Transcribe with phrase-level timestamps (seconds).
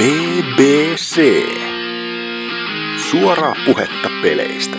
[0.00, 1.20] BBC.
[3.10, 4.76] Suoraa puhetta peleistä.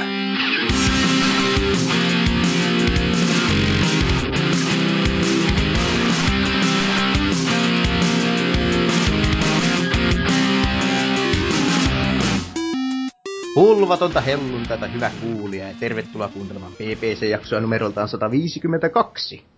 [13.56, 19.51] Hulvatonta helluntaita, hyvä kuulija, ja tervetuloa kuuntelemaan BBC-jaksoa numeroltaan 152.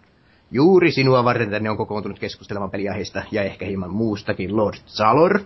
[0.53, 5.39] Juuri sinua varten tänne on kokoontunut keskustelemaan peliaiheista ja ehkä hieman muustakin Lord Zalor.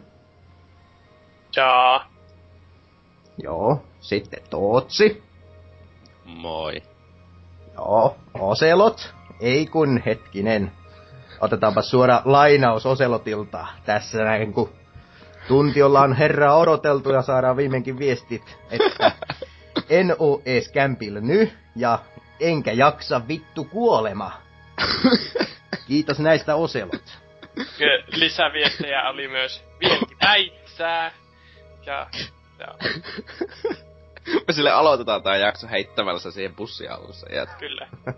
[1.56, 2.10] Jaa.
[3.44, 5.24] Joo, sitten Tootsi.
[6.26, 6.84] Moi.
[7.74, 9.14] Joo, Oselot.
[9.40, 10.72] Ei kun hetkinen.
[11.42, 14.70] Otetaanpa suora lainaus Oselotilta tässä näin, kun
[15.48, 19.12] tunti ollaan herraa odoteltu ja saadaan viimeinkin viestit, että
[19.90, 22.00] en oo ees kämpillä ny ja
[22.40, 24.47] enkä jaksa vittu kuolema.
[25.88, 27.20] Kiitos näistä Oselot.
[28.08, 31.12] Lisäviestejä oli myös vienti päitsää.
[31.86, 32.08] Ja,
[32.60, 32.68] ja
[34.48, 37.28] Me sille aloitetaan tää jakso heittämällä se siihen bussialussa.
[37.30, 37.46] Ja...
[37.46, 37.88] kyllä.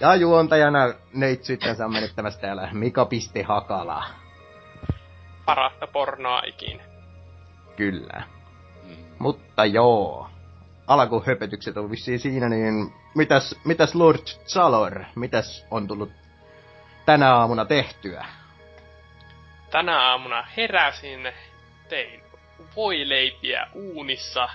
[0.00, 4.04] Ja juontajana neitsyttänsä on menettämässä täällä Mika Piste Hakala.
[5.44, 6.82] Parasta pornoa ikinä.
[7.76, 8.22] Kyllä.
[8.82, 8.96] Mm.
[9.18, 10.31] Mutta joo.
[10.92, 16.12] Alkuhöpötykset on vissiin siinä, niin mitäs, mitäs Lord Zalor, mitäs on tullut
[17.06, 18.24] tänä aamuna tehtyä?
[19.70, 21.32] Tänä aamuna heräsin,
[21.88, 22.22] tein
[22.76, 24.48] voileipiä uunissa.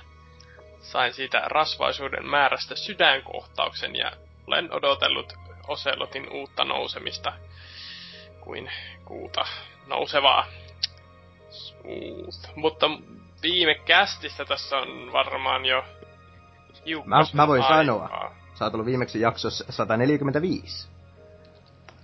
[0.79, 4.11] Sain siitä rasvaisuuden määrästä sydänkohtauksen ja
[4.47, 5.33] olen odotellut
[5.67, 7.33] Oselotin uutta nousemista
[8.39, 8.71] kuin
[9.05, 9.45] kuuta
[9.87, 10.47] nousevaa.
[11.49, 12.55] Smooth.
[12.55, 12.89] Mutta
[13.41, 15.83] viime kästissä tässä on varmaan jo
[17.05, 17.77] Mä- mä voin aikaa.
[17.77, 18.31] sanoa.
[18.53, 20.87] Sä oot ollut viimeksi jaksossa 145.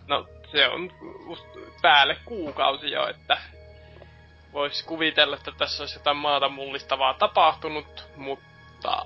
[0.07, 0.91] No, se on
[1.29, 1.45] just
[1.81, 3.37] päälle kuukausi jo, että
[4.53, 9.05] vois kuvitella, että tässä olisi jotain maata mullistavaa tapahtunut, mutta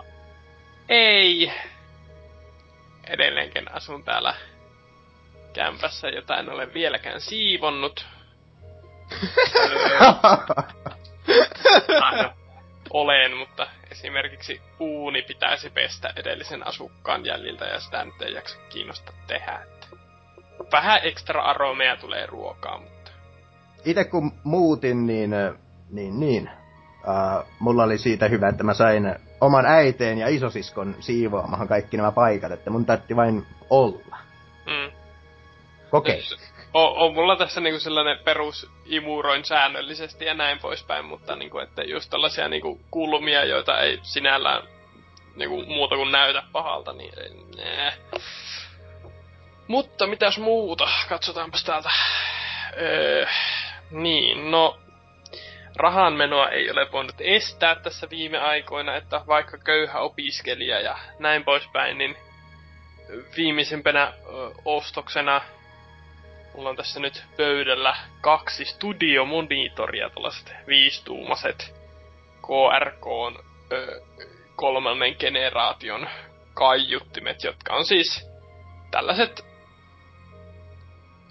[0.90, 1.52] ei.
[3.08, 4.36] Edelleenkin asun täällä
[5.54, 8.06] kämpässä, jota en ole vieläkään siivonnut.
[12.02, 12.34] Aina
[12.90, 19.16] olen, mutta esimerkiksi uuni pitäisi pestä edellisen asukkaan jäljiltä ja sitä nyt ei jaksa kiinnostaa
[19.28, 19.60] tehdä.
[19.64, 19.88] Että
[20.72, 22.98] vähän ekstra aromeja tulee ruokaa, mutta
[23.86, 25.32] Itse kun muutin, niin,
[25.90, 26.50] niin, niin.
[26.98, 32.12] Uh, mulla oli siitä hyvä, että mä sain oman äiteen ja isosiskon siivoamaan kaikki nämä
[32.12, 34.18] paikat, että mun täytti vain olla.
[34.66, 34.92] mm.
[35.90, 36.24] Kokei.
[36.78, 41.84] On, on mulla tässä niinku sellainen perus imuroin säännöllisesti ja näin poispäin, mutta niinku, että
[41.84, 44.64] just tällaisia niinku kulmia, joita ei sinällään
[45.36, 47.14] niinku muuta kuin näytä pahalta, niin
[47.58, 47.94] nää.
[49.68, 50.90] Mutta mitäs muuta?
[51.10, 51.90] Katsotaanpas täältä.
[52.82, 53.26] Öö,
[53.92, 54.80] niin, no
[55.76, 61.98] rahanmenoa ei ole voinut estää tässä viime aikoina, että vaikka köyhä opiskelija ja näin poispäin,
[61.98, 62.18] niin
[63.38, 65.42] viimeisimpänä ö, ostoksena
[66.58, 71.76] mulla on tässä nyt pöydällä kaksi studiomonitoria, tällaiset viistuumaset
[72.42, 73.06] KRK
[73.72, 74.02] ö,
[74.56, 76.10] kolmannen generaation
[76.54, 78.30] kaiuttimet, jotka on siis
[78.92, 79.46] tällaiset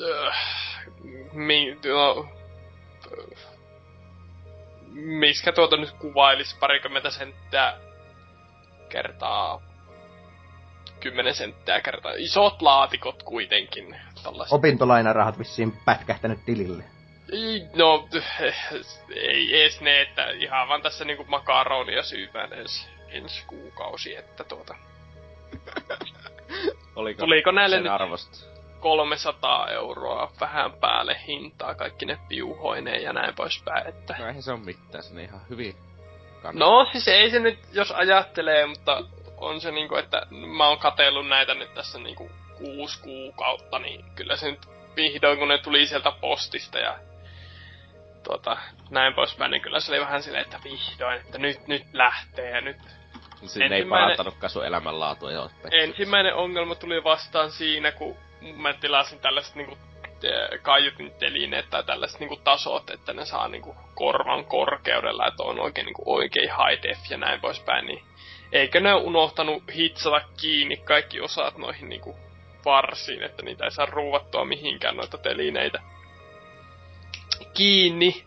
[0.00, 0.31] ö,
[1.32, 2.28] mi, no,
[4.92, 7.75] miskä tuota nyt kuvailisi parikymmentä senttiä
[8.88, 9.62] kertaa
[11.00, 12.12] 10 senttiä kertaa.
[12.16, 14.00] Isot laatikot kuitenkin.
[14.22, 14.53] Tällaiset.
[14.53, 16.84] Opintolainarahat vissiin pätkähtänyt tilille.
[17.32, 18.09] Ei, No,
[19.15, 24.75] ei ees ne, että ihan vaan tässä niinku makaronia syypään ensi, ensi kuukausi, että tuota.
[26.97, 28.47] Oliko Tuliko näille sen nyt- arvosta?
[28.81, 34.15] 300 euroa vähän päälle hintaa, kaikki ne piuhoineen ja näin poispäin, että...
[34.19, 35.77] No eihän se on mitään, se on ihan hyvin
[36.43, 36.69] kannattaa.
[36.69, 39.03] No, siis ei se nyt, jos ajattelee, mutta
[39.37, 44.36] on se niinku, että mä oon katellut näitä nyt tässä niinku kuusi kuukautta, niin kyllä
[44.36, 44.66] se nyt
[44.97, 46.98] vihdoin, kun ne tuli sieltä postista ja
[48.24, 48.56] tuota,
[48.91, 52.60] näin poispäin, niin kyllä se oli vähän silleen, että vihdoin, että nyt, nyt lähtee ja
[52.60, 52.76] nyt
[53.47, 55.50] Sinne ei parantanutkaan sun elämänlaatua jo.
[55.70, 58.16] ensimmäinen ongelma tuli vastaan siinä, kun
[58.56, 59.78] mä tilasin tällaiset niinku
[60.22, 65.60] eh, kaiutin telineet tai tällaiset niinku tasot, että ne saa niinku korvan korkeudella, että on
[65.60, 68.02] oikein niinku oikein high def ja näin poispäin, niin
[68.52, 72.16] eikö ne unohtanut hitsata kiinni kaikki osat noihin niinku
[72.66, 75.83] varsiin, että niitä ei saa ruuvattua mihinkään noita telineitä
[77.54, 78.24] kiinni.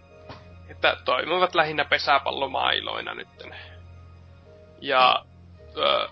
[0.69, 3.55] Että toimivat lähinnä pesäpallomailoina nytten.
[4.81, 5.25] Ja
[5.77, 6.07] öö,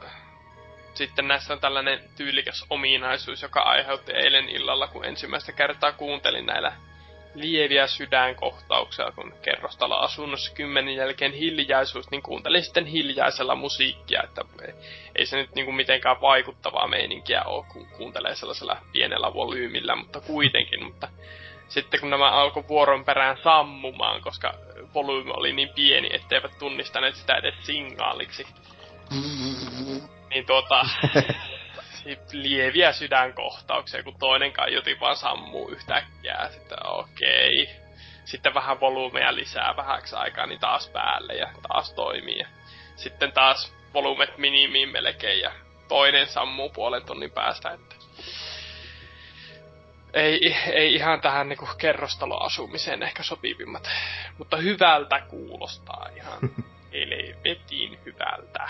[0.94, 6.74] sitten näissä on tällainen tyylikäs ominaisuus, joka aiheutti eilen illalla, kun ensimmäistä kertaa kuuntelin näillä
[7.40, 14.42] lieviä sydänkohtauksia, kun kerrostalo asunnossa kymmenen jälkeen hiljaisuus, niin kuuntelin sitten hiljaisella musiikkia, että
[15.16, 20.84] ei se nyt niinku mitenkään vaikuttavaa meininkiä ole, kun kuuntelee sellaisella pienellä volyymillä, mutta kuitenkin,
[20.84, 21.08] mutta
[21.68, 24.54] sitten kun nämä alkoi vuoron perään sammumaan, koska
[24.94, 28.48] volyymi oli niin pieni, etteivät tunnistaneet sitä edes signaaliksi,
[30.30, 30.86] niin tuota,
[32.32, 36.50] lieviä sydänkohtauksia, kun toinen kaiutin vaan sammuu yhtäkkiä.
[36.50, 37.64] Sitten okei.
[37.64, 37.88] Okay.
[38.26, 42.46] Sitten vähän volyymeja lisää vähäksi aikaa, niin taas päälle ja taas toimii.
[42.96, 45.52] Sitten taas volyymet minimiin melkein ja
[45.88, 47.72] toinen sammuu puolen tunnin päästä.
[47.72, 47.96] Että
[50.14, 53.90] ei, ei ihan tähän niinku kerrostaloasumiseen ehkä sopivimmat.
[54.38, 56.40] Mutta hyvältä kuulostaa ihan
[56.94, 58.70] helvetin hyvältä.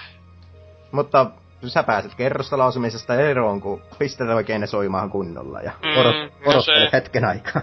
[0.92, 1.32] Mutta
[1.66, 6.16] sä pääset kerrostaloasumisesta eroon, kun pistetään oikein ne soimaan kunnolla ja mm, odot,
[6.46, 6.90] no se...
[6.94, 7.62] hetken aikaa.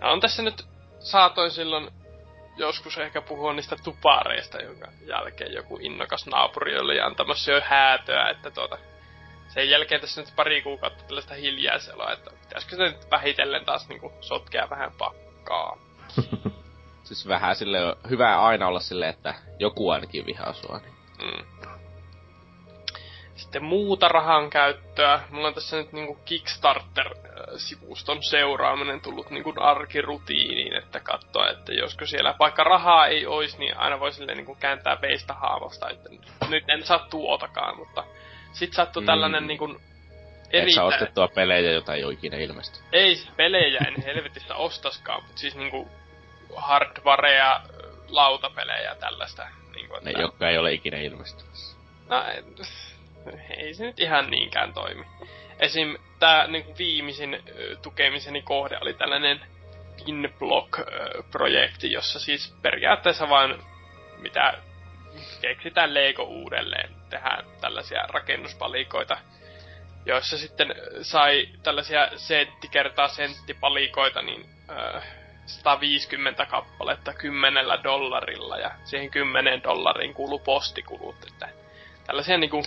[0.00, 0.66] Ja on tässä nyt,
[0.98, 1.90] saatoin silloin
[2.56, 8.50] joskus ehkä puhua niistä tupareista, jonka jälkeen joku innokas naapuri oli antamassa jo häätöä, että
[8.50, 8.78] tuota,
[9.48, 14.12] sen jälkeen tässä nyt pari kuukautta tällaista hiljaiseloa, että pitäisikö se nyt vähitellen taas niinku
[14.20, 15.78] sotkea vähän pakkaa.
[17.06, 17.78] siis vähän sille
[18.10, 20.78] hyvä aina olla silleen, että joku ainakin vihaa sua.
[20.78, 20.94] Niin.
[21.32, 21.68] Mm.
[23.36, 25.20] Sitten muuta rahan käyttöä.
[25.30, 32.34] Mulla on tässä nyt niinku Kickstarter-sivuston seuraaminen tullut niinku arkirutiiniin, että katsoa, että josko siellä
[32.38, 36.08] vaikka rahaa ei olisi, niin aina voi silleen niinku kääntää veistä haavasta, että
[36.48, 38.04] nyt en saa tuotakaan, mutta
[38.52, 39.06] sit sattuu mm.
[39.06, 39.80] tällainen niinku
[40.50, 40.72] eri...
[40.72, 42.78] Et ostettua pelejä, jota ei ole ikinä ilmesty.
[42.92, 45.88] Ei, pelejä en helvetistä ostaskaan, mutta siis niinku
[46.56, 47.60] hardwarea,
[48.08, 49.46] lautapelejä ja tällaista.
[49.74, 50.12] Niinku, että...
[50.12, 51.76] Ne, jotka ei ole ikinä ilmestymässä.
[52.08, 52.24] No,
[53.58, 55.04] ei se nyt ihan niinkään toimi.
[55.58, 55.96] Esim.
[56.18, 57.42] tää niinku viimeisin
[57.82, 59.40] tukemiseni kohde oli tällainen
[60.06, 63.54] Inblock-projekti, jossa siis periaatteessa vain
[64.18, 64.54] mitä
[65.40, 69.18] keksitään Lego uudelleen, tehdään tällaisia rakennuspalikoita,
[70.06, 75.02] joissa sitten sai tällaisia sentti kertaa senttipalikoita, niin äh,
[75.46, 81.48] 150 kappaletta kymmenellä dollarilla ja siihen 10 dollariin kuuluu postikulut, että
[82.06, 82.62] tällaisia niinku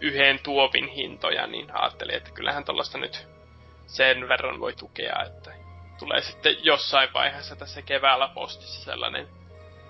[0.00, 3.28] yhden tuopin hintoja, niin ajattelin, että kyllähän tuollaista nyt
[3.86, 5.50] sen verran voi tukea, että
[5.98, 9.28] tulee sitten jossain vaiheessa tässä keväällä postissa sellainen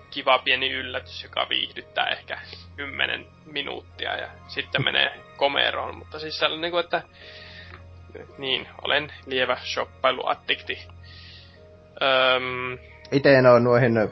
[0.09, 2.39] kiva pieni yllätys, joka viihdyttää ehkä
[2.75, 5.97] 10 minuuttia ja sitten menee komeroon.
[5.97, 7.01] Mutta siis sellainen, niin että
[8.37, 10.87] niin, olen lievä shoppailuattikti.
[12.01, 12.77] Öm...
[13.11, 14.11] Itse en ole noihin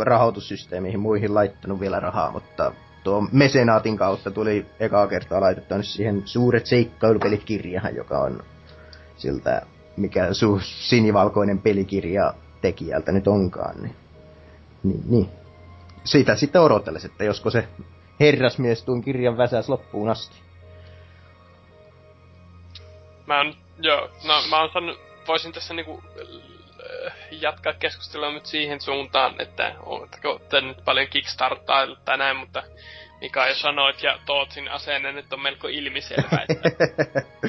[0.00, 2.72] rahoitussysteemiin muihin laittanut vielä rahaa, mutta
[3.06, 8.42] tuo mesenaatin kautta tuli ekaa kertaa laitettua siihen suuret seikkailupelit kirjahan, joka on
[9.16, 9.62] siltä,
[9.96, 13.82] mikä su sinivalkoinen pelikirja tekijältä nyt onkaan.
[13.82, 13.96] Niin,
[14.82, 15.28] niin, niin.
[16.04, 17.68] Siitä sitten odoteles, että josko se
[18.20, 20.36] herrasmies tuon kirjan väsäs loppuun asti.
[23.26, 26.02] Mä oon, joo, no mä oon sanonut, voisin tässä niinku
[27.30, 32.62] jatkaa keskustelua nyt siihen suuntaan, että ootteko nyt paljon Kickstartaa tänään, mutta
[33.20, 36.70] mikä jo sanoit ja Tootsin asenne nyt on melko ilmiselvä, että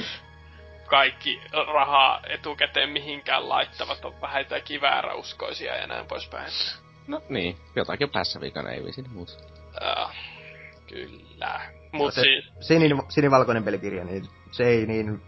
[0.88, 1.40] kaikki
[1.74, 6.52] rahaa etukäteen mihinkään laittavat on vähäitä kivääräuskoisia ja näin poispäin.
[7.06, 9.32] No niin, jotakin päässä vikana ei viisi muuta.
[9.66, 10.10] Uh,
[10.86, 11.60] kyllä.
[11.92, 12.44] Mut se siis...
[12.60, 15.22] Sinin, sinivalkoinen pelikirja, niin se ei niin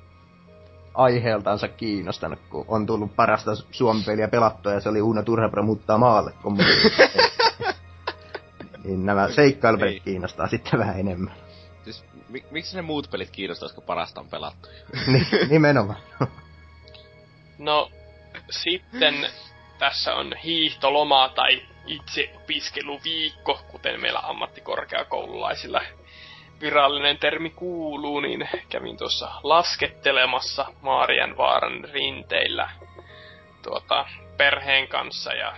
[0.94, 6.32] aiheeltansa kiinnostanut, kun on tullut parasta suomi-peliä pelattua ja se oli Uno Turhapro muuttaa maalle.
[8.84, 10.02] niin nämä seikkailupelit niin.
[10.02, 11.34] kiinnostaa sitten vähän enemmän.
[11.84, 14.68] Siis, mi- miksi ne muut pelit kiinnostaa, koska parasta on pelattu?
[15.12, 16.00] niin, nimenomaan.
[17.58, 17.90] no,
[18.50, 19.14] sitten
[19.78, 25.80] tässä on hiihtoloma tai itse opiskeluviikko, kuten meillä ammattikorkeakoululaisilla
[26.60, 30.66] virallinen termi kuuluu, niin kävin tuossa laskettelemassa
[31.36, 32.70] vaaran rinteillä
[33.62, 35.56] tuota, perheen kanssa ja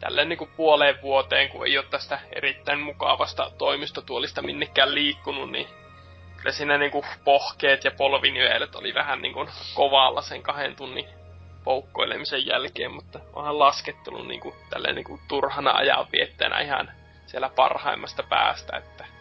[0.00, 5.68] tälleen niin kuin puoleen vuoteen, kun ei ole tästä erittäin mukavasta toimistotuolista minnekään liikkunut, niin
[6.36, 11.08] kyllä siinä niin kuin pohkeet ja polvinyölet oli vähän niin kuin kovalla sen kahden tunnin
[11.64, 16.90] poukkoilemisen jälkeen, mutta onhan laskettelu niin kuin, tälleen niin kuin turhana ajanvietteenä ihan
[17.26, 19.17] siellä parhaimmasta päästä, että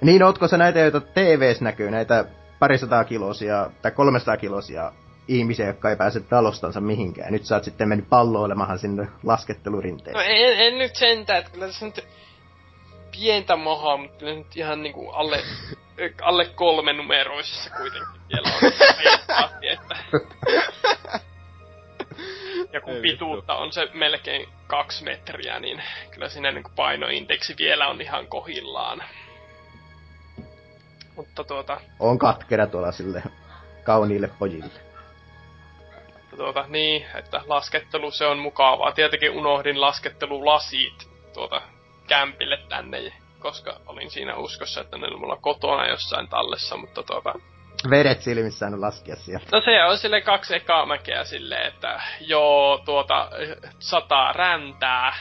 [0.00, 2.24] niin, ootko sä näitä, joita TVs näkyy, näitä
[2.58, 4.92] parisataa kilosia tai 300 kilosia
[5.28, 7.32] ihmisiä, jotka ei pääse talostansa mihinkään.
[7.32, 10.14] Nyt sä oot sitten mennyt palloilemahan sinne laskettelurinteeseen.
[10.14, 12.04] No en, en nyt sentään, että kyllä tässä nyt
[13.20, 15.40] pientä mohaa, mutta kyllä nyt ihan niinku alle,
[16.22, 18.72] alle kolme numeroisissa kuitenkin vielä on
[19.72, 19.96] että...
[22.72, 27.88] Ja kun pituutta on se melkein kaksi metriä, niin kyllä siinä niin kuin painoindeksi vielä
[27.88, 29.02] on ihan kohillaan.
[31.16, 33.22] Mutta tuota, On katkera tuolla sille
[33.84, 34.80] kauniille pojille.
[36.36, 38.92] tuota, niin, että laskettelu se on mukavaa.
[38.92, 41.62] Tietenkin unohdin laskettelulasit tuota
[42.06, 47.34] kämpille tänne, koska olin siinä uskossa, että ne on mulla kotona jossain tallessa, mutta tuota,
[47.90, 49.46] Vedet silmissään laskea sieltä.
[49.52, 53.30] No se on sille kaksi ekaa mäkeä silleen, että joo, tuota,
[53.78, 55.16] sataa räntää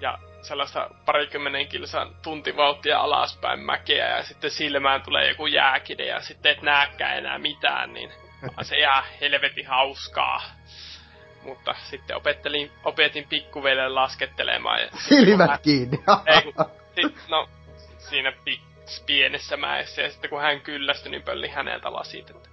[0.00, 6.52] ja sellaista parikymmenen kilsan tuntivauhtia alaspäin mäkeä ja sitten silmään tulee joku jääkide ja sitten
[6.52, 8.12] et näekään enää mitään, niin
[8.62, 10.42] se ihan helvetin hauskaa.
[11.42, 15.98] Mutta sitten opettelin, opetin pikkuveljen laskettelemaan ja Silmät kiinni.
[16.26, 16.54] ei, kun,
[16.94, 17.48] sit, no,
[17.98, 22.48] siinä pik- pienessä mäessä, ja sitten kun hän kyllästyi, niin pölli häneltä lasit, että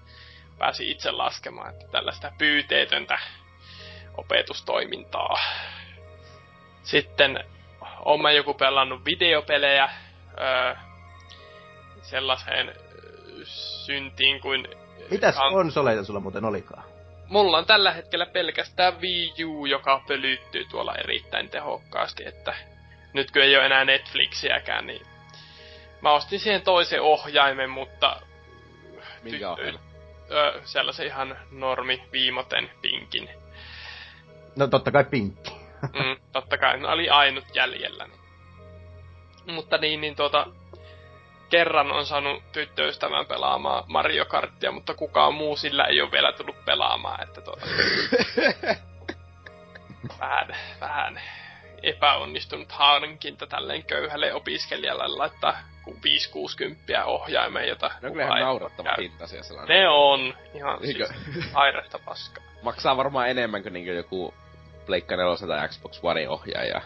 [0.57, 3.19] pääsi itse laskemaan, että tällaista pyyteetöntä
[4.17, 5.39] opetustoimintaa.
[6.83, 7.43] Sitten
[8.05, 9.89] oon mä joku pelannut videopelejä
[10.39, 10.75] öö,
[12.01, 13.45] sellaiseen öö,
[13.85, 14.67] syntiin kuin...
[15.11, 16.83] Mitäs kan- konsoleita sulla muuten olikaan?
[17.27, 22.55] Mulla on tällä hetkellä pelkästään Wii U, joka pölyttyy tuolla erittäin tehokkaasti, että
[23.13, 25.01] nyt kun ei ole enää Netflixiäkään, niin
[26.01, 28.21] mä ostin siihen toisen ohjaimen, mutta
[29.23, 29.79] Minkä tyttö- ohjelma?
[30.31, 33.29] ö, sellaisen ihan normi viimoten pinkin.
[34.55, 35.52] No totta kai pinkki.
[35.93, 38.07] Mm, totta kai, ne oli ainut jäljellä.
[38.07, 38.19] Niin.
[39.55, 40.47] Mutta niin, niin tuota,
[41.49, 46.65] kerran on saanut tyttöystävän pelaamaan Mario Karttia, mutta kukaan muu sillä ei ole vielä tullut
[46.65, 47.65] pelaamaan, että tuota,
[50.19, 51.21] vähän, vähän
[51.83, 55.57] epäonnistunut hankinta tälleen köyhälle opiskelijalle laittaa
[55.89, 55.93] 5-60
[57.05, 59.77] ohjaimeen, jota Ne on ihan naurattava hintaisia sellainen.
[59.77, 61.09] Ne on ihan siis
[61.53, 62.43] sairasta paskaa.
[62.61, 64.33] Maksaa varmaan enemmän kuin niinku joku
[64.85, 66.81] Pleikka 4 tai Xbox One ohjaaja.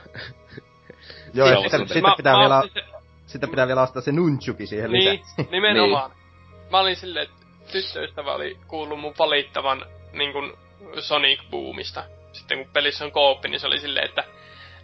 [1.34, 2.84] Joo, Joo, ja sitten, sitten, pitää mä vielä, se-
[3.26, 5.48] sitten pitää vielä ostaa se nunchuki siihen Niin, lisäksi.
[5.52, 6.12] nimenomaan.
[6.72, 10.58] Mä olin silleen, että tyttöystävä oli kuullut mun valittavan niin kun
[11.00, 12.04] Sonic Boomista.
[12.34, 14.24] Sitten kun pelissä on kooppi, niin se oli silleen, että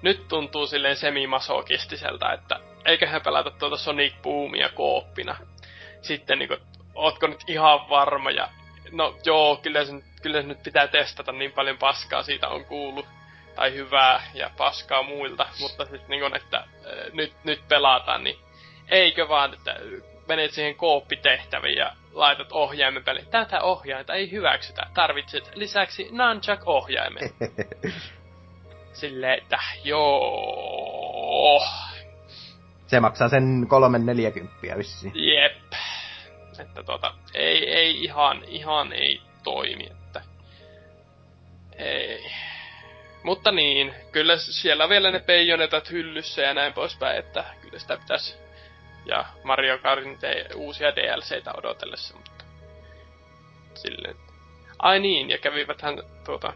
[0.02, 5.36] nyt tuntuu silleen semimasokistiselta, että eiköhän pelata tuota Sonic Boomia kooppina.
[6.02, 6.58] Sitten niin kun,
[6.96, 8.50] ootko nyt ihan varma ja
[8.92, 13.06] no joo, kyllä se, nyt- kyllä nyt pitää testata, niin paljon paskaa siitä on kuullut.
[13.56, 16.64] Tai hyvää ja paskaa muilta, mutta sitten niin kun, että
[17.14, 18.40] nyt, nyt pelataan, niin
[18.90, 19.76] eikö vaan, että
[20.28, 23.28] menet siihen kooppitehtäviin ja laitat ohjaimen peliin.
[23.28, 24.82] Tätä ohjainta ei hyväksytä.
[24.94, 27.30] Tarvitset lisäksi nunchuck-ohjaimen.
[28.94, 31.64] Silleen, että joo,
[32.88, 35.14] Se maksaa sen kolmen neljäkymppiä vissiin.
[35.16, 35.74] jep.
[36.60, 39.90] Että tota, ei, ei ihan, ihan ei toimi,
[41.78, 42.32] ei.
[43.24, 48.36] Mutta niin, kyllä siellä vielä ne peijonetat hyllyssä ja näin poispäin, että kyllä sitä pitäisi
[49.06, 52.46] ja Mario Kartin te- uusia DLCitä odotellessa, mutta
[53.74, 54.16] silleen.
[54.80, 56.54] Ai niin, ja käviväthän tuota...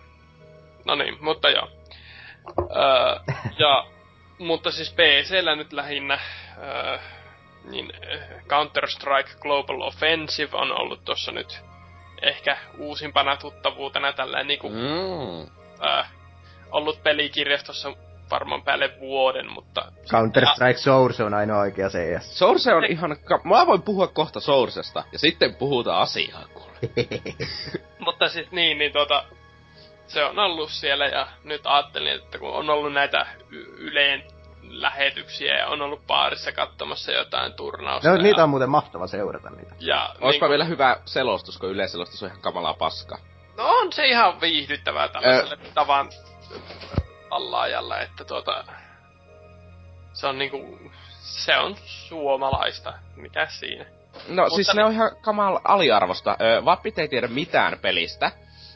[0.86, 1.70] No niin, mutta joo.
[2.60, 3.88] Öö, ja,
[4.38, 6.20] mutta siis PCllä nyt lähinnä,
[6.58, 6.98] öö,
[7.64, 7.92] niin
[8.48, 11.62] Counter-Strike Global Offensive on ollut tuossa nyt
[12.22, 15.42] ehkä uusimpana tuttavuutena tällä niinku Mm.
[15.86, 16.04] öö,
[16.72, 17.94] ollut pelikirjastossa
[18.32, 19.92] varmaan päälle vuoden, mutta...
[20.12, 22.38] Counter-Strike Source on ainoa oikea CS.
[22.40, 23.18] Source on ihan...
[23.24, 26.70] Ka- Mä voin puhua kohta Sourcesta, ja sitten puhutaan asiaa, kuule.
[28.06, 29.24] Mutta siis niin, niin tota,
[30.08, 34.24] se on ollut siellä ja nyt ajattelin, että kun on ollut näitä y- Yleen
[34.70, 38.10] lähetyksiä ja on ollut baarissa katsomassa jotain turnausta.
[38.10, 39.76] No, ja, niitä on muuten mahtava seurata niitä.
[39.80, 43.18] ja Oispa niin, vielä hyvä selostus, kun yleiselostus on ihan kamalaa paskaa.
[43.58, 46.10] No on se ihan viihdyttävää tällaiselle tavan
[47.32, 48.64] allaajalle, että tuota...
[50.14, 50.80] Se on niinku...
[51.22, 52.94] Se on suomalaista.
[53.16, 53.86] Mitä siinä?
[54.28, 56.38] No Mutta siis niin- ne on ihan kamal aliarvosta.
[56.42, 58.32] Ö, Vappit ei tiedä mitään pelistä.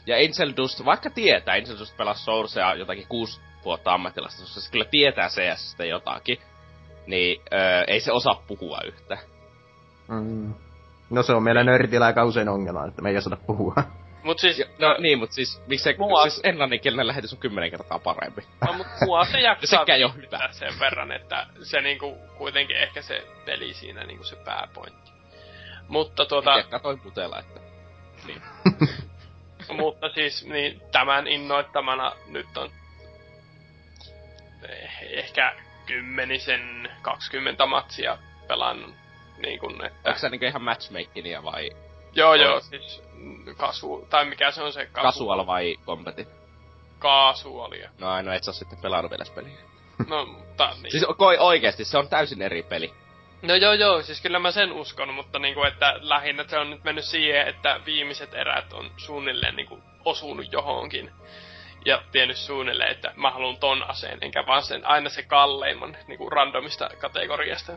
[0.06, 4.70] Ja Angel Dust, vaikka tietää, Angel Dust pelasi Sourcea jotakin kuusi vuotta ammattilasta, koska se
[4.70, 6.38] kyllä tietää CS jotakin.
[7.06, 9.18] Niin ö, ei se osaa puhua yhtä.
[10.08, 10.54] Mm.
[11.10, 13.74] No se on meillä nörtillä aika usein ongelma, että me ei osata puhua.
[14.22, 14.58] Mut siis...
[14.58, 18.42] Ja, no niin, mut siis, miksi se, Mua- siis englanninkielinen lähetys on kymmenen kertaa parempi.
[18.66, 20.52] No, mut mua se jaksaa sekään viihdyttää hyvä.
[20.52, 25.12] sen verran, että se niinku kuitenkin ehkä se peli siinä niinku se pääpointti.
[25.88, 27.60] Mutta tuota, Ja katoin putella, että...
[29.80, 32.70] mutta siis niin tämän innoittamana nyt on
[35.00, 35.54] ehkä
[35.86, 38.94] kymmenisen, 20 matsia pelannut
[39.42, 40.08] niin kuin, että...
[40.08, 41.70] Onko se niinku ihan matchmakingia vai
[42.14, 42.62] Joo, joo, on?
[42.62, 46.42] siis mm, kasu, tai mikä se on se kasu, casual vai competitive?
[47.02, 47.90] kaasualia.
[47.98, 49.58] No ainoa, et sä oo sitten pelannut vielä peliä.
[50.08, 50.90] No, mutta niin.
[50.90, 52.92] Siis koi oikeesti, se on täysin eri peli.
[53.42, 56.84] No joo joo, siis kyllä mä sen uskon, mutta niinku, että lähinnä se on nyt
[56.84, 61.10] mennyt siihen, että viimeiset erät on suunnilleen niinku osunut johonkin.
[61.84, 66.30] Ja tiennyt suunnilleen, että mä haluan ton aseen, enkä vaan sen aina se kalleimman niinku
[66.30, 67.72] randomista kategoriasta.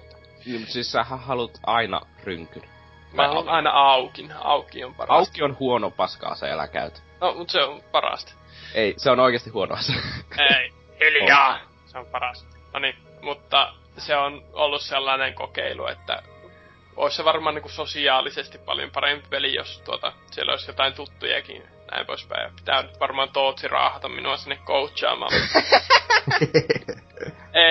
[0.45, 2.63] Niin, mutta siis sä haluat aina rynkyn.
[3.13, 5.13] Mä haluan aina aukin, auki on parasta.
[5.13, 6.99] Auki on huono paska ase, älä käytä.
[7.21, 8.33] No, mut se on parasta.
[8.73, 9.93] Ei, se on oikeasti huono ase.
[10.37, 11.59] Ei, hiljaa!
[11.85, 12.47] Se on paras.
[12.73, 16.23] No niin, mutta se on ollut sellainen kokeilu, että
[16.95, 22.05] olisi se varmaan niin sosiaalisesti paljon parempi peli, jos tuota, siellä olisi jotain tuttujakin näin
[22.05, 22.55] poispäin.
[22.55, 25.31] Pitää nyt varmaan Tootsi raahata minua sinne coachaamaan.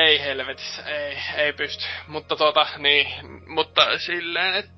[0.04, 1.85] ei helvetissä, ei, ei pysty.
[2.07, 3.09] Mutta tota, niin,
[3.47, 4.73] mutta silleen, että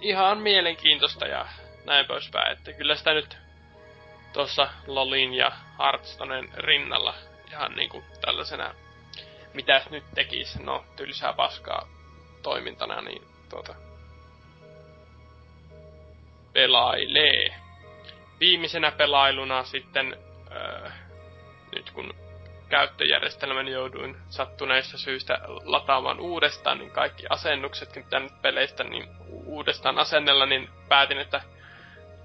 [0.00, 1.46] ihan mielenkiintoista ja
[1.84, 2.52] näin poispäin.
[2.52, 3.36] Että kyllä sitä nyt
[4.32, 7.14] tuossa Lolin ja Hearthstonen rinnalla
[7.50, 8.74] ihan niinku tällaisena,
[9.54, 11.88] mitä nyt tekis, no tylsää paskaa
[12.42, 13.74] toimintana, niin tuota,
[16.52, 17.61] pelailee.
[18.42, 20.16] Viimeisenä pelailuna sitten,
[20.52, 20.90] öö,
[21.74, 22.14] nyt kun
[22.68, 29.08] käyttöjärjestelmän jouduin sattuneista syistä lataamaan uudestaan, niin kaikki asennuksetkin tämän peleistä niin
[29.44, 31.40] uudestaan asennella, niin päätin, että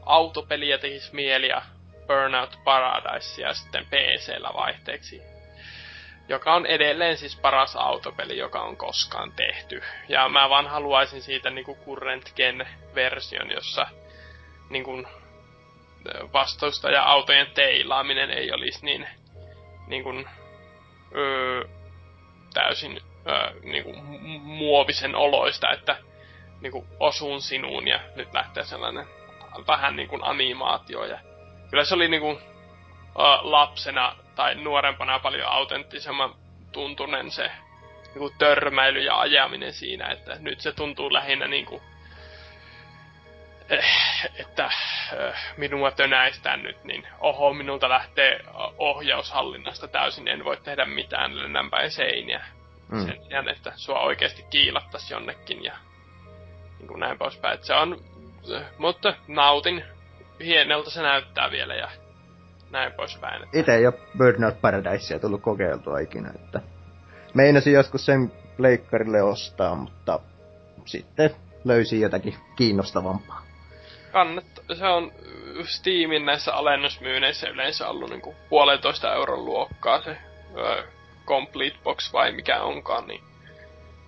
[0.05, 1.61] autopeliä tekisi mieli ja
[2.07, 5.21] Burnout Paradise ja sitten PCllä vaihteeksi.
[6.29, 9.83] Joka on edelleen siis paras autopeli, joka on koskaan tehty.
[10.09, 13.87] Ja mä vaan haluaisin siitä niinku current gen version, jossa
[14.69, 15.03] niinku
[16.33, 19.07] vastausta ja autojen teilaaminen ei olisi niin,
[19.87, 20.29] niin kuin,
[21.15, 21.67] öö,
[22.53, 24.03] täysin öö, niin kuin
[24.41, 25.97] muovisen oloista, että
[26.61, 29.05] niin kuin osun sinuun ja nyt lähtee sellainen
[29.67, 31.05] vähän niin kuin animaatio.
[31.05, 31.19] Ja
[31.69, 32.37] kyllä se oli niin kuin,
[33.19, 36.35] öö, lapsena tai nuorempana paljon autenttisemman
[36.71, 37.51] tuntunen se
[38.05, 41.81] niin kuin törmäily ja ajaminen siinä, että nyt se tuntuu lähinnä niin kuin,
[44.39, 48.39] että eh, minua tönäistään nyt, niin oho, minulta lähtee
[48.77, 52.45] ohjaushallinnasta täysin, en voi tehdä mitään, lennän päin seiniä.
[52.91, 53.05] Mm.
[53.05, 55.73] Sen sijaan, että sua oikeasti kiilattaisi jonnekin ja
[56.79, 57.53] niin kuin näin poispäin.
[57.53, 58.03] Että se on,
[58.55, 59.83] eh, mutta nautin.
[60.43, 61.89] Hieneltä se näyttää vielä ja
[62.71, 63.43] näin poispäin.
[63.43, 63.59] Että...
[63.59, 66.61] Itse ei ole Burnout Paradisea tullut kokeiltua ikinä, että
[67.33, 70.19] meinasin joskus sen leikkarille ostaa, mutta
[70.85, 73.46] sitten löysin jotakin kiinnostavampaa
[74.11, 74.45] kannat,
[74.77, 75.11] se on
[75.63, 80.17] Steamin näissä alennusmyyneissä yleensä ollut niinku puolentoista euron luokkaa se
[80.57, 80.83] ö,
[81.25, 83.21] Complete Box vai mikä onkaan, niin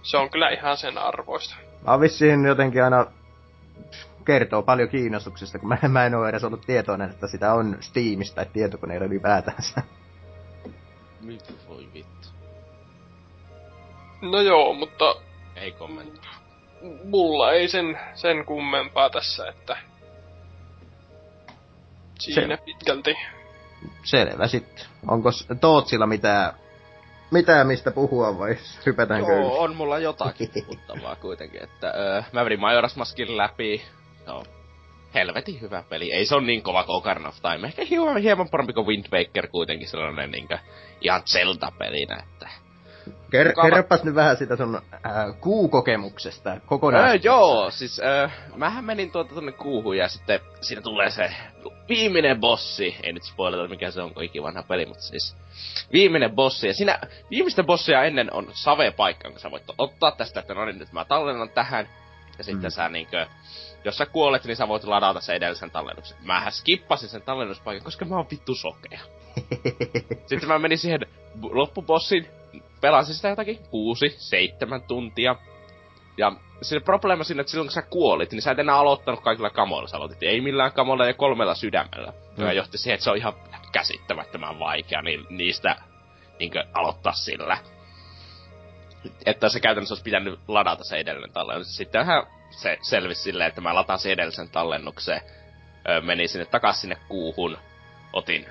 [0.01, 1.55] se on kyllä ihan sen arvoista.
[1.88, 3.05] Mä vissiin jotenkin aina
[4.25, 8.35] kertoo paljon kiinnostuksesta, kun mä, mä en ole edes ollut tietoinen, että sitä on Steamista
[8.35, 9.81] tai tietokoneella ylipäätänsä.
[11.21, 12.27] Mitä voi vittu?
[14.21, 15.15] No joo, mutta...
[15.55, 16.27] Ei kommentti.
[17.03, 19.77] Mulla ei sen, sen kummempaa tässä, että
[22.19, 23.15] Siinä se, pitkälti.
[24.03, 24.86] Selvä sitten.
[25.08, 25.29] Onko
[25.62, 26.53] Tootsilla mitään,
[27.32, 29.58] mitään mistä puhua vai hypätäänkö Joo, yli?
[29.58, 31.63] on mulla jotakin puhuttavaa kuitenkin.
[31.63, 33.82] Että, öö, mä vedin Majora's Maskin läpi.
[34.27, 34.43] No,
[35.13, 36.13] helvetin hyvä peli.
[36.13, 37.67] Ei se on niin kova kuin Ocarina of Time.
[37.67, 40.58] Ehkä hieman, hieman parempi kuin Wind Waker kuitenkin sellainen niinkö,
[41.01, 42.49] ihan Zelda-pelinä, että
[43.09, 43.69] Ker- Mukava...
[43.69, 47.09] Kerropas nyt vähän sitä sun äh, kuukokemuksesta kokonaan.
[47.09, 51.31] Öö, joo, siis äh, mähän menin tuota tonne kuuhun ja sitten siinä tulee se
[51.89, 52.95] viimeinen bossi.
[53.03, 55.35] Ei nyt spoilata mikä se on, kun ikivanha peli, mutta siis
[55.93, 56.67] viimeinen bossi.
[56.67, 56.99] Ja siinä
[57.31, 61.05] viimeistä bossia ennen on save-paikka, jonka sä voit ottaa tästä, että no niin, nyt mä
[61.05, 61.89] tallennan tähän.
[62.37, 62.71] Ja sitten mm.
[62.71, 63.27] sä niinkö,
[63.83, 66.17] jos sä kuolet, niin sä voit ladata sen edellisen tallennuksen.
[66.23, 68.99] Mähän skippasin sen tallennuspaikan, koska mä oon vittu sokea.
[70.27, 70.99] sitten mä menin siihen
[71.41, 72.27] loppubossin,
[72.81, 75.35] pelasin sitä jotakin kuusi, seitsemän tuntia.
[76.17, 79.49] Ja se probleema siinä, että silloin kun sä kuolit, niin sä et enää aloittanut kaikilla
[79.49, 79.87] kamoilla.
[79.87, 82.13] Sä aloitit ei millään kamoilla ja kolmella sydämellä.
[82.37, 82.45] Mm.
[82.45, 83.33] Ja johti siihen, että se on ihan
[83.71, 85.75] käsittämättömän vaikea niin niistä
[86.39, 87.57] niin aloittaa sillä.
[89.25, 91.77] Että se käytännössä olisi pitänyt ladata se edellinen tallennus.
[91.77, 95.21] Sittenhän se selvisi silleen, että mä latasin edellisen tallennukseen,
[96.01, 97.57] menin sinne takas sinne kuuhun,
[98.13, 98.45] otin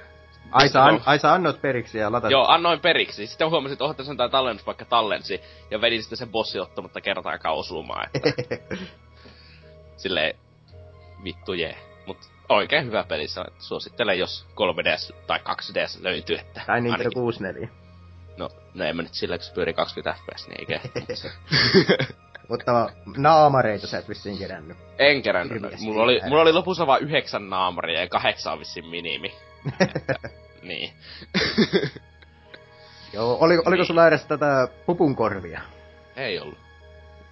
[0.53, 2.33] Ai sä, an, ai sä annoit periksi ja latasit?
[2.33, 3.27] Joo, annoin periksi.
[3.27, 5.41] Sitten huomasin, että oho, tässä on tää tallennus vaikka tallensi.
[5.71, 8.11] Ja vedin sitten sen bossi ottamatta kertaakaan osumaan.
[8.15, 8.33] Että...
[9.97, 10.37] Silleen,
[11.25, 11.77] vittu jee.
[12.07, 13.27] Mut oikein hyvä peli.
[13.59, 16.37] Suosittelen, jos 3DS tai 2DS löytyy.
[16.39, 17.69] Että tai Nintendo 64.
[18.37, 20.81] No, no en mä nyt sillä, kun se pyörii 20 fps, niin eikä.
[22.49, 24.77] Mutta naamareita sä et vissiin kerännyt.
[24.99, 25.63] En kerännyt.
[25.81, 29.35] Mulla oli, mulla oli lopussa vain yhdeksän naamaria ja kahdeksan on vissiin minimi.
[29.81, 30.15] Että,
[30.63, 30.93] Niin.
[33.13, 33.87] Joo, oliko, oliko Niin.
[33.87, 35.61] sulla edes tätä pupunkorvia?
[36.17, 36.59] Ei ollut.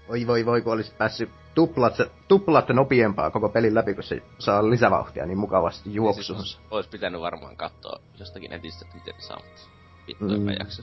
[0.08, 1.94] Oi voi voi, kun olisit päässyt tuplat,
[2.28, 6.44] tuplat nopeampaa koko pelin läpi, kun se saa lisävauhtia niin mukavasti juoksuunsa.
[6.44, 9.62] Siis Ois pitänyt varmaan katsoa jostakin netistä, että miten saa, mutta
[10.06, 10.48] vittu Mm.
[10.58, 10.82] jaksa.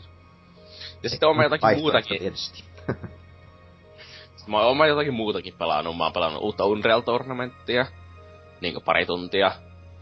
[1.03, 2.63] Ja sitten on jotakin muutakin, Tietysti.
[4.35, 5.97] Sitten mä oon jotakin muutakin pelannut.
[5.97, 7.85] Mä oon pelannut uutta Unreal Tournamenttia.
[8.61, 9.51] Niinku pari tuntia.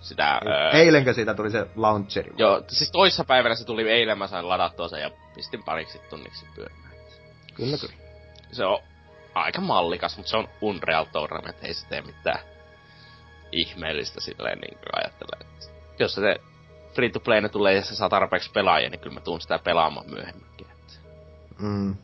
[0.02, 0.42] Sitä...
[0.46, 2.34] Öö, Eilenkö siitä tuli se launcheri?
[2.38, 6.46] Joo, siis toissa päivänä se tuli eilen, mä sain ladattua sen ja pistin pariksi tunniksi
[6.56, 6.92] pyörimään.
[7.54, 7.94] Kyllä, kyllä.
[8.52, 8.80] Se on
[9.36, 12.40] aika mallikas, mutta se on Unreal Tournament, ei se tee mitään
[13.52, 15.48] ihmeellistä silleen niin kuin ajattelen.
[16.00, 16.36] Jos se
[16.94, 20.10] free to play tulee ja se saa tarpeeksi pelaajia, niin kyllä mä tuun sitä pelaamaan
[20.10, 20.68] myöhemminkin.
[20.72, 20.94] Että.
[21.60, 21.96] Mm.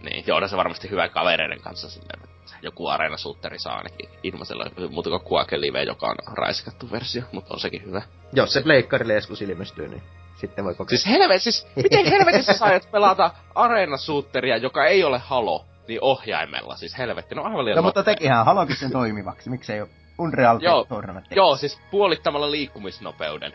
[0.00, 2.35] Niin, ja onhan se varmasti hyvä kavereiden kanssa silleen,
[2.66, 7.54] joku Arena Shooteri saa ainakin ilmaisella, muuta kuin Quake Live, joka on raiskattu versio, mutta
[7.54, 8.02] on sekin hyvä.
[8.32, 10.02] Jos se pleikkarille joskus ilmestyy, niin
[10.40, 11.02] sitten voi kokeilla.
[11.02, 15.98] Siis helvet, siis miten helvetissä sä aiot pelata Arena Shooteria, joka ei ole Halo, niin
[16.02, 19.86] ohjaimella, siis helvetti, no aivan liian No mutta tekihän halokin sen toimivaksi, miksei
[20.18, 21.26] Unreal Joo, Tournament?
[21.30, 23.52] Joo, siis puolittamalla liikkumisnopeuden.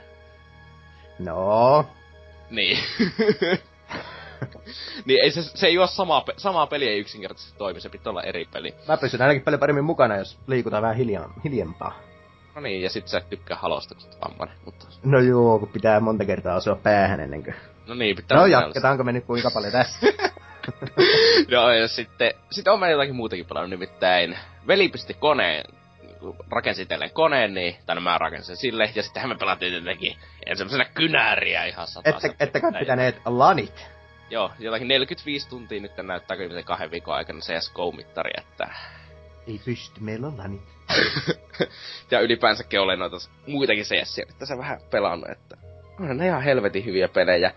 [1.19, 1.86] No,
[2.50, 2.78] Niin.
[5.06, 8.12] niin ei se, se ei ole sama, pe- sama peli ei yksinkertaisesti toimi, se pitää
[8.12, 8.75] olla eri peli.
[8.88, 11.99] mä pysyn ainakin paljon paremmin mukana, jos liikutaan vähän hiljaa, hiljempaa.
[12.56, 14.88] No niin, ja sit sä et tykkää halosta, kun vammainen, mutta...
[15.04, 17.56] No joo, kun pitää monta kertaa asua päähän ennen kuin...
[17.88, 18.38] No niin, pitää...
[18.38, 20.08] No jatketaanko me nyt kuinka paljon tässä?
[21.47, 25.65] Joo, ja sitten, sitten on mä jotakin muutakin pelannut, nimittäin veli pisti koneen,
[26.51, 30.86] rakensi itselleen koneen, niin, tai no mä rakensin sille, ja sittenhän me pelattiin tietenkin ensimmäisenä
[30.86, 32.13] kynääriä ihan sataa.
[32.23, 33.91] Ette, ettekä pitäneet lanit.
[34.31, 38.69] Joo, jotakin 45 tuntia nyt näyttää kyllä se kahden viikon aikana CSGO-mittari, että...
[39.47, 40.61] Ei pysty, meillä on lanit.
[42.11, 43.17] ja ylipäänsäkin olen noita
[43.47, 45.57] muitakin CS, että se vähän pelannut, että
[45.99, 47.53] onhan ne ihan helvetin hyviä pelejä.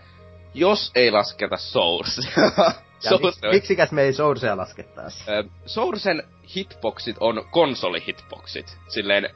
[0.53, 2.51] Jos ei lasketa Sourcea.
[2.99, 5.23] Source mik, miksikäs me ei Sourcea laskettaisi?
[5.65, 6.23] Sourcen
[6.55, 8.77] hitboxit on konsolihitboxit.
[8.87, 9.29] Silleen,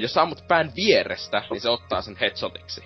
[0.00, 2.84] jos ammut pään vierestä, niin se ottaa sen headshotiksi.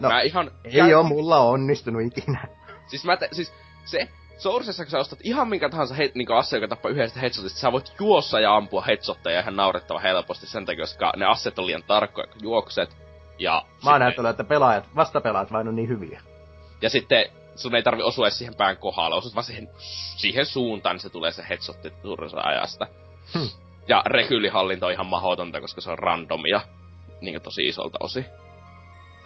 [0.00, 0.50] No, mä ihan...
[0.64, 2.48] Ei oo mulla onnistunut ikinä.
[2.92, 3.52] Siis mä te, siis
[3.84, 7.58] se, Sourcessa kun sä ostat ihan minkä tahansa he, niin ase, joka tappaa yhdestä headshotista,
[7.58, 11.66] sä voit juossa ja ampua headshotteja ihan naurettava helposti sen takia, koska ne asset on
[11.66, 12.96] liian tarkkoja, kun juokset.
[13.38, 16.20] Ja, Mä oon sitten, näyttänyt, että pelaajat, vastapelaajat vain on niin hyviä.
[16.82, 17.26] ja sitten
[17.56, 19.68] sun ei tarvi osua siihen pään kohdalla, osut vaan siihen,
[20.16, 22.86] siihen suuntaan, niin se tulee se headshotti suurin ajasta.
[23.34, 23.48] Hmm.
[23.88, 26.60] Ja rekyylihallinto on ihan mahdotonta, koska se on randomia,
[27.20, 28.24] niin tosi isolta osi.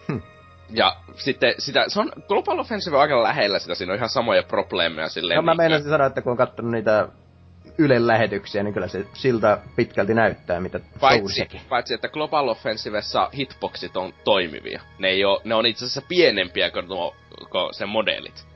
[0.07, 0.21] Hmm.
[0.69, 5.09] Ja sitten sitä, se on Global Offensive aika lähellä sitä, siinä on ihan samoja probleemeja
[5.09, 5.35] silleen.
[5.35, 7.07] No mä meinasin sanoa, että kun on kattonut niitä
[7.77, 13.97] Ylen lähetyksiä, niin kyllä se siltä pitkälti näyttää, mitä Paitsi, paitsi, että Global Offensivessa hitboxit
[13.97, 14.81] on toimivia.
[14.99, 17.15] Ne, ei oo, ne on itse asiassa pienempiä kuin, nuo,
[17.51, 18.47] kuin se modelit.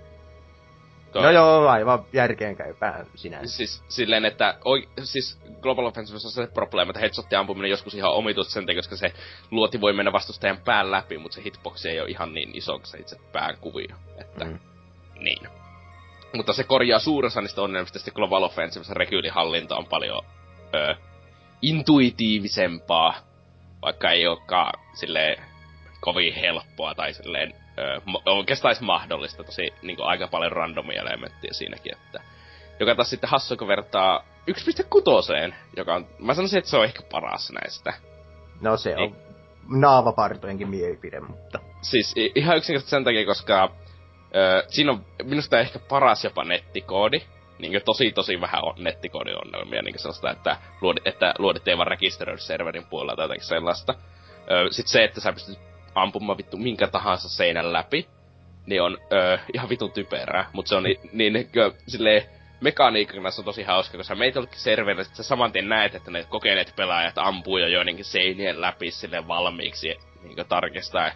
[1.13, 3.55] No joo, aivan järkeen käypää sinänsä.
[3.57, 8.11] Siis silleen, että oi, siis Global Offensivessa on se probleema, että headshotin ampuminen joskus ihan
[8.13, 9.13] omituista sen takia, koska se
[9.51, 12.85] luoti voi mennä vastustajan pään läpi, mutta se hitbox ei ole ihan niin iso kuin
[12.87, 13.95] se itse pään kuvio.
[14.17, 14.59] Että, Mm.
[15.19, 15.47] niin.
[16.33, 20.25] Mutta se korjaa suuressa niistä ongelmista, sitten Global Offensivessa rekyylihallinta on paljon
[20.75, 20.95] ö,
[21.61, 23.13] intuitiivisempaa,
[23.81, 25.43] vaikka ei olekaan silleen
[26.01, 27.53] kovin helppoa tai silleen
[28.25, 32.21] oikeastaan edes mahdollista, tosi niin aika paljon randomia elementtiä siinäkin, että
[32.79, 37.01] joka taas sitten hassu, kun vertaa 1.6, joka on, mä sanoisin, että se on ehkä
[37.11, 37.93] paras näistä.
[38.61, 38.95] No se Ei.
[38.95, 39.15] on
[39.67, 41.59] naavapartojenkin mielipide, mutta...
[41.81, 43.71] Siis ihan yksinkertaisesti sen takia, koska
[44.35, 47.21] ö, siinä on minusta ehkä paras jopa nettikoodi.
[47.59, 52.41] Niin tosi tosi vähän on nettikoodiongelmia, niin sellaista, että, luodit, että luodit ei vaan rekisteröidy
[52.41, 53.93] serverin puolella tai jotakin sellaista.
[54.51, 55.59] Ö, sit se, että sä pystyt
[55.95, 58.07] ampumaan vittu minkä tahansa seinän läpi,
[58.65, 60.49] niin on ö, ihan vitun typerää.
[60.53, 62.23] Mutta se on niin, niin niinkö, silleen,
[62.61, 66.11] mekaniikkana se on tosi hauska, koska meitä jollekin serverille, että sä saman tien näet, että
[66.11, 71.11] ne kokeneet pelaajat ampuu jo joidenkin seinien läpi sille valmiiksi niin tarkistaa,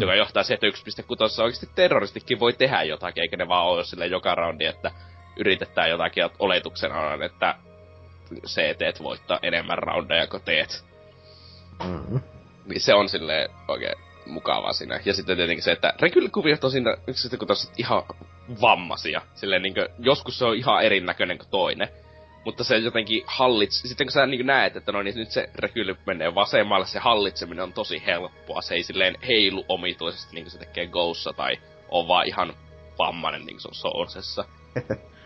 [0.00, 4.06] joka johtaa siihen, että 1.6 oikeasti terroristikin voi tehdä jotakin, eikä ne vaan ole sille
[4.06, 4.90] joka roundi, että
[5.36, 7.54] yritetään jotakin ja oletuksena on, että
[8.46, 10.84] CT voittaa enemmän roundeja kuin teet.
[11.84, 12.20] Mm.
[12.66, 15.00] Niin se on sille oikein mukavaa siinä.
[15.04, 18.02] Ja sitten tietenkin se, että rekylikuviot on siinä yksi kun taas ihan
[18.60, 19.22] vammasia.
[19.34, 21.88] Silleen niinkö, joskus se on ihan erinäköinen kuin toinen.
[22.44, 23.82] Mutta se jotenkin hallits...
[23.82, 27.64] Sitten kun sä niin näet, että no niin nyt se rekyly menee vasemmalle, se hallitseminen
[27.64, 28.62] on tosi helppoa.
[28.62, 31.58] Se ei silleen heilu omituisesti niin kuin se tekee Ghossa tai
[31.88, 32.52] on vaan ihan
[32.98, 34.44] vammainen niin kuin se on Sourcessa.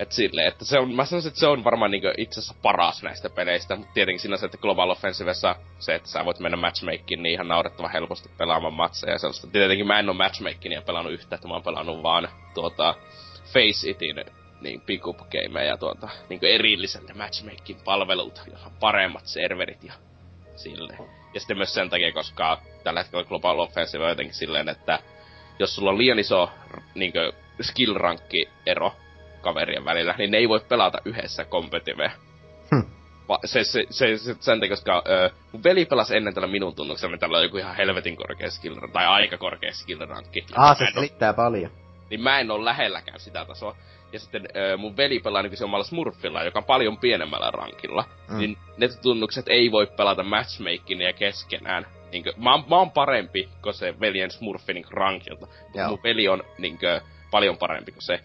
[0.00, 3.02] Et silleen, että se on, mä sanoisin, että se on varmaan niinku itse asiassa paras
[3.02, 7.22] näistä peleistä, mutta tietenkin siinä se, että Global Offensivessa se, että sä voit mennä matchmakiin
[7.22, 9.46] niin ihan naurettavan helposti pelaamaan matseja ja sellaista.
[9.46, 12.94] Tietenkin mä en oo matchmakingia pelannut yhtä, että mä oon pelannut vaan tuota
[13.52, 14.24] Face Itin
[14.60, 19.92] niin pickup gameja tuota, niin erilliselle matchmaking palvelulta, jossa paremmat serverit ja
[20.56, 20.98] silleen.
[21.34, 24.98] Ja sitten myös sen takia, koska tällä hetkellä Global Offensive on jotenkin silleen, että
[25.58, 26.50] jos sulla on liian iso
[26.94, 27.12] niin
[27.62, 28.92] skill rankki ero
[29.40, 32.12] kaverien välillä, niin ne ei voi pelata yhdessä kompetiveä.
[32.74, 32.90] Hm.
[33.44, 37.12] Se, se, se, se, sen takia, koska ö, mun veli pelasi ennen tällä minun tunnuksella,
[37.12, 40.46] niin tällä on joku ihan helvetin korkea skill, tai aika korkea skill rankki.
[40.56, 41.70] Ah, se selittää paljon.
[42.10, 43.76] Niin mä en oo lähelläkään sitä tasoa.
[44.12, 48.04] Ja sitten ö, mun veli pelaa nykyisen omalla Smurfilla, joka on paljon pienemmällä rankilla.
[48.28, 48.38] Mm.
[48.38, 51.86] Niin ne tunnukset ei voi pelata matchmakingia keskenään.
[52.12, 55.46] Niin kuin, mä, mä oon parempi kuin se veljen Smurfi niin rankilta.
[55.62, 57.00] Mutta mun veli on niin kuin,
[57.30, 58.20] paljon parempi kuin se.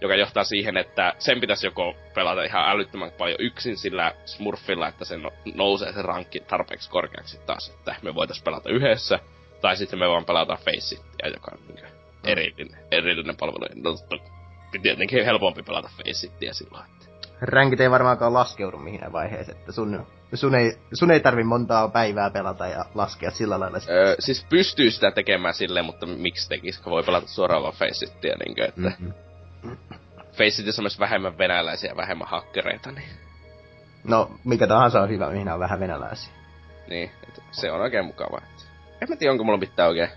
[0.00, 5.04] Joka johtaa siihen, että sen pitäisi joko pelata ihan älyttömän paljon yksin sillä Smurfilla, että
[5.04, 9.18] se no, nousee se rankki tarpeeksi korkeaksi taas, että me voitais pelata yhdessä.
[9.60, 11.86] Tai sitten me vaan pelata Faceitia, joka on niin
[12.24, 13.64] erillinen, erillinen palvelu.
[13.74, 13.96] No,
[14.82, 16.84] tietenkin helpompi pelata Faceitia silloin.
[16.84, 17.10] Että...
[17.40, 22.30] Ränkit ei varmaankaan laskeudu mihin vaiheeseen, että sun, sun, ei, sun ei tarvi montaa päivää
[22.30, 23.78] pelata ja laskea sillä lailla.
[23.88, 28.54] Öö, siis pystyy sitä tekemään silleen, mutta miksi tekisi, voi pelata suoraan vaan Faceitia, niin
[28.54, 28.80] kuin, että...
[28.80, 29.29] Mm-hmm.
[30.32, 33.08] Faceitissä on myös vähemmän venäläisiä ja vähemmän hakkereita, niin...
[34.04, 36.32] No, mikä tahansa on hyvä, mihin on vähän venäläisiä.
[36.88, 37.10] Niin,
[37.50, 38.38] se on oikein mukava.
[39.00, 40.08] En mä tiedä, onko mulla mitään oikein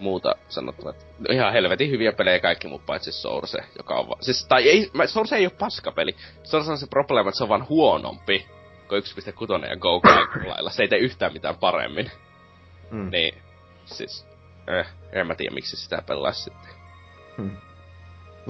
[0.00, 0.92] muuta sanottavaa.
[1.30, 5.06] Ihan helvetin hyviä pelejä kaikki muu paitsi Source, joka on va- Siis, tai ei, mä,
[5.06, 6.16] Source ei ole paskapeli.
[6.42, 8.46] Source on se probleema, että se on vaan huonompi
[8.88, 10.00] kuin 1.6 ja Go
[10.46, 10.70] lailla.
[10.70, 12.10] Se ei tee yhtään mitään paremmin.
[12.90, 13.10] Mm.
[13.10, 13.34] Niin,
[13.84, 14.26] siis,
[14.66, 16.70] eh, en mä tiedä miksi sitä pelaa sitten.
[17.36, 17.56] Hmm.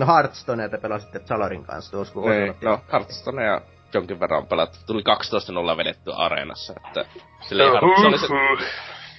[0.00, 3.60] No Hearthstonea te pelasitte Zalorin kanssa tuossa, kun Ei, No Hearthstonea ja
[3.94, 4.78] jonkin verran pelattu.
[4.86, 5.02] Tuli
[5.72, 7.04] 12-0 vedetty areenassa, että...
[7.40, 8.26] Sille ihan, se oli se,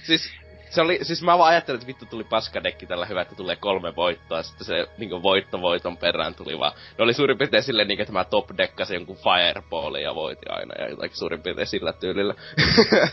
[0.02, 0.32] siis
[0.70, 3.96] se oli, siis mä vaan ajattelin, että vittu tuli paskadekki tällä hyvä, että tulee kolme
[3.96, 6.72] voittoa, sitten se niinku voitto voiton perään tuli vaan.
[6.98, 10.74] Ne oli suurin piirtein silleen niinku, että mä top dekkasin jonkun fireballin ja voiti aina
[10.78, 12.34] ja jotakin suurin piirtein sillä tyylillä.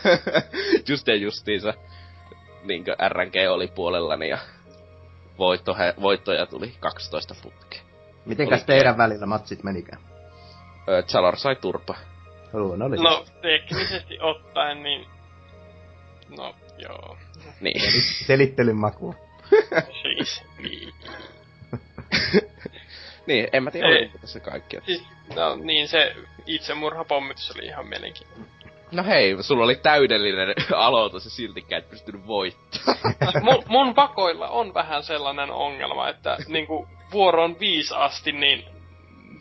[0.88, 1.74] Just ja justiinsa
[2.64, 4.38] niinku RNG oli puolellani ja
[5.40, 7.80] voitto, he, voittoja tuli 12 putkea.
[8.24, 10.02] Mitenkäs teidän välillä matsit menikään?
[10.88, 11.94] Öö, Chalor sai turpa.
[12.52, 13.14] Luonnollisesti.
[13.14, 15.06] No, teknisesti ottaen, niin...
[16.36, 17.16] No, joo.
[17.60, 17.80] Niin.
[18.26, 19.14] Selittelyn maku.
[20.02, 20.94] siis, niin.
[23.26, 24.76] niin, en mä tiedä, oliko tässä kaikki.
[24.86, 25.02] Siis,
[25.36, 28.59] no niin, se itsemurhapommitus oli ihan mielenkiintoinen.
[28.92, 32.98] No hei, sulla oli täydellinen aloitus ja siltikään et pystynyt voittamaan.
[33.42, 38.64] mun, mun pakoilla on vähän sellainen ongelma, että niinku vuoron viisi asti, niin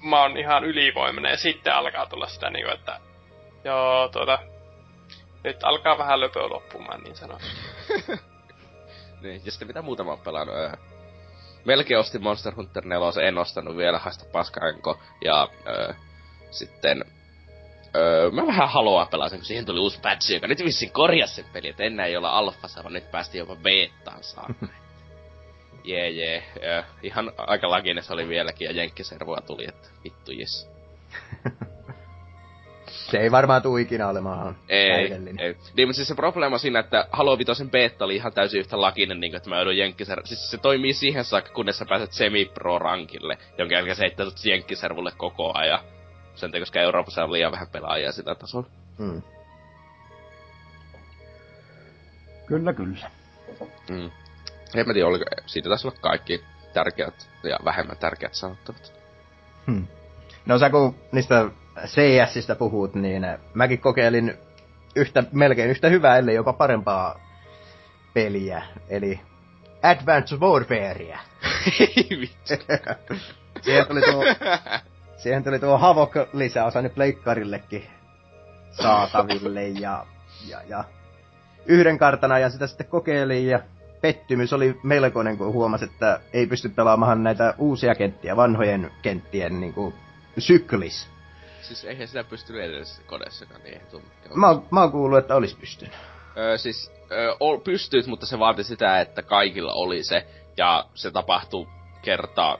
[0.04, 3.00] mä oon ihan ylivoimainen ja sitten alkaa tulla sitä niinku, että
[3.64, 4.40] joo, tuota,
[5.44, 7.52] nyt alkaa vähän löpö loppumaan, niin sanotaan.
[9.22, 10.56] niin, ja sitten mitä muuta mä oon pelannut?
[10.56, 10.72] Öö,
[11.66, 15.00] melkein ostin Monster Hunter 4, en ostanut vielä, haista paskaenko.
[15.26, 15.94] Ja öö,
[16.52, 17.06] sitten
[17.96, 21.36] öö, mä vähän haluaa pelaa sen, kun siihen tuli uusi patch, joka nyt vissiin korjasi
[21.36, 24.68] sen peli, että enää ei olla alfassa, vaan nyt päästiin jopa beettaan saakka.
[25.84, 26.44] Jee, jee.
[26.64, 30.70] Öö, ihan aika laginen se oli vieläkin, ja Jenkkiservoa tuli, että vittu jes.
[32.90, 34.90] Se ei varmaan tuu ikinä olemaan ei.
[34.90, 35.10] Ei.
[35.20, 39.20] Niin, mutta siis se probleema siinä, että Halo Vitosen beta oli ihan täysin yhtä lakinen,
[39.20, 40.22] niin kuin, että mä joudun Jenkkiser...
[40.26, 45.12] Siis se toimii siihen saakka, kunnes sä pääset semi-pro-rankille, jonka jälkeen se heittää sut Jenkkiservulle
[45.18, 45.80] koko ajan.
[46.40, 48.68] Sen takia, koska Euroopassa on liian vähän pelaajia sitä tasolla.
[48.98, 49.22] Hmm.
[52.46, 53.12] Kyllä, kyllä.
[53.90, 54.12] Mm.
[54.76, 58.94] En mä tiedä, oliko, siitä taisi olla kaikki tärkeät ja vähemmän tärkeät sanottavat.
[59.68, 59.88] Hmm.
[60.46, 61.50] No sä kun niistä
[61.86, 64.38] CSistä puhut, niin mäkin kokeilin
[64.96, 67.20] yhtä, melkein yhtä hyvää, ellei jopa parempaa
[68.14, 69.20] peliä, eli
[69.84, 71.20] Advanced Warfarea.
[73.62, 74.24] siihen tuli tuo,
[75.20, 77.90] siihen tuli tuo Havok lisäosa nyt pleikkarillekin
[78.72, 80.06] saataville ja,
[80.48, 80.84] ja, ja
[81.66, 83.60] yhden kartan ajan sitä sitten kokeilin ja
[84.02, 89.74] pettymys oli melkoinen, kun huomasi, että ei pysty pelaamaan näitä uusia kenttiä, vanhojen kenttien niin
[89.74, 89.94] kuin,
[90.38, 91.08] syklis.
[91.62, 94.02] Siis eihän sitä pysty edellisessä kodessakaan, niin ei tuu
[94.36, 95.94] mä, mä oon kuullut, että olisi pystynyt.
[96.38, 100.28] Öö, siis öö, pystyt, mutta se vaati sitä, että kaikilla oli se,
[100.58, 101.68] ja se tapahtui
[102.02, 102.58] kertaa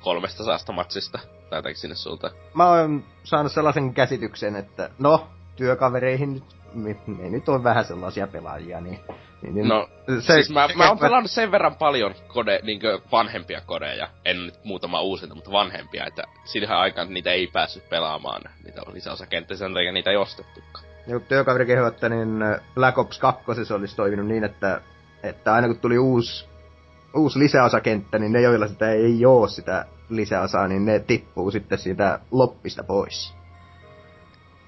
[0.00, 1.18] kolmesta saasta matsista,
[1.50, 2.30] tai sinne sulta.
[2.54, 6.42] Mä oon saanut sellaisen käsityksen, että no, työkavereihin
[6.74, 8.98] nyt ne nyt on vähän sellaisia pelaajia, niin...
[9.42, 9.88] niin, niin No,
[10.20, 14.64] se, siis mä, mä oon pelannut sen verran paljon kode, niinkö vanhempia kodeja, en nyt
[14.64, 19.92] muutama uusinta, mutta vanhempia, että siihen aikaan niitä ei päässyt pelaamaan, niitä lisäosakenttiä, sen takia
[19.92, 20.86] niitä ei ostettukaan.
[21.06, 22.38] Joku työkaveri kehui, että niin
[22.74, 24.80] Black Ops 2 olisi toiminut niin, että,
[25.22, 26.48] että aina kun tuli uusi,
[27.14, 32.18] uusi lisäosakenttä, niin ne, joilla sitä ei oo sitä lisäosaa, niin ne tippuu sitten siitä
[32.30, 33.34] loppista pois.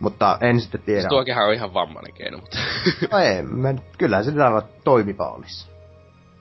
[0.01, 1.01] Mutta en sitten tiedä.
[1.01, 2.59] Siis tuokinhan on ihan vammainen keino, mutta...
[3.13, 5.71] no ei, mä, kyllähän se aivan toimiva olisi.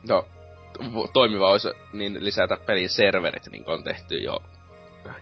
[0.10, 0.26] No,
[1.14, 4.44] toimiva olisi niin lisätä pelin serverit, niin kuin on tehty jo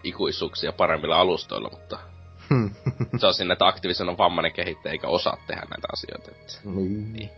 [0.04, 1.98] ikuisuuksia paremmilla alustoilla, mutta
[3.18, 6.30] se on sinne, että Activision on vammainen kehittäjä eikä osaa tehdä näitä asioita.
[6.30, 6.52] Että...
[6.64, 7.12] Niin.
[7.12, 7.30] niin.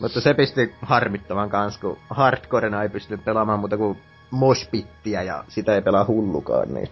[0.00, 3.98] Mutta se pisti harmittavan kans, kun hardcorena ei pysty pelaamaan muuta kuin
[4.30, 6.88] moshpittiä ja sitä ei pelaa hullukaan, niin...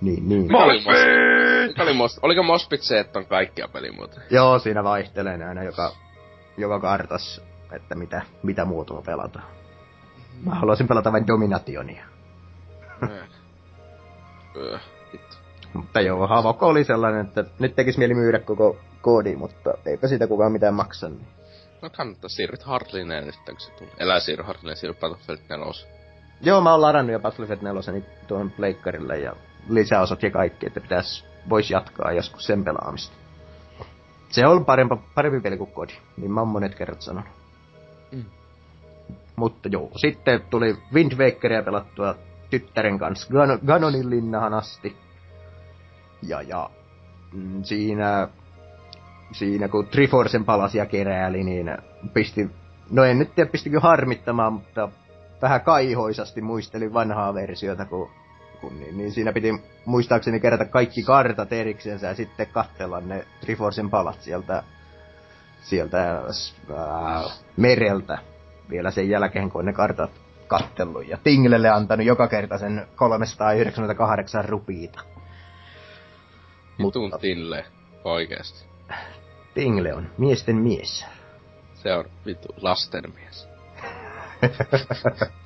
[0.00, 0.52] Niin, niin.
[0.52, 1.78] Moshpit!
[1.78, 4.26] Oli mos, oliko Moshpit se, että on kaikkia pelimuotoja?
[4.30, 5.92] Joo, siinä vaihtelee aina joka,
[6.56, 9.44] joka kartas, että mitä, mitä muotoa pelataan.
[10.44, 12.04] Mä haluaisin pelata vain Dominationia.
[14.56, 14.78] Öö,
[15.74, 20.26] mutta joo, Havok oli sellainen, että nyt tekisi mieli myydä koko koodi, mutta eipä sitä
[20.26, 21.08] kukaan mitään maksa.
[21.08, 21.26] Niin.
[21.82, 23.92] No kannattaa siirryt Hardlineen nyt, kun se tulee.
[23.98, 26.01] Elää siirry Hardlineen, siirry Battlefield 4.
[26.42, 29.32] Joo, mä oon ladannut jo Battlefield 4 tuohon pleikkarille ja
[29.68, 33.16] lisäosat ja kaikki, että pitäis, vois jatkaa joskus sen pelaamista.
[34.28, 37.30] Se on parempi, parempi peli kuin kodi, niin mä oon monet kerrat sanonut.
[38.12, 38.24] Mm.
[39.36, 42.14] Mutta joo, sitten tuli Wind Wakeria pelattua
[42.50, 44.96] tyttären kanssa Gan- Ganonin linnahan asti.
[46.22, 46.70] Ja, ja
[47.32, 48.28] mm, siinä,
[49.32, 51.78] siinä kun Triforcen palasia kerääli, niin
[52.14, 52.50] pisti,
[52.90, 54.88] no en nyt tiedä pistikö harmittamaan, mutta
[55.42, 58.10] vähän kaihoisasti muistelin vanhaa versiota, kun,
[58.60, 59.52] kun niin, niin, siinä piti
[59.84, 64.62] muistaakseni kerätä kaikki kartat eriksensä ja sitten katsella ne Triforcen palat sieltä,
[65.62, 68.18] sieltä äh, mereltä
[68.70, 70.10] vielä sen jälkeen, kun ne kartat
[70.46, 75.00] kattellut ja Tinglelle antanut joka kerta sen 398 rupiita.
[76.78, 77.18] Mutta...
[77.20, 77.64] Tille,
[78.04, 78.64] oikeesti.
[79.54, 81.06] Tingle on miesten mies.
[81.74, 83.51] Se on vittu lasten mies.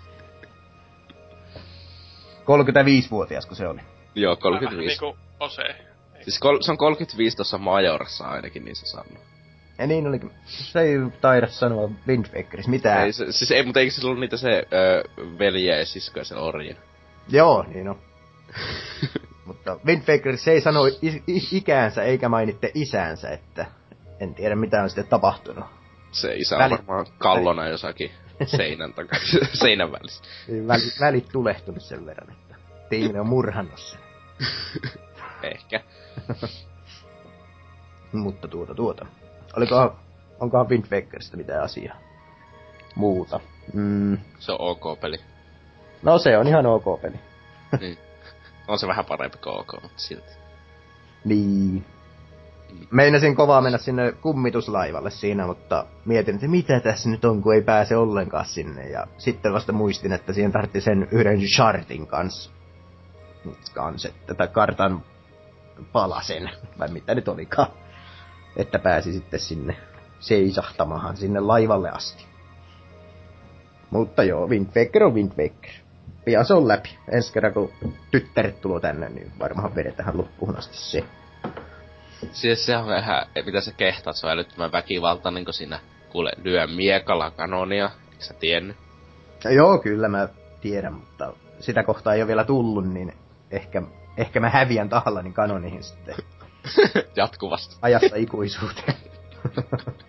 [2.47, 3.81] 35-vuotias, kun se oli.
[4.15, 4.87] Joo, 35.
[4.87, 5.63] niinku Ose.
[6.21, 9.23] Siis kol- se on 35 tuossa Majorassa ainakin, niin se sanoo.
[9.79, 10.31] Ja niin olikin.
[10.47, 13.05] Se ei taida sanoa Windfakeris mitään.
[13.05, 15.03] Ei, se, siis ei, mutta eikö se ollut niitä se öö,
[15.39, 16.77] veljeä ja siskoja se orjin?
[17.29, 17.99] Joo, niin on.
[19.47, 23.67] mutta Windfakeris ei sano is- is- ikäänsä eikä mainitte isäänsä, että
[24.21, 25.65] en tiedä mitä on sitten tapahtunut.
[26.13, 26.71] Se isä on Väli...
[26.71, 27.71] varmaan kallona Väli...
[27.71, 28.11] jossakin
[28.45, 29.19] seinän takaa,
[29.53, 30.25] seinän välissä.
[30.49, 32.55] Niin, väli, välit tulehtunut sen verran, että
[32.91, 34.01] Tiiminen on murhannut sen.
[35.55, 35.81] Ehkä.
[38.13, 39.07] Mutta tuota, tuota.
[39.57, 39.91] Olikohan,
[40.41, 41.97] onkohan Wind Wakerista mitään asiaa?
[42.95, 43.41] Muuta.
[43.73, 44.19] Mm.
[44.39, 45.17] Se on ok peli.
[46.03, 47.17] No se on ihan ok peli.
[47.81, 47.99] niin.
[48.69, 50.33] On se vähän parempi kuin ok, mutta silti.
[51.25, 51.85] Niin.
[52.91, 57.63] Meinasin kovaa mennä sinne kummituslaivalle siinä, mutta mietin, että mitä tässä nyt on, kun ei
[57.63, 58.89] pääse ollenkaan sinne.
[58.89, 62.51] Ja sitten vasta muistin, että siihen tarvitsi sen yhden chartin kanssa.
[63.75, 65.03] Kans, että tätä kartan
[65.93, 67.69] palasen, vai mitä nyt olikaan.
[68.57, 69.77] Että pääsi sitten sinne
[70.21, 72.27] seisahtamaan sinne laivalle asti.
[73.91, 75.71] Mutta joo, Wind Waker on Wind Waker.
[76.25, 76.99] Pian se on läpi.
[77.13, 77.73] Ensi kerran kun
[78.11, 81.05] tyttäret tulo tänne, niin varmaan vedetään loppuun asti se.
[82.33, 86.67] Siis se on vähän, mitä sä kehtaat, se on älyttömän väkivaltainen, kun siinä kuule lyö
[86.67, 88.77] miekalla kanonia, eikö sä tiennyt?
[89.45, 90.29] Ja joo, kyllä mä
[90.61, 93.13] tiedän, mutta sitä kohtaa ei ole vielä tullut, niin
[93.51, 93.83] ehkä,
[94.17, 96.15] ehkä mä häviän tahallani kanonihin sitten.
[97.17, 97.77] Jatkuvasti.
[97.83, 98.97] Ajasta ikuisuuteen.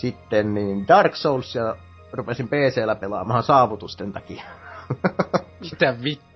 [0.00, 1.76] sitten niin Dark Souls ja
[2.12, 4.42] rupesin PC-llä pelaamaan saavutusten takia.
[5.70, 6.30] Mitä vittu?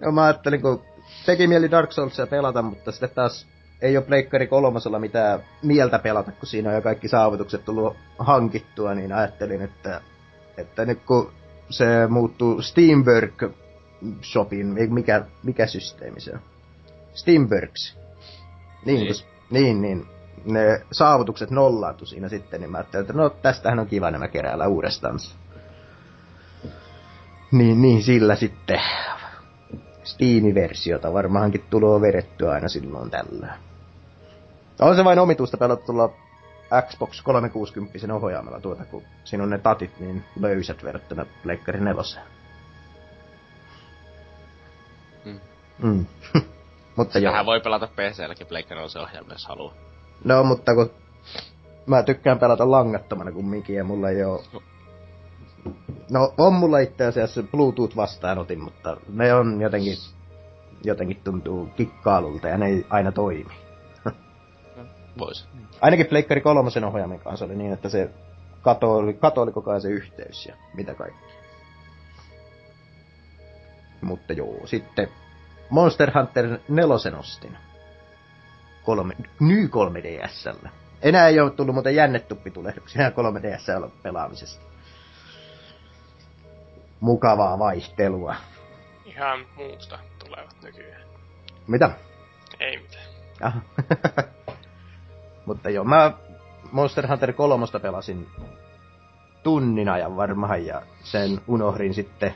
[0.00, 0.84] Joo, mä ajattelin, kun
[1.28, 3.46] teki mieli Dark Soulsia pelata, mutta sitten taas
[3.82, 8.94] ei ole Pleikkari kolmosella mitään mieltä pelata, kun siinä on jo kaikki saavutukset tullut hankittua,
[8.94, 10.00] niin ajattelin, että,
[10.56, 11.32] että nyt kun
[11.70, 13.44] se muuttuu Steamwork
[14.22, 16.40] Shopin, mikä, mikä systeemi se on?
[17.14, 17.98] Steamworks.
[18.84, 19.16] Niin, niin.
[19.50, 20.06] niin, niin
[20.44, 24.66] ne saavutukset nollaantu siinä sitten, niin mä ajattelin, että no tästähän on kiva nämä keräällä
[24.66, 25.18] uudestaan.
[27.52, 28.80] Niin, niin sillä sitten
[30.08, 33.58] Steam-versiota varmaankin tulee verettyä aina silloin tällä.
[34.80, 36.10] On se vain omituista pelata tulla
[36.88, 42.02] Xbox 360 ohjaamalla tuota, kun siinä on ne tatit niin löysät verrattuna Pleikkari 4.
[45.24, 45.40] Mm.
[45.78, 46.06] Mm.
[46.96, 47.32] Mutta joo.
[47.32, 49.74] Tähän voi pelata PC-lläkin Pleikka ohjelma, jos haluaa.
[50.24, 50.90] No, mutta kun
[51.86, 54.44] mä tykkään pelata langattomana kumminkin ja mulla ei oo...
[56.10, 59.96] No, on mulla itse asiassa Bluetooth-vastaanotin, mutta ne on jotenkin,
[60.84, 63.52] jotenkin tuntuu kikkailulta ja ne ei aina toimi.
[65.18, 65.48] Vois.
[65.80, 68.10] Ainakin Pleikkari kolmosen ohjaimen kanssa oli niin, että se
[68.62, 71.34] kato oli, kato oli koko ajan se yhteys ja mitä kaikki.
[74.02, 75.08] Mutta joo, sitten
[75.70, 77.56] Monster Hunter 4 ostin.
[78.84, 80.68] Kolme, Ny 3DSllä.
[81.02, 84.67] Enää ei ole tullut muuten jännetuppitulehduksia 3DS pelaamisesta.
[87.00, 88.34] Mukavaa vaihtelua.
[89.04, 91.02] Ihan muusta tulevat nykyään.
[91.66, 91.90] Mitä?
[92.60, 93.06] Ei mitään.
[93.42, 93.60] Aha.
[95.46, 96.12] Mutta joo, mä
[96.72, 98.26] Monster Hunter 3 pelasin
[99.42, 102.34] tunnin ajan varmaan ja sen unohdin sitten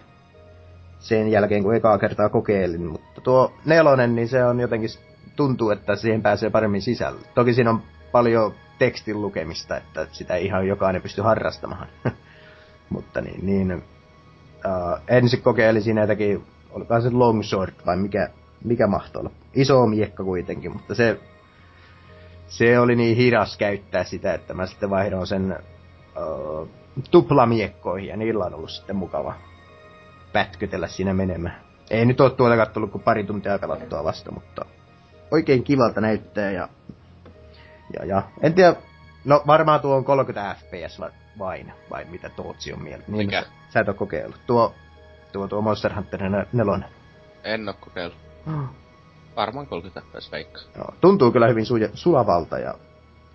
[0.99, 2.87] sen jälkeen, kun ekaa kertaa kokeilin.
[2.87, 4.91] Mutta tuo nelonen, niin se on jotenkin,
[5.37, 7.21] tuntuu, että siihen pääsee paremmin sisälle.
[7.35, 7.83] Toki siinä on
[8.13, 11.89] paljon tekstin lukemista, että sitä ei ihan jokainen pysty harrastamaan.
[12.95, 13.85] Mutta niin, niin
[14.67, 18.29] uh, ensin kokeilin siinä jotakin, olikohan se longsword vai mikä,
[18.65, 19.31] mikä mahtoi olla.
[19.55, 21.21] Iso miekka kuitenkin, mutta se,
[22.47, 25.57] se oli niin hidas käyttää sitä, että mä sitten vaihdoin sen
[26.17, 26.69] uh,
[27.11, 29.35] tuplamiekkoihin ja niillä on ollut sitten mukava
[30.33, 31.61] pätkytellä siinä menemään.
[31.91, 34.65] Ei nyt ole tuolla tullut kuin pari tuntia pelattua vasta, mutta
[35.31, 36.69] oikein kivalta näyttää ja,
[37.99, 38.77] ja, ja en tiedä,
[39.25, 41.01] no varmaan tuo on 30 fps
[41.39, 43.05] vain, vai mitä Tootsi on mieltä.
[43.09, 43.43] Niin, Mikä?
[43.73, 44.41] Sä et ole kokeillut.
[44.47, 44.75] Tuo,
[45.33, 46.89] tuo, tuo Monster Hunter 4.
[47.45, 48.19] En oo kokeillut.
[49.37, 50.61] Varmaan 30 fps veikka.
[50.77, 52.75] No, tuntuu kyllä hyvin suja, sulavalta ja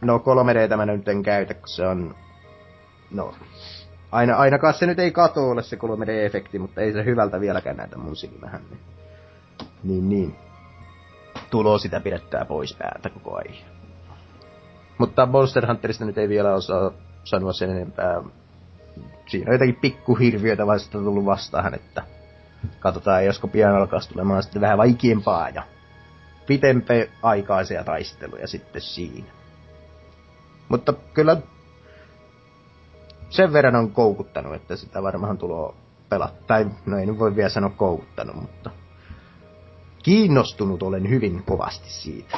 [0.02, 2.16] no 3D mä nyt en käytä, kun se on
[3.12, 3.34] no
[4.12, 7.98] aina, ainakaan se nyt ei kato ole se 3D-efekti, mutta ei se hyvältä vieläkään näytä
[7.98, 8.62] mun silmähän.
[8.70, 8.80] Niin,
[9.84, 10.36] niin, niin.
[11.50, 13.78] Tulo sitä pidettää pois päältä koko ajan.
[14.98, 16.92] Mutta Monster Hunterista nyt ei vielä osaa
[17.24, 18.22] sanoa sen enempää.
[19.28, 22.04] Siinä on jotakin pikkuhirviöitä vasta tullut vastaan, että
[22.80, 25.64] katsotaan, josko pian alkaa tulemaan sitten vähän vaikeampaa ja
[26.48, 29.32] pitempe aikaisia taisteluja sitten siinä.
[30.70, 31.38] Mutta kyllä
[33.30, 35.76] sen verran on koukuttanut, että sitä varmaan tulo
[36.10, 36.34] pelata.
[36.48, 38.70] Tai no ei nyt voi vielä sanoa koukuttanut, mutta
[40.04, 42.38] kiinnostunut olen hyvin kovasti siitä.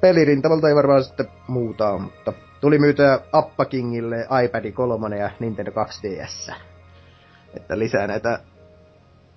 [0.00, 6.54] Pelirintamalta ei varmaan sitten muuta mutta tuli myytyä Appa Kingille iPad 3 ja Nintendo 2DS.
[7.54, 8.38] Että lisää näitä,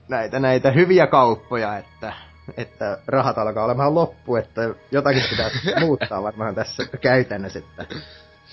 [0.10, 2.14] näitä, näitä hyviä kauppoja, että,
[2.58, 4.62] että rahat alkaa olemaan loppu, että
[4.92, 5.50] jotakin pitää
[5.86, 7.86] muuttaa varmaan tässä käytännössä, että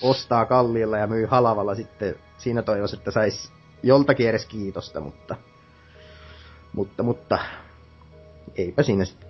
[0.01, 3.51] ostaa kalliilla ja myy halavalla sitten siinä toivoisi, että sais
[3.83, 5.35] joltakin edes kiitosta, mutta,
[6.73, 7.39] mutta, mutta
[8.55, 9.28] eipä siinä sitten.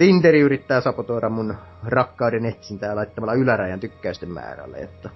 [0.00, 5.10] Tinderi yrittää sapotoida mun rakkauden etsintää laittamalla ylärajan tykkäysten määrälle, että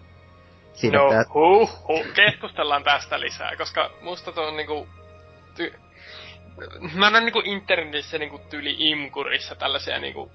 [0.75, 1.25] siinä no, tää...
[1.35, 4.89] huh, huh, keskustellaan tästä lisää, koska musta tuo on niinku...
[5.57, 5.75] Ty...
[6.95, 10.31] Mä näen niinku internetissä niinku tyyli imkurissa tällaisia niinku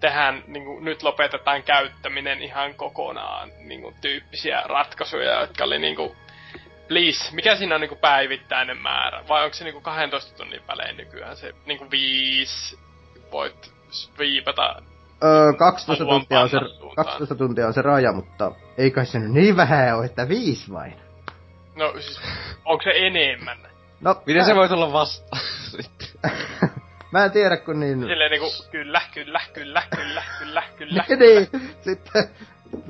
[0.00, 5.96] tähän niin kuin, nyt lopetetaan käyttäminen ihan kokonaan niin kuin, tyyppisiä ratkaisuja, jotka oli niin
[5.96, 6.12] kuin,
[6.88, 9.28] please, mikä siinä on niin kuin, päivittäinen määrä?
[9.28, 12.85] Vai onko se niin kuin, 12 tunnin välein nykyään se niin kuin, viisi
[13.32, 13.72] voit
[14.18, 14.82] viipata
[15.24, 16.56] Öö, 12 tuntia, on se,
[16.96, 20.94] 12 tuntia on se raja, mutta ei kai se niin vähän ole, että viisi vain.
[21.76, 22.20] No siis,
[22.64, 23.58] onko se enemmän?
[24.00, 24.46] No, Miten mä...
[24.46, 25.36] se voi tulla vasta
[27.12, 28.00] Mä en tiedä kun niin...
[28.00, 31.04] Silleen niinku, kyllä, kyllä, kyllä, kyllä, kyllä, kyllä.
[31.20, 31.48] niin,
[31.80, 32.24] sitten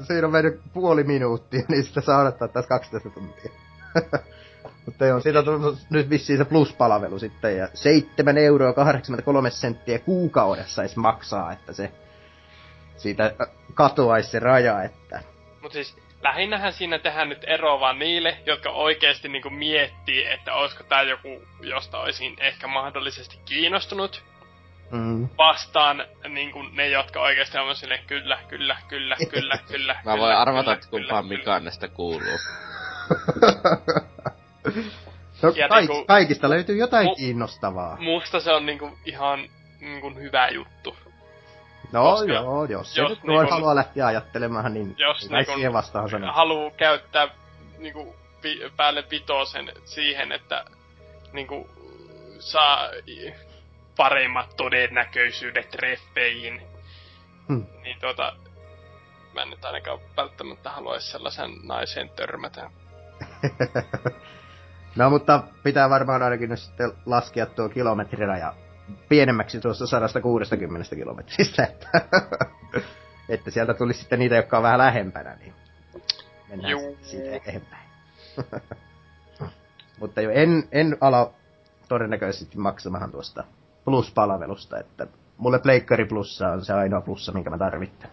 [0.06, 3.50] siinä on mennyt puoli minuuttia, niin sitä saa odottaa taas 12 tuntia.
[4.86, 9.98] Mutta joo, siitä on tullut nyt vissiin se pluspalvelu sitten, ja 7 euroa 83 senttiä
[9.98, 11.92] kuukaudessa edes maksaa, että se
[12.96, 13.34] siitä
[13.74, 15.20] katoaisi se raja, että...
[15.62, 20.84] Mut siis lähinnähän siinä tehdään nyt ero vaan niille, jotka oikeasti niinku miettii, että olisiko
[20.84, 24.24] tää joku, josta olisin ehkä mahdollisesti kiinnostunut.
[24.90, 25.28] Mm.
[25.38, 29.94] Vastaan niinku ne, jotka oikeasti on silleen, kyllä, kyllä, kyllä, kyllä, kyllä.
[30.04, 32.38] Mä voin kyllä, arvata, että kumpaan Mikaan näistä kuuluu.
[35.42, 37.96] no, kaik- niinku, kaikista löytyy jotain mu- kiinnostavaa.
[38.00, 39.48] Musta se on niinku ihan
[39.80, 40.96] niinku hyvä juttu.
[41.92, 45.46] No Koska joo, jos, jos se nyt niin haluaa lähteä ajattelemaan, niin jos ei niin
[45.46, 46.32] siihen vastaan sanoa.
[46.32, 47.28] Haluu käyttää
[47.78, 50.64] niinku, vi, päälle vitosen siihen, että
[51.32, 51.68] niinku,
[52.38, 52.88] saa
[53.96, 56.62] paremmat todennäköisyydet treffeihin,
[57.48, 57.66] hmm.
[57.82, 58.36] niin tota,
[59.34, 62.70] mä en nyt ainakaan välttämättä haluaisi sellaisen naisen törmätä.
[64.96, 68.54] no mutta pitää varmaan ainakin nyt sitten laskea tuo kilometriraja
[69.08, 71.88] pienemmäksi tuosta 160 kilometristä, että,
[73.28, 75.54] että sieltä tulisi sitten niitä, jotka on vähän lähempänä, niin
[76.48, 76.98] mennään Juu.
[77.02, 77.88] siitä eteenpäin.
[80.00, 81.32] Mutta jo en, en ala
[81.88, 83.44] todennäköisesti maksamahan tuosta
[83.84, 88.10] Plus-palvelusta, että mulle Pleikkari Plussa on se ainoa plussa, minkä mä tarvitsen.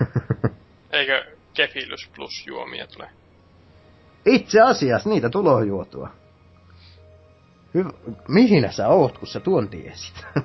[0.90, 1.24] Eikö
[1.54, 3.10] Kefilus plus juomia tule?
[4.28, 6.10] Itse asiassa niitä tulo juotua.
[7.74, 7.90] Hyvä.
[8.28, 10.26] Mihin sä oot, kun sä tuon tiesit?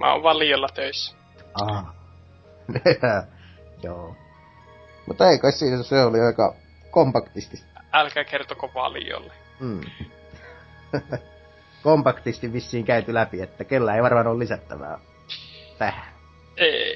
[0.00, 1.16] Mä oon valiolla töissä.
[1.54, 1.94] ah.
[3.82, 4.16] Joo.
[5.06, 6.54] Mutta ei kai siinä se oli aika
[6.90, 7.62] kompaktisti.
[7.92, 9.32] Älkää kertoko valiolle.
[9.60, 9.80] Mm.
[11.82, 14.98] kompaktisti vissiin käyty läpi, että kellä ei varmaan ole lisättävää
[15.78, 16.14] tähän.
[16.56, 16.95] Ei.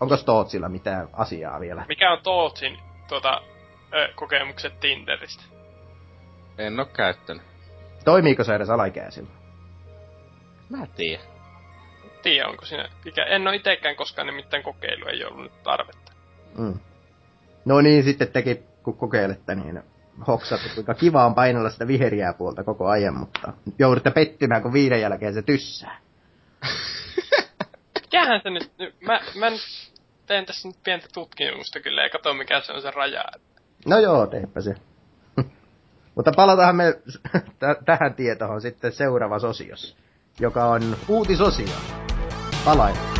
[0.00, 1.84] Onko Stootsilla mitään asiaa vielä?
[1.88, 2.78] Mikä on Tootsin
[3.08, 3.42] tuota,
[3.94, 5.44] ö, kokemukset Tinderistä?
[6.58, 7.42] En oo käyttänyt.
[8.04, 9.30] Toimiiko se edes alaikäisillä?
[10.68, 11.22] Mä en tiedä.
[12.22, 12.88] Tiedä, onko siinä...
[13.04, 16.12] Mikä, en oo itekään koskaan nimittäin kokeilu, ei ollut nyt tarvetta.
[16.58, 16.78] Mm.
[17.64, 19.82] No niin, sitten tekin, kun kokeilette, niin
[20.26, 25.00] hoksatte, kuinka kiva on painella sitä viheriää puolta koko ajan, mutta joudutte pettymään, kun viiden
[25.00, 25.98] jälkeen se tyssää.
[28.00, 28.72] Mikähän se nyt...
[29.00, 29.60] Mä, mä nyt
[30.28, 33.24] teen tässä nyt pientä tutkimusta kyllä ja katso mikä se on se raja.
[33.86, 34.74] No joo, teepä se.
[36.16, 36.92] mutta palataan me
[37.58, 39.96] t- tähän tietoon sitten seuraavassa osiossa,
[40.40, 41.76] joka on uutisosio.
[42.64, 43.17] Palain.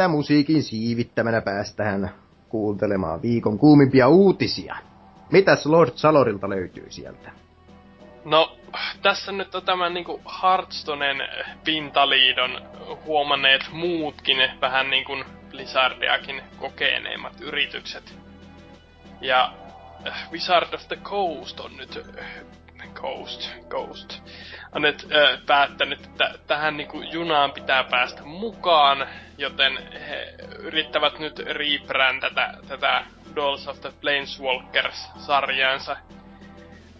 [0.00, 2.10] Siitä musiikin siivittämänä päästään
[2.48, 4.76] kuuntelemaan viikon kuumimpia uutisia.
[5.32, 7.30] Mitäs Lord Salorilta löytyy sieltä?
[8.24, 8.56] No,
[9.02, 11.16] tässä nyt on tämän niinku Hearthstonen
[11.64, 12.62] pintaliidon
[13.06, 15.12] huomanneet muutkin vähän niinku
[15.50, 18.18] Blizzardiakin kokeneimmat yritykset.
[19.20, 19.52] Ja
[20.06, 22.26] äh, Wizard of the Coast on nyt äh,
[22.94, 24.22] Coast, Ghost,
[24.74, 29.06] on nyt äh, päättänyt, että tähän niinku junaan pitää päästä mukaan,
[29.38, 33.04] joten he yrittävät nyt rebrändätä tätä
[33.36, 35.96] Dolls of the Planeswalkers-sarjaansa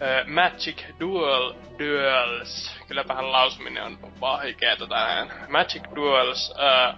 [0.01, 2.75] Ö, Magic Duel Duels.
[2.87, 5.31] Kylläpähän lausuminen on vaikeeta tänään.
[5.49, 6.93] Magic Duels ö,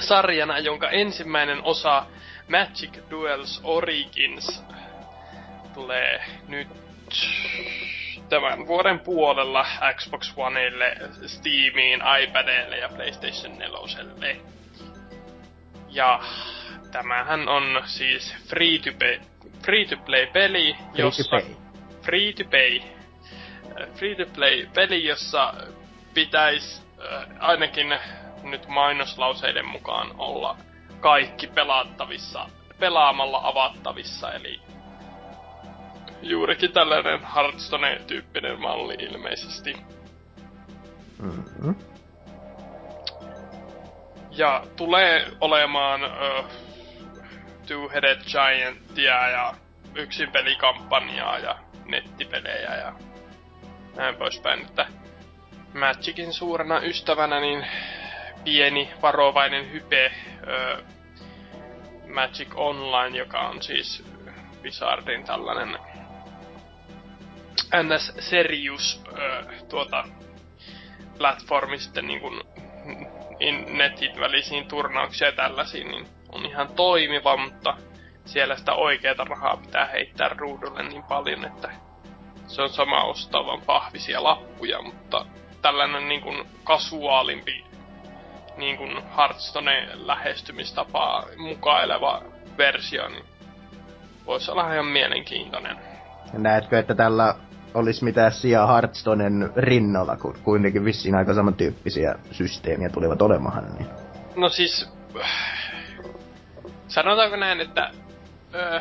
[0.00, 2.06] sarjana, jonka ensimmäinen osa
[2.48, 4.64] Magic Duels Origins
[5.74, 6.68] tulee nyt
[8.32, 14.36] tämän vuoden puolella Xbox Oneille, Steamiin, iPadille ja PlayStation 4.
[15.88, 16.20] Ja
[16.92, 19.20] tämähän on siis free to play,
[19.64, 21.54] free to play peli, Free to jossa pay.
[22.02, 22.80] free to pay.
[23.94, 25.54] Free to play peli, jossa
[26.14, 27.98] pitäisi äh, ainakin
[28.42, 30.56] nyt mainoslauseiden mukaan olla
[31.00, 34.60] kaikki pelattavissa, pelaamalla avattavissa, eli
[36.22, 39.76] juurikin tällainen Hearthstone-tyyppinen malli ilmeisesti.
[41.22, 41.74] Mm-hmm.
[44.30, 46.42] Ja tulee olemaan ö,
[47.66, 49.54] Two-Headed Giantia ja
[49.94, 52.92] yksin pelikampanjaa ja nettipelejä ja
[53.96, 54.60] näin poispäin.
[54.60, 54.86] Että
[55.74, 57.66] Magicin suurena ystävänä niin
[58.44, 60.12] pieni varovainen hype
[60.46, 60.82] ö,
[62.14, 64.04] Magic Online, joka on siis
[64.62, 65.78] Wizardin tällainen
[67.82, 70.04] NS Serious ö, tuota,
[71.18, 72.40] platformi sitten niin kuin
[74.20, 77.76] välisiin turnauksiin ja tällaisiin, niin on ihan toimiva, mutta
[78.24, 81.70] siellä sitä oikeata rahaa pitää heittää ruudulle niin paljon, että
[82.46, 85.26] se on sama ostaa vaan pahvisia lappuja, mutta
[85.62, 87.64] tällainen niin kuin kasuaalimpi
[88.56, 92.22] niin kuin Hearthstone lähestymistapaa mukaileva
[92.58, 93.24] versio, niin
[94.26, 95.91] voisi olla ihan mielenkiintoinen.
[96.32, 97.34] Näetkö, että tällä
[97.74, 103.74] olisi mitään sijaa Hearthstonen rinnalla, kun kuitenkin vissiin aika samantyyppisiä systeemiä tulevat olemaan.
[103.74, 103.86] Niin.
[104.36, 104.90] No siis,
[106.88, 107.90] sanotaanko näin, että
[108.54, 108.80] öö,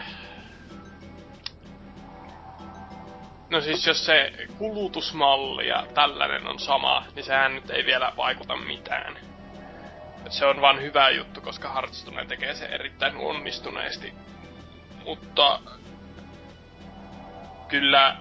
[3.52, 8.56] No siis jos se kulutusmalli ja tällainen on sama, niin sehän nyt ei vielä vaikuta
[8.56, 9.18] mitään.
[10.30, 14.14] Se on vaan hyvä juttu, koska Hearthstone tekee se erittäin onnistuneesti.
[15.06, 15.60] Mutta
[17.72, 18.18] kyllä...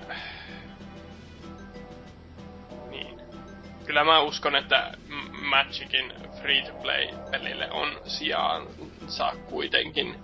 [2.90, 3.20] Niin.
[3.86, 4.92] Kyllä mä uskon, että
[5.42, 10.16] Magicin free-to-play-pelille on sijaansa kuitenkin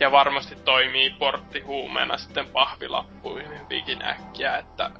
[0.00, 4.90] ja varmasti toimii porttihuumeena sitten pahvilappuihin hyvinkin äkkiä, että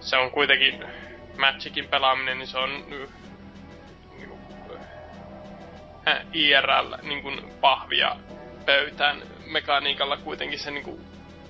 [0.00, 0.84] se on kuitenkin
[1.38, 3.08] Magicin pelaaminen, niin se on niin
[4.28, 4.40] kuin,
[6.08, 8.16] äh, IRL niin kuin pahvia
[8.66, 11.05] pöytään mekaniikalla kuitenkin se niin kuin,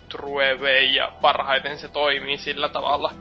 [0.09, 3.13] true way ja parhaiten se toimii sillä tavalla.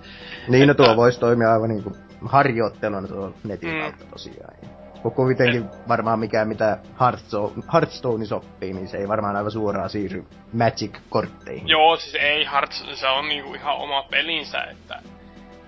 [0.47, 0.83] Niin, no että...
[0.83, 3.81] no tuo voisi toimia aivan niin kuin harjoitteluna tuo netin mm.
[3.81, 4.55] kautta tosiaan.
[5.01, 10.25] Kun kuitenkin varmaan mikään mitä Hearthstone, Hearthstone sopii, niin se ei varmaan aivan suoraan siirry
[10.53, 11.67] Magic-kortteihin.
[11.67, 15.01] Joo, siis ei Hearthstone, se on niinku ihan oma pelinsä, että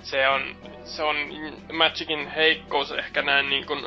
[0.02, 0.42] se on,
[0.84, 1.16] se on
[1.74, 3.86] Magicin heikkous ehkä näin niin kuin,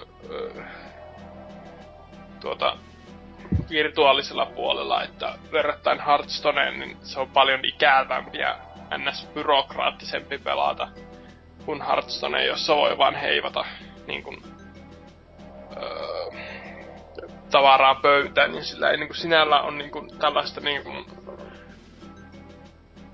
[2.40, 2.76] tuota,
[3.70, 8.58] virtuaalisella puolella, että verrattain Hearthstoneen, niin se on paljon ikävämpi ja
[8.98, 9.28] ns.
[9.34, 10.88] byrokraattisempi pelata
[11.64, 13.64] kuin Hearthstone, jossa voi vaan heivata
[14.06, 14.42] niin kuin,
[15.76, 16.40] öö,
[17.50, 21.06] tavaraa pöytään, niin sillä ei niin kuin sinällä on niin kuin tällaista niin kuin,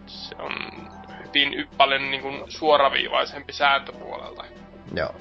[0.06, 0.52] se on
[1.26, 4.44] hyvin paljon niin kuin suoraviivaisempi sääntöpuolelta.
[4.94, 5.14] Joo.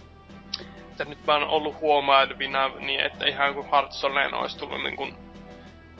[0.96, 5.16] Että nyt mä oon ollut huomaavina niin, että ihan kuin Hearthstoneen olisi tullut niin kuin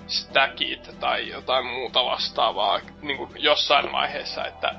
[0.08, 4.76] stackit tai jotain muuta vastaavaa niin kuin jossain vaiheessa, että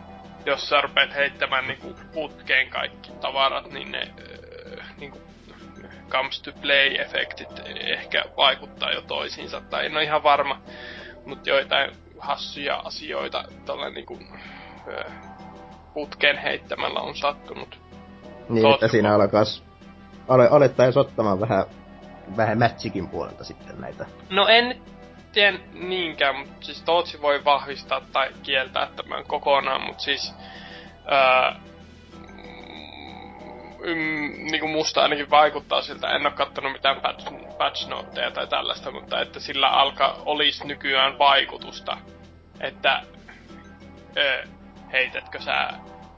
[0.46, 4.10] jos sä rupeat heittämään niin kuin putkeen kaikki tavarat, niin ne
[4.98, 5.22] niin kuin
[6.08, 10.60] comes to play-efektit ehkä vaikuttaa jo toisiinsa, tai en ole ihan varma,
[11.26, 14.18] mutta joitain hassuja asioita tällä niinku,
[15.94, 17.80] putken heittämällä on sattunut.
[18.48, 18.74] Niin, Tootko?
[18.74, 19.65] että siinä alkaas,
[20.28, 21.64] ale, alettaisiin ottamaan vähän,
[22.36, 24.06] vähän matchikin puolelta sitten näitä.
[24.30, 24.80] No en
[25.32, 30.34] tiedä niinkään, mutta siis Tootsi voi vahvistaa tai kieltää tämän kokonaan, mutta siis
[31.12, 31.60] öö,
[33.94, 37.88] mm, niinku musta ainakin vaikuttaa siltä, en oo kattonut mitään patch, patch
[38.34, 41.98] tai tällaista, mutta että sillä alkaa olisi nykyään vaikutusta,
[42.60, 43.02] että
[44.16, 44.42] ö,
[44.92, 45.68] heitätkö sä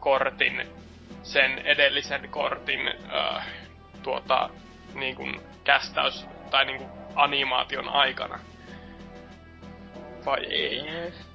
[0.01, 0.69] kortin,
[1.23, 3.41] sen edellisen kortin ö,
[4.09, 4.51] tuota,
[4.95, 5.27] niinku
[5.65, 6.85] kästäys tai niinku
[7.15, 8.39] animaation aikana.
[10.27, 10.83] Vai ei?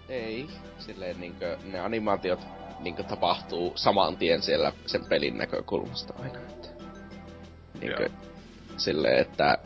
[0.10, 0.48] Ei.
[0.78, 2.40] Silleen niinkö ne animaatiot
[2.80, 6.40] niin tapahtuu saman tien siellä sen pelin näkökulmasta aina.
[6.40, 6.68] Että,
[7.80, 8.12] niin kuin,
[8.78, 9.58] silleen, että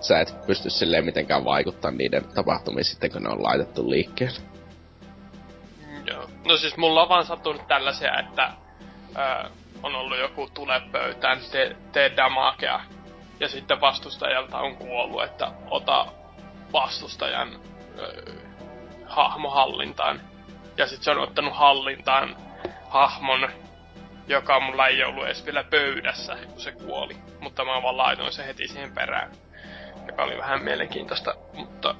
[0.00, 4.40] sä et pysty silleen mitenkään vaikuttaa niiden tapahtumiin sitten, kun ne on laitettu liikkeelle.
[6.06, 6.30] Joo.
[6.46, 8.52] No siis mulla on vaan sattunut tällaisia, että
[9.16, 9.50] ö,
[9.82, 12.80] on ollut joku tule pöytään, tee, tee damakea,
[13.40, 16.06] ja sitten vastustajalta on kuollut, että ota
[16.72, 17.60] vastustajan
[17.98, 18.32] ö,
[19.06, 20.20] hahmohallintaan
[20.76, 22.36] ja sitten se on ottanut hallintaan
[22.88, 23.48] hahmon,
[24.26, 27.16] joka mulla ei ollut edes vielä pöydässä, kun se kuoli.
[27.40, 29.32] Mutta mä vaan laitoin se heti siihen perään.
[30.06, 31.94] Joka oli vähän mielenkiintoista, mutta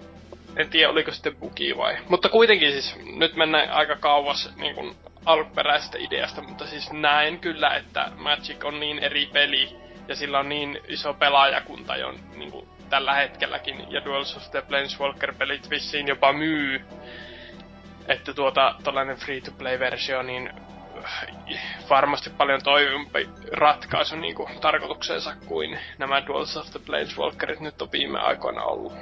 [0.56, 1.98] en tiedä oliko sitten bugi vai.
[2.08, 7.76] Mutta kuitenkin siis, nyt mennään aika kauas niin kuin alkuperäisestä ideasta, mutta siis näen kyllä,
[7.76, 9.76] että Magic on niin eri peli,
[10.08, 14.62] ja sillä on niin iso pelaajakunta jo niin kuin tällä hetkelläkin, ja Duels of the
[14.62, 16.84] Planeswalker-pelit vissiin jopa myy
[18.08, 20.50] että tuota, tällainen free-to-play-versio, niin
[21.04, 21.28] äh,
[21.90, 27.92] varmasti paljon toimivampi ratkaisu niin kuin tarkoituksensa kuin nämä Duels of the Planeswalkerit nyt on
[27.92, 28.92] viime aikoina ollut.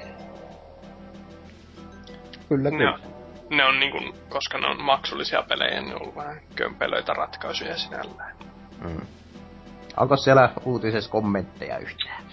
[2.49, 2.85] Kyllä, kyllä.
[2.85, 3.20] Ne on,
[3.51, 7.77] ne on niin kuin, koska ne on maksullisia pelejä, ne on ollut vähän kömpelöitä ratkaisuja
[7.77, 8.37] sinällään.
[8.85, 9.01] Mm.
[9.97, 12.25] Onko siellä uutisessa kommentteja yhtään?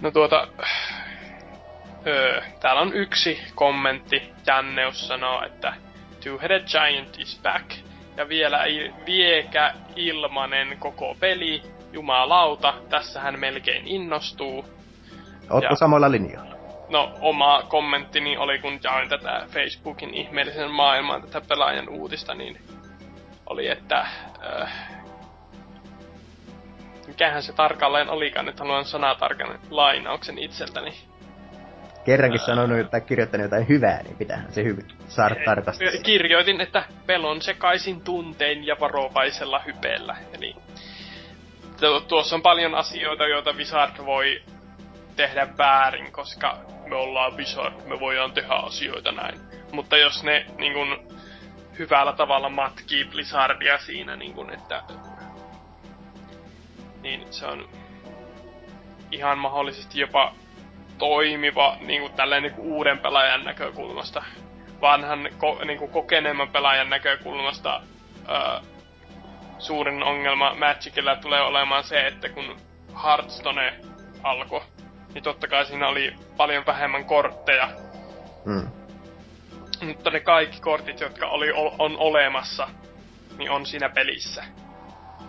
[0.00, 0.48] No tuota,
[2.06, 4.32] Öö, täällä on yksi kommentti.
[4.46, 5.74] Janneus sanoo, että
[6.20, 7.70] Two-Headed Giant is back.
[8.16, 11.62] Ja vielä ei viekä ilmanen koko peli.
[11.92, 14.64] Jumalauta, tässä hän melkein innostuu.
[15.50, 16.51] Ootko ja, samalla linjalla?
[16.92, 22.58] No, oma kommenttini oli, kun jaoin tätä Facebookin ihmeellisen maailman tätä pelaajan uutista, niin
[23.46, 24.06] oli, että...
[24.62, 24.72] Äh,
[27.06, 30.94] mikähän se tarkalleen olikaan, että haluan sanatarkan lainauksen itseltäni
[32.04, 35.84] kerrankin sanonut tai kirjoittanut jotain hyvää, niin pitää se hyvin saada tarkasti.
[36.02, 40.16] Kirjoitin, että pelon sekaisin tuntein ja varovaisella hypeellä.
[40.32, 40.56] Eli
[42.08, 44.42] tuossa on paljon asioita, joita Wizard voi
[45.16, 46.58] tehdä väärin, koska
[46.92, 49.40] me ollaan Wizard, me voidaan tehdä asioita näin.
[49.72, 51.18] Mutta jos ne niin kun,
[51.78, 54.82] hyvällä tavalla matkii Blizzardia siinä, niin kun, että
[57.02, 57.68] niin se on
[59.10, 60.34] ihan mahdollisesti jopa
[60.98, 64.24] toimiva niin kuin tälleen niin kuin uuden pelaajan näkökulmasta.
[64.80, 67.82] Vanhan ko, niin kuin kokeneemman pelaajan näkökulmasta
[68.28, 68.60] ää,
[69.58, 72.56] suurin ongelma Magicilla tulee olemaan se, että kun
[73.04, 73.80] Hearthstone
[74.22, 74.62] alkoi,
[75.14, 77.68] niin totta kai siinä oli paljon vähemmän kortteja.
[78.44, 78.68] Mm.
[79.86, 82.68] Mutta ne kaikki kortit, jotka oli, on olemassa,
[83.38, 84.44] niin on siinä pelissä.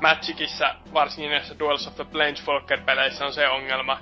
[0.01, 3.99] Magicissa, varsinkin näissä Duels of the Planeswalker-peleissä on se ongelma,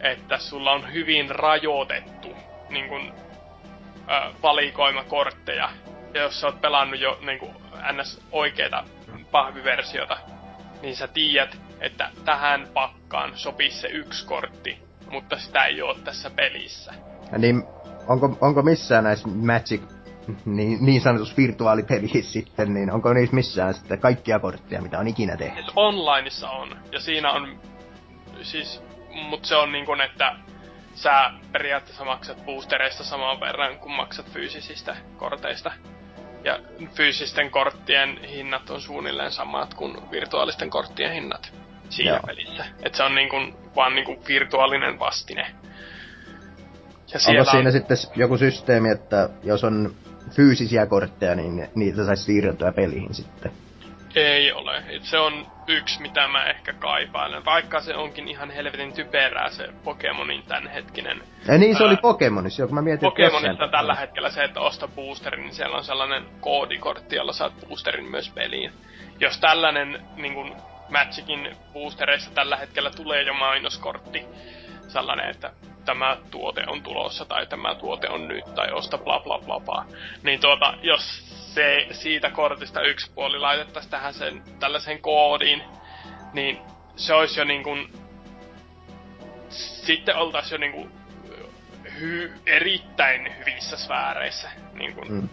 [0.00, 2.36] että sulla on hyvin rajoitettu
[2.68, 3.12] niin kun,
[4.10, 5.70] ö, valikoima kortteja.
[6.14, 7.54] Ja jos sä oot pelannut jo niin kun,
[7.92, 8.20] ns.
[8.32, 8.84] oikeita
[9.30, 10.18] pahviversiota,
[10.82, 14.78] niin sä tiedät, että tähän pakkaan sopii se yksi kortti,
[15.14, 16.94] mutta sitä ei ole tässä pelissä.
[17.32, 17.62] Ja niin,
[18.08, 19.82] onko, onko missään näissä Magic
[20.44, 25.36] niin, niin sanotus virtuaalipelissä sitten, niin onko niissä missään sitten kaikkia kortteja, mitä on ikinä
[25.36, 25.60] tehty?
[25.60, 27.60] Et onlineissa on, ja siinä on,
[28.42, 28.82] siis,
[29.28, 30.36] mut se on niin kuin, että
[30.94, 35.72] sä periaatteessa maksat boostereista saman verran kuin maksat fyysisistä korteista.
[36.44, 36.58] Ja
[36.94, 42.20] fyysisten korttien hinnat on suunnilleen samat kuin virtuaalisten korttien hinnat siinä Joo.
[42.26, 42.64] pelissä.
[42.82, 45.46] Et se on niin kuin, vaan niin kuin virtuaalinen vastine.
[47.12, 47.72] Ja Onko siinä on...
[47.72, 49.94] sitten joku systeemi, että jos on
[50.30, 53.52] fyysisiä kortteja, niin niitä saisi siirrettyä peliin sitten.
[54.14, 54.82] Ei ole.
[55.02, 57.44] Se on yksi, mitä mä ehkä kaipailen.
[57.44, 61.22] Vaikka se onkin ihan helvetin typerää se Pokemonin tämänhetkinen.
[61.48, 64.88] Ja niin se ää, oli Pokemonissa, joka mä mietin, Pokemonissa tällä hetkellä se, että osta
[64.88, 68.72] boosterin, niin siellä on sellainen koodikortti, jolla saat boosterin myös peliin.
[69.20, 70.56] Jos tällainen niin kun
[70.88, 74.26] Magicin boostereissa tällä hetkellä tulee jo mainoskortti,
[74.88, 75.52] sellainen, että
[75.84, 79.84] tämä tuote on tulossa tai tämä tuote on nyt tai osta bla bla bla bla.
[80.22, 81.24] Niin tuota, jos
[81.54, 85.62] se siitä kortista yksi puoli laitettaisiin tähän sen, tällaiseen koodiin,
[86.32, 86.58] niin
[86.96, 87.92] se olisi jo niin kuin,
[89.48, 90.92] sitten oltaisiin jo niin kuin
[92.00, 95.28] hy, erittäin hyvissä sfääreissä niin kuin mm.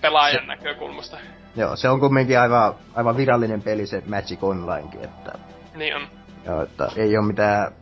[0.00, 1.18] pelaajan se, näkökulmasta.
[1.56, 5.32] Joo, se on kumminkin aivan, aivan virallinen peli se Magic Onlinekin, että...
[5.74, 6.08] Niin on.
[6.44, 7.72] Joo, että ei ole mitään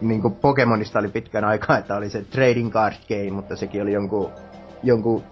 [0.00, 3.92] niin kuin Pokemonista oli pitkän aikaa, että oli se trading card game, mutta sekin oli
[3.92, 4.32] jonkun,
[4.82, 5.24] jonkun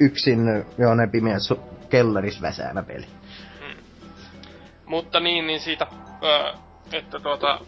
[0.00, 0.40] yksin
[0.78, 1.40] johonkin pimeän
[1.90, 3.06] kellaris väsäämä peli.
[3.60, 3.82] Hmm.
[4.86, 5.86] Mutta niin, niin siitä,
[6.92, 7.60] että tuota,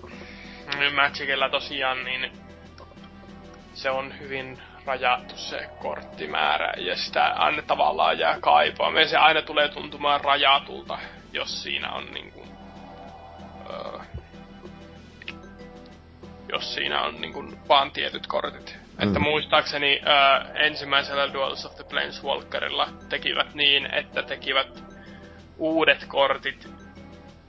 [0.94, 2.32] Magicilla tosiaan, niin
[3.74, 8.91] se on hyvin rajattu se korttimäärä, ja sitä aina tavallaan jää kaipaa.
[8.91, 10.99] Me se aina tulee tuntumaan rajatulta,
[11.33, 12.49] jos siinä on niin kuin,
[13.70, 13.99] öö,
[16.49, 18.76] jos siinä on niin kuin, vaan tietyt kortit.
[18.76, 19.09] Mm.
[19.09, 24.85] Että muistaakseni ää, ensimmäisellä Duels of the Planeswalkerilla tekivät niin, että tekivät
[25.59, 26.68] uudet kortit,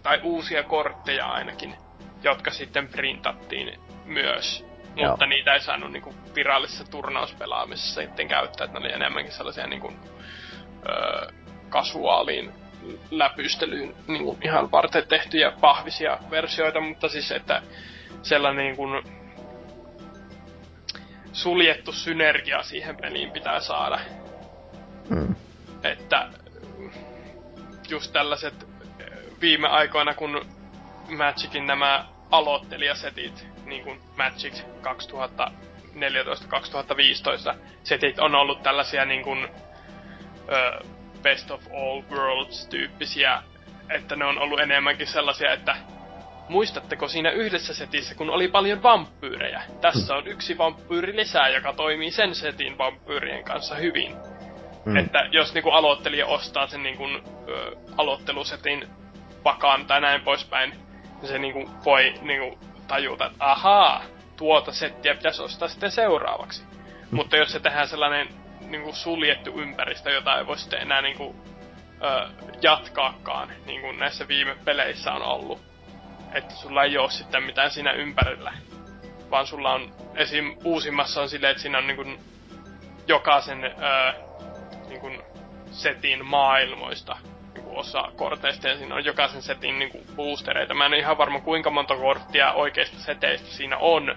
[0.03, 1.75] tai uusia kortteja ainakin,
[2.23, 4.72] jotka sitten printattiin myös.
[4.95, 5.09] Joo.
[5.09, 9.93] Mutta niitä ei saanut niinku virallisessa turnauspelaamisessa sitten käyttää, että ne oli enemmänkin sellaisia niinku,
[10.89, 11.27] öö,
[11.69, 12.53] kasuaaliin
[13.11, 17.61] läpystelyyn niinku ihan varten tehtyjä pahvisia versioita, mutta siis että
[18.21, 19.03] sellainen niin kuin
[21.33, 23.99] suljettu synergia siihen peliin pitää saada.
[25.09, 25.35] Mm.
[25.83, 26.29] Että
[27.89, 28.67] just tällaiset
[29.41, 30.45] viime aikoina, kun
[31.17, 34.63] Magicin nämä aloittelijasetit, niin kuin Magic
[37.53, 39.47] 2014-2015 setit on ollut tällaisia niin kuin,
[40.51, 40.83] ö,
[41.21, 43.43] best of all worlds tyyppisiä,
[43.89, 45.75] että ne on ollut enemmänkin sellaisia, että
[46.49, 49.61] Muistatteko siinä yhdessä setissä, kun oli paljon vampyyrejä?
[49.81, 54.15] Tässä on yksi vampyyri lisää, joka toimii sen setin vampyyrien kanssa hyvin.
[54.85, 54.97] Mm.
[54.97, 57.03] Että jos niinku aloittelija ostaa sen niinku,
[57.47, 58.87] ö, aloittelusetin
[59.45, 60.69] vakaan tai näin poispäin,
[61.21, 64.03] niin se niinku voi niinku tajuta, että ahaa,
[64.37, 66.63] tuota settiä pitäisi ostaa sitten seuraavaksi.
[66.63, 67.15] Mm.
[67.15, 68.27] Mutta jos se tehdään sellainen
[68.61, 71.35] niinku suljettu ympäristö, jota ei voi sitten enää niinku,
[72.03, 72.29] ö,
[72.61, 75.61] jatkaakaan, niin kuin näissä viime peleissä on ollut,
[76.33, 78.53] että sulla ei oo sitten mitään siinä ympärillä.
[79.31, 80.57] Vaan sulla on, esim.
[80.63, 82.05] uusimmassa on silleen, että siinä on niinku
[83.07, 84.13] jokaisen öö,
[84.89, 85.11] niinku
[85.71, 87.17] setin maailmoista
[87.65, 90.73] osa korteista ja siinä on jokaisen setin niinku boostereita.
[90.73, 94.15] Mä en ole ihan varma kuinka monta korttia oikeista seteistä siinä on,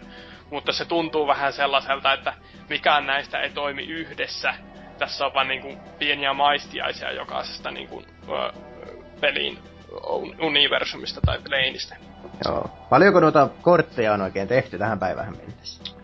[0.50, 2.34] mutta se tuntuu vähän sellaiselta, että
[2.68, 4.54] mikään näistä ei toimi yhdessä.
[4.98, 8.52] Tässä on vaan niinku pieniä maistiaisia jokaisesta niinku, ö,
[9.20, 9.58] pelin
[10.40, 11.96] universumista tai planeista.
[12.44, 12.70] Joo.
[12.90, 15.96] Paljonko noita kortteja on oikein tehty tähän päivään mennessä?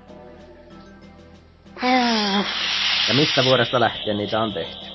[3.09, 4.91] Ja mistä vuodesta lähtien niitä on tehty?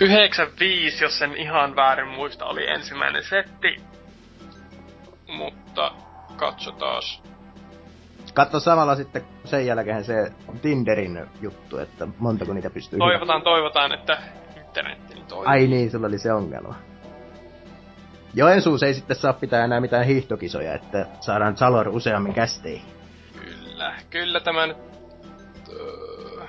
[0.00, 3.76] 95, jos sen ihan väärin muista, oli ensimmäinen setti.
[5.28, 5.92] Mutta
[6.36, 7.02] katsotaan.
[8.34, 10.32] Katso samalla sitten sen jälkeen se
[10.62, 14.18] Tinderin juttu, että montako niitä pystyy Toivotaan, toivotaan, että
[14.56, 15.46] internetti toimii.
[15.46, 16.74] Ai niin, sulla oli se ongelma.
[18.34, 22.88] Joensuus ei sitten saa pitää enää mitään hiihtokisoja, että saadaan Salor useammin kästeihin.
[23.40, 24.76] Kyllä, kyllä tämä nyt...
[25.72, 26.44] Öö,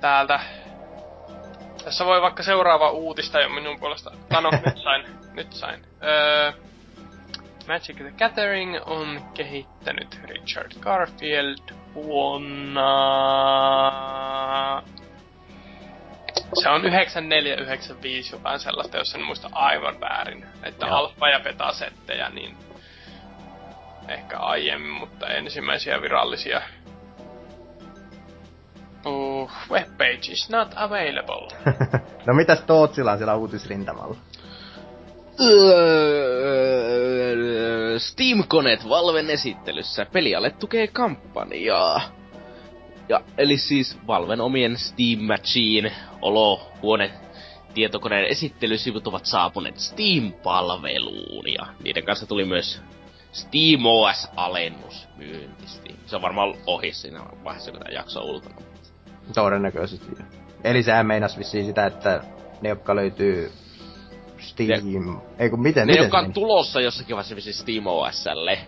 [0.00, 0.40] täältä...
[1.90, 4.10] Tässä voi vaikka seuraava uutista jo minun puolesta.
[4.34, 5.82] Ah, no, nyt sain, nyt sain.
[6.02, 6.52] Öö,
[7.68, 11.58] Magic the Gathering on kehittänyt Richard Garfield
[11.94, 12.92] vuonna...
[16.62, 20.46] Se on 9495 jotain sellaista, jos en muista aivan väärin.
[20.62, 20.96] Että Joo.
[20.96, 22.56] alfa- ja beta-settejä, niin
[24.08, 26.62] ehkä aiemmin, mutta ensimmäisiä virallisia
[29.06, 31.48] Uh, webpage is not available.
[32.26, 34.16] no mitäs Tootsilla on siellä uutisrintamalla?
[37.98, 42.00] Steam Connect Valven esittelyssä pelialle tukee kampanjaa.
[43.08, 45.92] Ja eli siis Valven omien Steam Machine
[46.22, 47.10] olohuone
[47.74, 52.80] tietokoneen esittelysivut ovat saapuneet Steam-palveluun ja niiden kanssa tuli myös
[53.32, 55.96] Steam OS-alennus myyntisti.
[56.06, 58.69] Se on varmaan ohi siinä vaiheessa, kun tämä jakso on ulkona.
[59.34, 60.06] Todennäköisesti.
[60.64, 62.22] Eli sehän meinas vissiin sitä, että
[62.60, 63.52] ne, jotka löytyy
[64.38, 64.68] Steam...
[64.68, 68.58] Ne, ei kun miten, ne, miten jotka on tulossa jossakin vaiheessa vissiin Steam OSlle,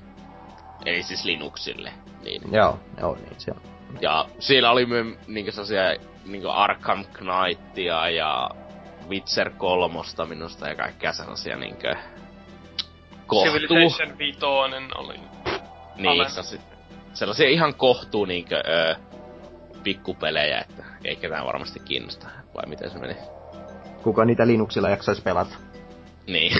[0.86, 1.92] eli siis Linuxille.
[2.24, 2.42] Niin.
[2.52, 3.60] Joo, joo, niin se on.
[4.00, 5.82] Ja siellä oli myös niinkö sellaisia
[6.26, 8.50] niinkö Arkham Knightia ja
[9.08, 11.94] Witcher kolmosta minusta ja kaikkea sellaisia niinkö
[13.26, 13.52] kohtuu.
[13.52, 14.38] Civilization 5
[14.94, 15.20] oli
[15.96, 16.60] Niin, sellaisia,
[17.12, 18.96] sellaisia ihan kohtuu niinkö ö,
[19.82, 23.16] pikkupelejä, että ei ketään varmasti kiinnosta, vai miten se meni?
[24.02, 25.56] Kuka niitä Linuxilla jaksaisi pelata?
[26.26, 26.52] Niin.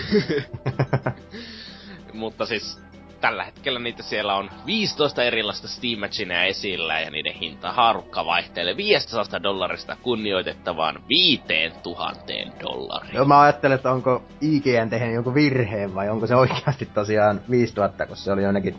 [2.13, 2.83] Mutta siis
[3.23, 8.77] tällä hetkellä niitä siellä on 15 erilaista Steam Machineä esillä ja niiden hinta haarukka vaihtelee
[8.77, 13.15] 500 dollarista kunnioitettavaan 5000 dollariin.
[13.15, 18.07] Joo, mä ajattelen, että onko IGN tehnyt jonkun virheen vai onko se oikeasti tosiaan 5000,
[18.07, 18.79] koska se oli jonnekin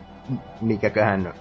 [0.62, 1.34] mikäköhän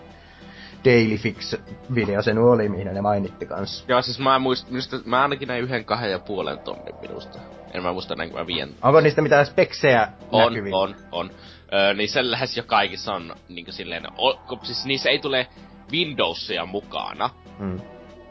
[0.84, 3.84] Daily Fix-video sen oli, mihin ne mainitti kanssa.
[3.88, 7.38] Joo, siis mä muist, minusta, mä ainakin näin yhden kahden ja puolen tonnin minusta.
[7.74, 8.68] En mä muista näin, mä vien.
[8.82, 10.74] Onko niistä mitään speksejä On, näkyviin?
[10.74, 11.30] on, on.
[11.72, 15.46] Öö, niin se lähes jo kaikissa on niinku silleen, o, siis niissä ei tule
[15.92, 17.30] Windowsia mukana.
[17.58, 17.80] Hmm.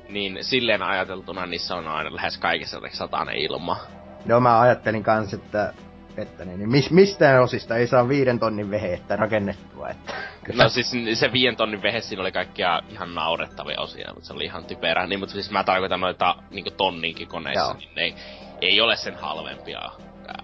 [0.10, 3.78] Niin silleen ajateltuna niissä on aina lähes kaikissa satainen ilma.
[4.26, 5.74] Joo, mä ajattelin kans, että
[6.18, 9.90] että niin, niin mis, mistään osista ei saa viiden tonnin vehettä rakennettua.
[9.90, 10.14] Että,
[10.54, 14.46] No siis se viiden tonnin vehe siinä oli kaikkia ihan naurettavia osia, mutta se oli
[14.46, 15.08] ihan typerä.
[15.08, 17.74] Niin, mutta siis mä tarkoitan noita niin tonninkin koneissa, Joo.
[17.74, 18.16] niin ei,
[18.62, 19.82] ei ole sen halvempia.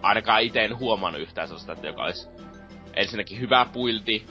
[0.01, 2.27] Ainakaan itse en huomannut yhtään sellaista, että joka olisi
[2.93, 4.27] ensinnäkin hyvä puilti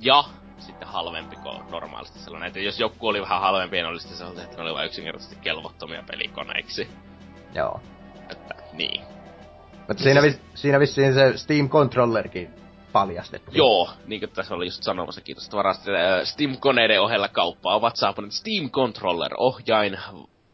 [0.00, 0.24] ja
[0.58, 2.46] sitten halvempi kuin normaalisti sellainen.
[2.46, 6.02] Että jos joku oli vähän halvempi, niin olisi sellainen, että ne oli vain yksinkertaisesti kelvottomia
[6.10, 6.88] pelikoneiksi.
[7.54, 7.80] Joo.
[8.30, 9.00] Että, niin.
[9.88, 12.50] Mutta siinä, vis, siinä vissiin se Steam Controllerkin
[12.92, 13.56] paljastettiin.
[13.56, 15.90] Joo, niin kuin tässä oli just sanomassa, kiitos varasti.
[16.24, 19.98] Steam-koneiden ohella kauppaa ovat saapuneet Steam Controller-ohjain,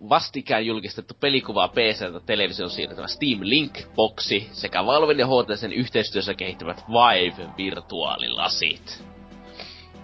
[0.08, 9.15] vastikään julkistettu pelikuvaa PCltä television siirtävä Steam Link-boksi sekä Valven ja HTCn yhteistyössä kehittävät Vive-virtuaalilasit.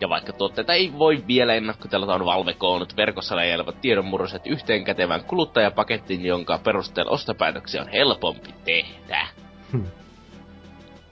[0.02, 5.24] Ja vaikka tuotteita ei voi vielä ennakkotelata, on Valve koonnut verkossa leijailevat tiedonmurroset yhteen kätevän
[5.24, 9.26] kuluttajapakettiin, jonka perusteella ostopäätöksiä on helpompi tehdä.
[9.72, 9.86] Hmm.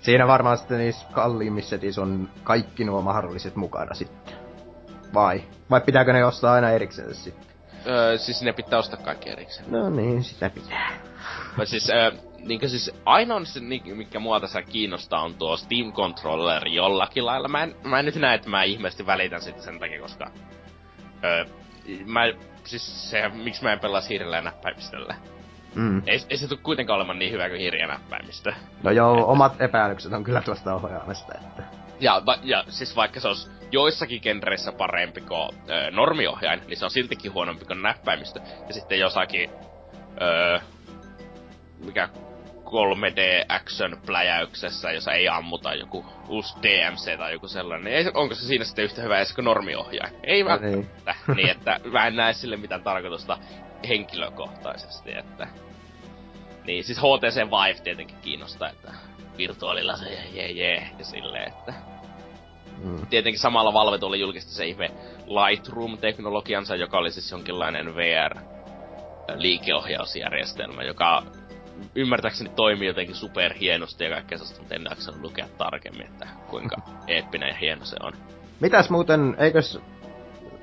[0.00, 4.34] Siinä varmaan sitten niissä kalliimmissa on kaikki nuo mahdolliset mukana sitten.
[5.14, 5.42] Vai?
[5.70, 7.56] Vai pitääkö ne ostaa aina erikseen sitten?
[7.86, 9.72] Öö, siis ne pitää ostaa kaikki erikseen.
[9.72, 10.90] No niin, sitä pitää.
[11.58, 12.10] Vai siis, öö,
[12.44, 13.60] niinkö siis ainoa se,
[13.94, 17.48] mikä mua tässä kiinnostaa on tuo Steam Controller jollakin lailla.
[17.48, 20.30] Mä en, mä en nyt näe, että mä ihmeesti välitän sitten sen takia, koska...
[21.24, 21.44] Öö,
[22.06, 22.20] mä,
[22.64, 25.14] siis se, miksi mä en pelaa hiirillä ja näppäimistöllä.
[25.74, 26.02] Mm.
[26.06, 28.52] Ei, ei se tule kuitenkaan olemaan niin hyvä kuin hiiri ja näppäimistö.
[28.82, 29.26] No joo, että...
[29.26, 31.62] omat epäilykset on kyllä tuosta ohjaamista, että...
[32.00, 36.84] Ja, va, ja siis vaikka se olisi joissakin genreissä parempi kuin öö, normiohjain, niin se
[36.84, 38.40] on siltikin huonompi kuin näppäimistö.
[38.68, 39.50] Ja sitten jossakin,
[40.22, 40.58] öö,
[41.84, 42.08] mikä
[42.70, 48.34] 3D action pläjäyksessä, jossa ei ammuta joku uusi DMC tai joku sellainen, niin ei, onko
[48.34, 50.12] se siinä sitten yhtä hyvä edes kuin normiohjaaja?
[50.22, 50.86] Ei No niin.
[51.02, 51.14] välttämättä.
[51.36, 53.38] niin, että mä en näe sille mitään tarkoitusta
[53.88, 55.48] henkilökohtaisesti, että...
[56.64, 58.92] Niin, siis HTC Vive tietenkin kiinnostaa, että
[59.38, 61.74] virtuaalilla se jee jee jee ja silleen, että...
[62.84, 63.06] Mm.
[63.06, 64.90] Tietenkin samalla Valve tuli julkisti se ihme
[65.26, 68.36] Lightroom-teknologiansa, joka oli siis jonkinlainen VR
[69.36, 71.22] liikeohjausjärjestelmä, joka
[71.94, 76.76] ymmärtääkseni toimii jotenkin super hienosti ja kaikkea sellaista, mutta en jaksanut lukea tarkemmin, että kuinka
[77.08, 78.12] eeppinen ja hieno se on.
[78.60, 79.80] Mitäs muuten, eikös...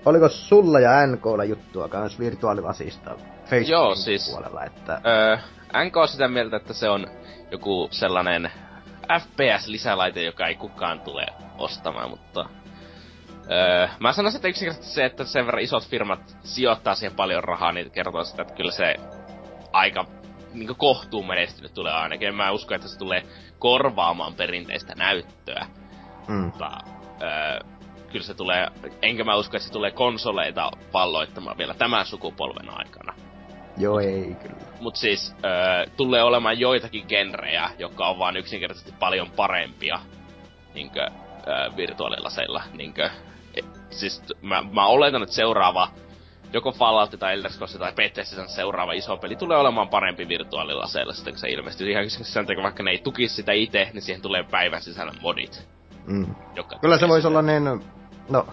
[0.05, 3.15] Oliko sulla ja NKlla juttua kans virtuaalilasista
[3.45, 5.01] Facebookin Joo, siis- puolella, että...
[5.05, 5.37] Öö,
[5.85, 7.07] NK on sitä mieltä, että se on
[7.51, 8.51] joku sellainen
[9.19, 11.25] FPS-lisälaite, joka ei kukaan tule
[11.57, 12.49] ostamaan, mutta...
[13.51, 17.71] Öö, mä sanoisin, että yksinkertaisesti se, että sen verran isot firmat sijoittaa siihen paljon rahaa,
[17.71, 18.95] niin kertoo sitä, että kyllä se
[19.73, 20.05] aika
[20.53, 22.27] niin kohtuun menestynyt tulee ainakin.
[22.27, 23.23] En mä usko, että se tulee
[23.59, 25.65] korvaamaan perinteistä näyttöä,
[26.27, 26.35] Mm.
[26.35, 26.71] mutta
[27.21, 27.59] öö,
[28.11, 28.67] kyllä se tulee,
[29.01, 33.13] enkä mä usko, että se tulee konsoleita valloittamaan vielä tämän sukupolven aikana.
[33.77, 34.55] Joo, ei kyllä.
[34.81, 39.99] Mut siis öö, tulee olemaan joitakin genrejä, jotka on vaan yksinkertaisesti paljon parempia
[40.73, 41.01] niinkö,
[41.47, 42.63] öö, virtuaalilaseilla.
[42.73, 43.09] Niinkö,
[43.55, 45.87] e, siis mä, mä oletan, että seuraava
[46.53, 51.33] joko Fallout tai Elder Scrolls tai Bethesdan seuraava iso peli tulee olemaan parempi virtuaalilaseilla sitten,
[51.33, 51.91] kun se ilmestyy.
[51.91, 55.13] Ihan yksinkertaisesti sen takia, vaikka ne ei tukisi sitä itse, niin siihen tulee päivän sisällä
[55.21, 55.67] modit.
[56.07, 56.35] Mm.
[56.55, 57.63] Jotka Kyllä se voisi olla niin,
[58.29, 58.47] no,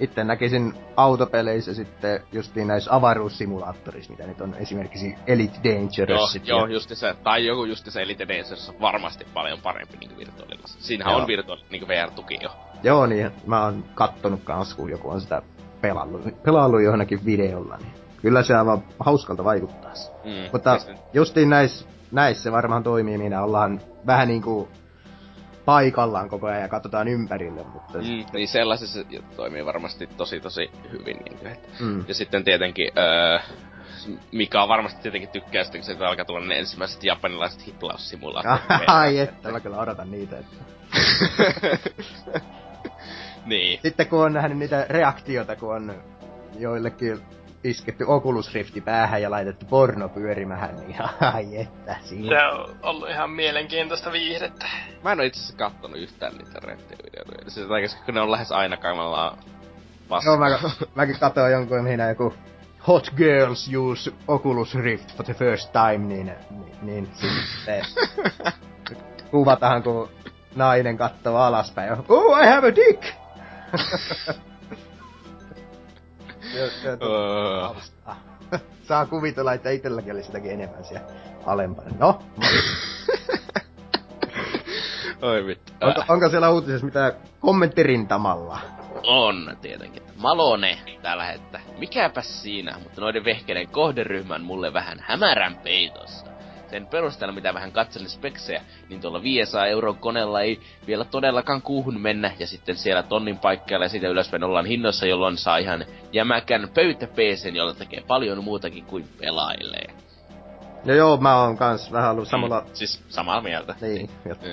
[0.00, 6.40] itse näkisin autopeleissä sitten justiin näissä avaruussimulaattorissa, mitä nyt on esimerkiksi Elite Joo, Dangerous.
[6.44, 10.80] joo, justi se, tai joku justi se Elite Dangerous on varmasti paljon parempi niinku virtuaalilase.
[10.80, 11.20] Siinähän Joo.
[11.20, 12.50] on virtuaali, niinku VR-tuki jo.
[12.82, 15.42] joo, niin mä oon kattonut kans, kun joku on sitä
[15.80, 19.92] pelannut, pelannut johonkin videolla, niin kyllä se aivan hauskalta vaikuttaa.
[20.24, 20.30] Mm.
[20.52, 24.68] Mutta sitten- justiin näissä näis se varmaan toimii, minä ollaan vähän niinku
[25.64, 27.98] paikallaan koko ajan ja katsotaan ympärille, mutta...
[27.98, 29.00] Mm, niin sellaisessa
[29.36, 31.16] toimii varmasti tosi tosi hyvin.
[31.16, 31.68] Niin kuin, että.
[31.80, 32.04] Mm.
[32.08, 33.38] Ja sitten tietenkin, öö,
[34.32, 38.64] Mika varmasti tietenkin tykkää sitten, kun se alkaa tulla ne ensimmäiset japanilaiset hiplaussimulaattorit.
[38.86, 40.36] Ai että, mä kyllä odotan niitä.
[40.38, 40.56] Että.
[43.46, 43.80] niin.
[43.82, 45.94] Sitten kun on nähnyt niitä reaktioita, kun on
[46.58, 47.20] joillekin
[47.64, 50.96] isketty Oculus Rifti päähän ja laitettu porno pyörimähän, niin
[51.34, 52.28] ai että, siinä.
[52.28, 54.66] Se on ollut ihan mielenkiintoista viihdettä.
[55.04, 57.50] Mä en oo itse asiassa kattonut yhtään niitä reaktiovideoita.
[57.50, 59.38] Siis oikeesti, kun ne on lähes aina kaimallaan
[60.08, 60.34] paskaa.
[60.34, 62.34] Joo, mä, mäkin katsoin jonkun, mihin joku
[62.88, 67.84] Hot Girls use Oculus Rift for the first time, niin, niin, niin sitten
[69.30, 70.08] kuvataan, kun
[70.54, 71.92] nainen katsoo alaspäin.
[72.08, 73.19] Oh, I have a dick!
[78.88, 81.06] Saa kuvitella, että itselläkin oli sitäkin enemmän siellä
[81.46, 81.90] alempana.
[81.98, 82.22] No,
[85.22, 85.72] Oi vittu.
[85.80, 88.60] onko, onko siellä uutisessa mitään kommenttirintamalla?
[89.02, 90.02] on tietenkin.
[90.16, 96.29] Malone täällä että mikäpäs siinä, mutta noiden vehkeiden kohderyhmä on mulle vähän hämärän peitossa.
[96.70, 102.00] Sen perusteella, mitä vähän katselin speksejä, niin tuolla 500 euron koneella ei vielä todellakaan kuuhun
[102.00, 106.68] mennä, ja sitten siellä tonnin paikkeilla ja siitä ylöspäin ollaan hinnoissa, jolloin saa ihan jämäkän
[106.74, 107.08] pöytä
[107.52, 109.86] jolla tekee paljon muutakin kuin pelailee.
[110.84, 112.60] No joo, mä oon kans vähän ollut samalla...
[112.60, 113.74] Mm, siis samaa mieltä.
[113.80, 114.46] Niin, jotta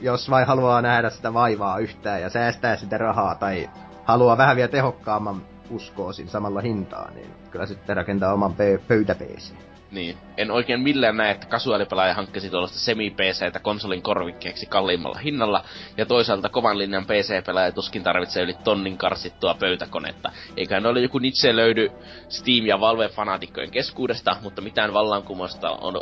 [0.00, 3.70] jos vai haluaa nähdä sitä vaivaa yhtään ja säästää sitä rahaa tai
[4.04, 9.71] haluaa vähän vielä tehokkaamman uskoosin samalla hintaa, niin kyllä sitten rakentaa oman pö-.
[9.92, 10.18] Niin.
[10.36, 15.64] En oikein millään näe, että kasuaalipelaaja hankkisi tuollaista semi-PCtä konsolin korvikkeeksi kalliimmalla hinnalla,
[15.96, 20.32] ja toisaalta kovan linjan PC-pelaaja tuskin tarvitsee yli tonnin karsittua pöytäkonetta.
[20.56, 21.90] Eikä ne ole joku Nietzsche löydy
[22.28, 25.94] Steam- ja Valve-fanaatikkojen keskuudesta, mutta mitään vallankumousta on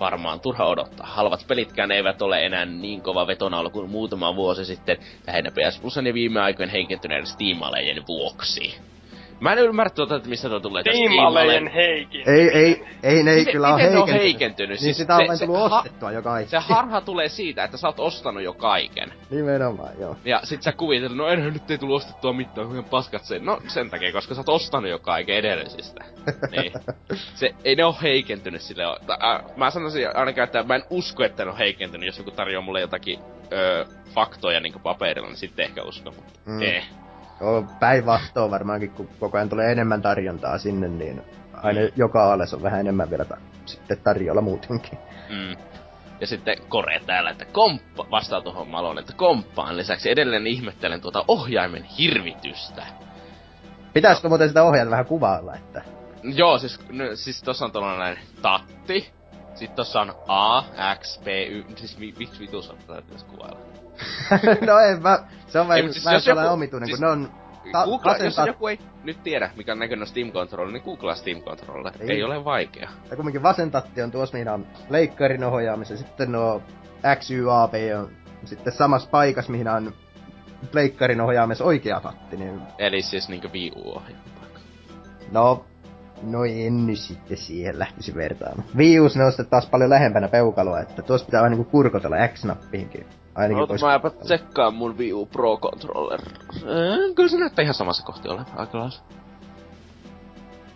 [0.00, 1.06] varmaan turha odottaa.
[1.06, 6.06] Halvat pelitkään eivät ole enää niin kova vetonaula kuin muutama vuosi sitten, lähinnä PS Plusan
[6.06, 8.89] ja viime aikojen heikentyneiden Steam-alejen vuoksi.
[9.40, 10.82] Mä en ymmärrä tuota, että mistä tuo tulee.
[10.82, 12.28] Tää Steam-alejen Steam-ale- heikin.
[12.28, 14.22] Ei, ei, ei ne ei Miten- kyllä ole miten ne on heikentynyt.
[14.22, 14.68] heikentynyt?
[14.70, 16.50] Niin Siis sitä on se- vain tullut ha- ostettua jo kaikki.
[16.50, 19.12] Se harha tulee siitä, että sä oot ostanut jo kaiken.
[19.30, 20.16] Nimenomaan, joo.
[20.24, 23.44] Ja sit sä kuvittelet, no enhän nyt ei tullut ostettua mitään, ihan paskat sen.
[23.44, 26.04] No sen takia, koska sä oot ostanut jo kaiken edellisistä.
[26.52, 26.72] niin.
[27.34, 28.84] Se, ei ne oo heikentynyt sille.
[28.84, 32.06] Äh, mä sanoisin ainakaan, että mä en usko, että ne on heikentynyt.
[32.06, 33.18] Jos joku tarjoaa mulle jotakin
[33.52, 33.84] öö,
[34.14, 36.14] faktoja niin paperilla, niin sitten ehkä uskon.
[36.14, 36.62] Mutta mm.
[36.62, 36.84] eh.
[37.40, 41.22] Joo, päinvastoin varmaankin, kun koko ajan tulee enemmän tarjontaa sinne, niin
[41.52, 43.36] aina joka ales on vähän enemmän vielä ta-
[43.66, 44.98] sitten tarjolla muutenkin.
[45.28, 45.56] Mm.
[46.20, 51.24] Ja sitten Kore täällä, että komppa, vastaa tuohon Malon, että komppaan lisäksi edelleen ihmettelen tuota
[51.28, 52.86] ohjaimen hirvitystä.
[53.92, 55.82] Pitäisikö muuten sitä ohjata vähän kuvailla, että...
[56.22, 59.10] Joo, siis, no, siis tossa on tällainen tatti,
[59.54, 60.62] Sitten tossa on A,
[60.94, 63.69] X, B, Y, siis mi, miksi vitus on pitäisi kuvailla?
[64.66, 67.12] no en mä, se on vain, siis vähän jos joku- sellainen omituinen, siis- kun ne
[67.12, 67.30] on...
[67.72, 71.14] Ta- Google, jos vasentat- joku ei nyt tiedä, mikä on näköinen Steam Controller, niin googlaa
[71.14, 71.92] Steam Controller.
[72.00, 72.10] Ei.
[72.10, 72.88] Ei, ole vaikea.
[73.10, 76.62] Ja kumminkin vasen tatti on tuossa, mihin on leikkarin ohjaamisen, sitten nuo
[77.18, 78.10] X, Y, A, B on
[78.44, 79.92] sitten samassa paikassa, mihin on
[80.72, 84.22] pleikkarin ohjaamisen oikea tatti, niin Eli siis niinkö U-ohjelma.
[85.32, 85.64] no,
[86.22, 88.68] no en nyt sitten siihen lähtisi vertaamaan.
[88.76, 93.06] Vius ne on sitten taas paljon lähempänä peukaloa, että tuossa pitää vähän niinku kurkotella X-nappiinkin.
[93.40, 94.24] Ainakin Oota, kurkotella.
[94.24, 96.20] tsekkaan mun Wii U Pro Controller.
[96.56, 98.96] Äh, kyllä se näyttää ihan samassa kohti olevan, aika lailla.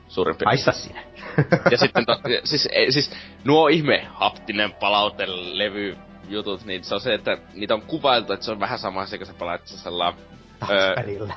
[0.08, 0.48] Suurin piirtein.
[0.48, 1.00] Haissa sinä.
[1.70, 3.10] Ja sitten, to, siis, ei, siis
[3.44, 5.96] nuo ihme haptinen palautelevy
[6.28, 9.18] jutut, niin se on se, että niitä on kuvailtu, että se on vähän sama asia,
[9.18, 10.14] kun sä palaat sellaisella...
[10.70, 11.34] Öö, Touchpadilla.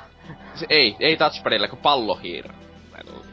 [0.54, 2.48] se, ei, ei touchpadilla, kun pallohiir.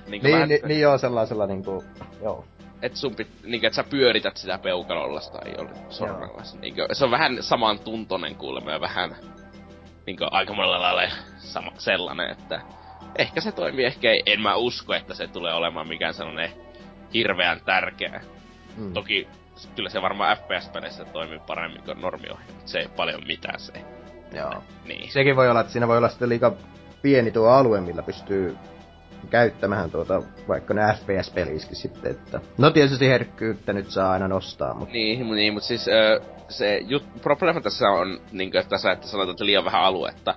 [0.08, 1.84] Niin, Niin, niin, niin joo, sellaisella niinku,
[2.24, 2.46] joo.
[2.86, 6.41] Et sun pit, niin, että sä pyörität sitä peukalolla tai jollain sormella.
[6.61, 9.15] Niin, se on vähän saman tuntonen kuulemma ja vähän
[10.05, 12.61] niin aika monella lailla sama, sellainen, että
[13.17, 14.23] ehkä se toimii, ehkä ei.
[14.25, 16.51] En mä usko, että se tulee olemaan mikään sellainen
[17.13, 18.21] hirveän tärkeä.
[18.77, 18.93] Mm.
[18.93, 19.27] Toki
[19.75, 22.61] kyllä se varmaan FPS-peleissä toimii paremmin kuin normiohjelma.
[22.65, 23.73] Se ei paljon mitään se.
[24.33, 24.63] Joo.
[24.86, 25.11] Niin.
[25.11, 26.51] Sekin voi olla, että siinä voi olla sitten liikaa
[27.01, 28.57] pieni tuo alue, millä pystyy
[29.28, 32.41] käyttämään tuota, vaikka ne FPS-peliskin sitten, että...
[32.57, 34.93] No tietysti herkkyyttä nyt saa aina nostaa, mutta...
[34.93, 39.07] Niin, niin mutta siis ö, se jut, probleema tässä on, niin kuin, että tässä, että
[39.07, 40.36] sanotaan, että liian vähän aluetta.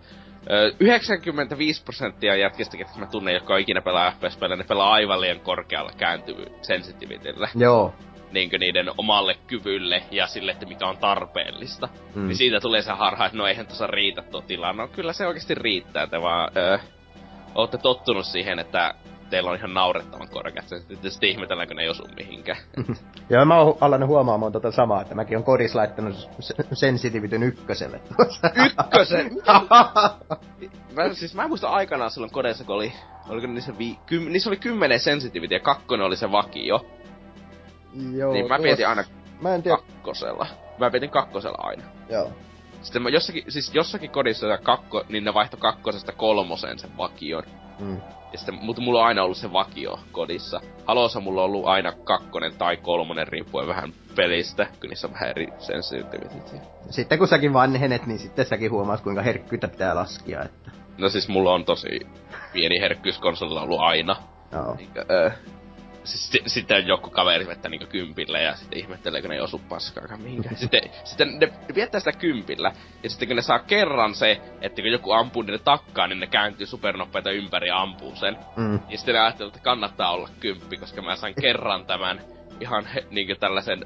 [0.50, 5.40] Ö, 95 prosenttia jätkistä, ketkä mä tunnen, jotka ikinä pelaa FPS-pelejä, ne pelaa aivan liian
[5.40, 7.48] korkealla kääntyvy sensitivityllä.
[7.54, 7.94] Joo.
[8.32, 11.88] Niin niiden omalle kyvylle ja sille, että mikä on tarpeellista.
[12.14, 12.26] Mm.
[12.26, 14.72] Niin siitä tulee se harha, että no eihän tuossa riitä tuo tila.
[14.72, 16.78] No kyllä se oikeasti riittää, te vaan ö,
[17.58, 18.94] ootte tottunut siihen, että
[19.30, 20.68] teillä on ihan naurettavan korkeat
[21.08, 22.58] sitten ihmetellään, kun ne ei osu mihinkään.
[23.30, 27.98] Joo, mä oon alannut huomaamaan tota samaa, että mäkin on kodissa laittanut se- sensitivityn ykköselle
[28.16, 28.50] tuossa.
[28.66, 29.30] Ykkösen?
[30.96, 32.92] mä, siis mä muistan aikanaan silloin kodeissa, kun oli,
[33.28, 36.86] oliko niissä, vi, kym, niissä oli kymmenen sensitivity ja kakkonen oli se vakio.
[38.16, 39.04] Joo, niin mä tuossa- mietin aina
[39.40, 40.46] Mä en tiedä, kakkosella.
[40.78, 41.82] Mä mietin kakkosella aina.
[42.10, 42.32] joo.
[42.82, 47.42] Sitten mä jossakin, siis jossakin kodissa kakko, niin ne vaihto kakkosesta kolmoseen sen vakion.
[47.78, 48.00] Mm.
[48.32, 50.60] Ja sitten, mutta mulla on aina ollut se vakio kodissa.
[50.84, 55.28] Halossa mulla on ollut aina kakkonen tai kolmonen riippuen vähän pelistä, kun niissä on vähän
[55.28, 56.56] eri sensitivity.
[56.90, 60.70] Sitten kun säkin vanhenet, niin sitten säkin huomaat, kuinka herkkyyttä pitää laskea, että...
[60.98, 62.00] No siis mulla on tosi
[62.52, 64.16] pieni herkkyys konsolilla ollut aina.
[64.52, 64.74] Joo.
[64.74, 65.30] Niinkö, öö,
[66.08, 69.58] siis si- sitten joku kaveri vettä niinkö kympillä ja sitten ihmettelee, kun ne ei osu
[69.68, 70.56] paskaakaan mihinkään.
[70.62, 72.72] sitten, sitten ne viettää sitä kympillä.
[73.02, 76.26] Ja sitten kun ne saa kerran se, että kun joku ampuu niiden takkaa, niin ne
[76.26, 78.36] kääntyy supernopeita ympäri ja ampuu sen.
[78.56, 78.80] Mm.
[78.88, 82.20] Ja sitten ne ajattelee, että kannattaa olla kymppi, koska mä sain kerran tämän
[82.60, 83.84] ihan he, niinkö tällaisen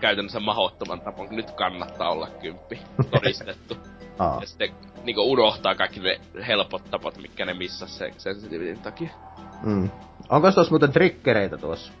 [0.00, 1.28] käytännössä mahottoman tapon.
[1.30, 2.78] Nyt kannattaa olla kymppi.
[3.10, 3.76] Todistettu.
[4.18, 4.38] Aa.
[4.40, 4.70] ja sitten
[5.08, 9.08] niinku unohtaa kaikki ne helpot tapat, mitkä ne missas se sensitivitin takia.
[9.62, 9.90] Mm.
[10.28, 11.92] Onko tuossa muuten triggereitä tuossa?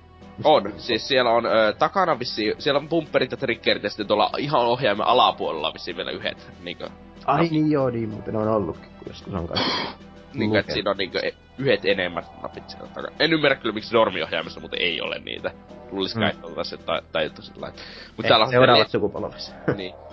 [0.44, 4.30] On, siis siellä on ö, takana vissiin, siellä on bumperit ja triggerit ja sitten tuolla
[4.38, 6.88] ihan ohjaimen alapuolella vissiin vielä yhdet, niinkö,
[7.26, 9.56] Ai niin joo, niin muuten on ollutkin, kun joskus on kai.
[10.34, 13.08] niinkö että siinä on niinkö e- yhdet enemmän napit siellä takana.
[13.18, 15.50] En ymmärrä kyllä miksi normiohjaimessa muuten ei ole niitä.
[15.90, 16.20] Luulis Mm.
[16.20, 17.78] kai, että oltais tai, tai sillä lailla.
[18.16, 19.52] Mut Eh, täällä on seuraavat sukupolvessa.
[19.76, 19.94] niin,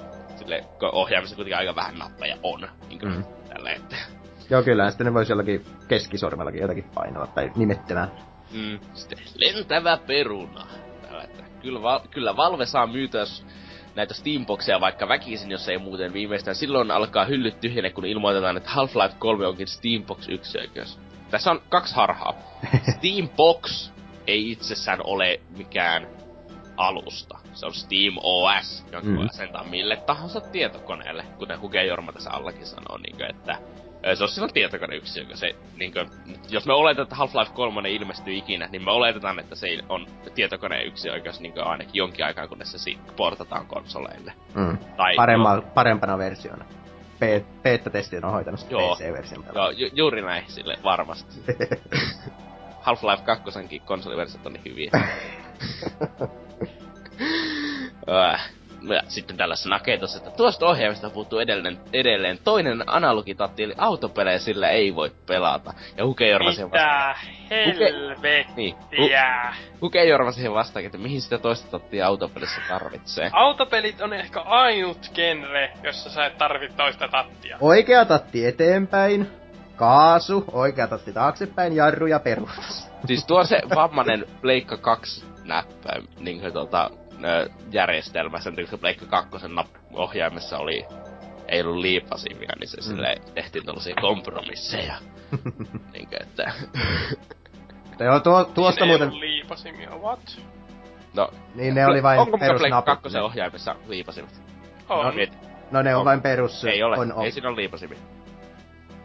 [0.46, 3.16] sille, kun ohjaimessa kuitenkin aika vähän nappeja on, niinkö, Mm.
[3.16, 3.24] mm.
[3.50, 3.96] tällä että.
[4.50, 8.12] Joo, kyllä, sitten ne voisi jollakin keskisormellakin jotakin painaa tai nimettömään.
[8.52, 8.80] Mm.
[8.93, 10.68] Sitten lentävä peruna.
[11.02, 13.46] Täällä, että kyllä, val- kyllä Valve saa myytyä s-
[13.96, 16.56] näitä Steamboxeja vaikka väkisin, jos ei muuten viimeistään.
[16.56, 21.00] Silloin alkaa hyllyt tyhjene, kun ilmoitetaan, että Half-Life 3 onkin Steambox yksilökös.
[21.32, 22.34] Tässä on kaksi harhaa.
[22.97, 23.92] Steambox
[24.28, 26.08] ei itsessään ole mikään
[26.78, 27.38] alusta.
[27.54, 29.16] Se on Steam OS, jonka Mm.
[29.18, 33.58] voi asentaa mille tahansa tietokoneelle, kuten Huge Jorma tässä allakin sanoo, niin kuin, että
[34.16, 36.10] se on silloin tietokoneyksiö, joka se, niin kuin,
[36.50, 41.14] jos me oletetaan, että Half-Life 3 ilmestyy ikinä, niin me oletetaan, että se on tietokoneyksiö
[41.14, 44.34] oikeus niin ainakin jonkin aikaa, kunnes se portataan konsoleille.
[44.54, 44.78] Mm.
[44.97, 46.66] Tai, Paremma, parempana versiona.
[47.64, 48.96] Beta-testit on hoitanut Joo.
[48.96, 51.42] PC-version Joo, ju- juuri näin, sille varmasti.
[52.86, 54.92] Half-Life 2 konsoliversiot on niin hyviä.
[58.89, 64.70] Ja sitten tällaisessa naketossa, että tuosta ohjaimesta puuttuu edelleen, edelleen toinen analogitatti, eli autopelejä sillä
[64.70, 65.74] ei voi pelata.
[65.97, 67.16] Ja Huke Jorma siihen vastaan.
[67.50, 68.55] Mitä helvettiä?
[68.55, 73.29] Niin, Hu- Huke Jorma siihen vastaan, että mihin sitä toista tattia autopelissä tarvitsee.
[73.33, 77.58] Autopelit on ehkä ainut genre, jossa sä et tarvit toista tattia.
[77.62, 79.28] Oikea tatti eteenpäin,
[79.75, 82.87] kaasu, oikea tatti taaksepäin, jarru ja peruutus.
[83.05, 86.89] Siis tuo se vammanen Pleikka 2 näppäin, niin kuin tota,
[87.72, 90.86] järjestelmä, sen takia Pleikka 2 nap- ohjaimessa oli
[91.47, 92.84] ei ollut liipasimia, niin se mm.
[92.84, 94.96] silleen tehtiin tällaisia kompromisseja.
[95.93, 96.52] niinkö, että...
[98.06, 99.20] Joo, tuo, tuosta niin muuten...
[99.20, 100.39] Liipasimia, what?
[101.14, 103.04] No, niin ne oli vain onko muka Pleikka perusnapit.
[103.04, 104.42] 2 ohjaimessa liipasimet?
[104.89, 105.06] On.
[105.06, 105.12] No,
[105.72, 106.06] No ne on On.
[106.06, 106.66] vain perus...
[106.66, 107.26] Ei ole, On, on.
[107.26, 108.00] ei siinä ole liipasimia.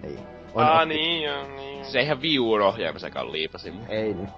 [0.03, 0.19] Niin.
[0.55, 1.85] On Ah, niin joo, niin.
[1.85, 3.89] Se eihän Wii Uun ohjaimessakaan ole liipasimia.
[3.89, 4.29] Ei niin.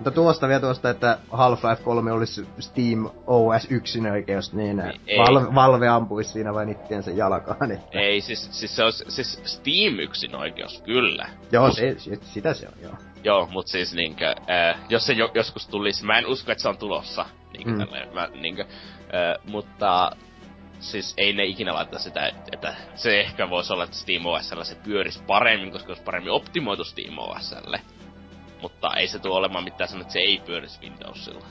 [0.00, 5.18] Mutta tuosta vielä tuosta, että Half-Life 3 olisi Steam OS 1 oikeus, niin Niin, ei.
[5.18, 7.72] Valve, Valve ampuisi siinä vain ittiensä jalkaan.
[7.72, 7.98] Että.
[7.98, 11.28] Ei, siis, siis se olisi, siis Steam yksin oikeus, kyllä.
[11.52, 12.92] Joo, se, se, sitä se on, joo.
[13.24, 16.68] Joo, mut siis niinkö, äh, jos se jo, joskus tulisi, mä en usko, että se
[16.68, 17.26] on tulossa.
[17.52, 17.78] Niinkö, Mm.
[17.78, 20.12] tälleen, mä, niinkö, äh, mutta
[20.80, 24.64] siis ei ne ikinä laita sitä, että, että se ehkä voisi olla, että Steam OSllä
[24.64, 27.80] se pyörisi paremmin, koska olisi paremmin optimoitu Steam OSlle.
[28.62, 31.46] Mutta ei se tule olemaan mitään sanoa, että se ei pyörisi Windowsilla.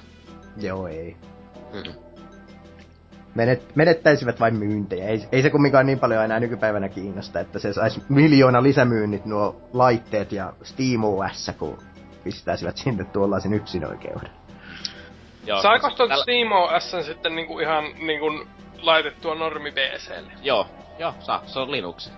[0.58, 1.18] Joo, ei.
[1.74, 1.94] Mm.
[3.36, 5.08] Menet, menettäisivät vain myyntejä.
[5.08, 9.62] Ei, ei se kumminkaan niin paljon enää nykypäivänä kiinnosta, että se saisi miljoona lisämyynnit nuo
[9.74, 11.78] laitteet ja Steam OS, kun
[12.24, 14.30] pistäisivät sinne tuollaisen yksinoikeuden.
[15.46, 18.46] Joo, Saako mut tuon tällä- Steam OS sitten niinku ihan niinku
[18.82, 20.32] laitettua normi PClle?
[20.42, 20.68] Joo,
[21.00, 22.12] joo, saa, se on Linux.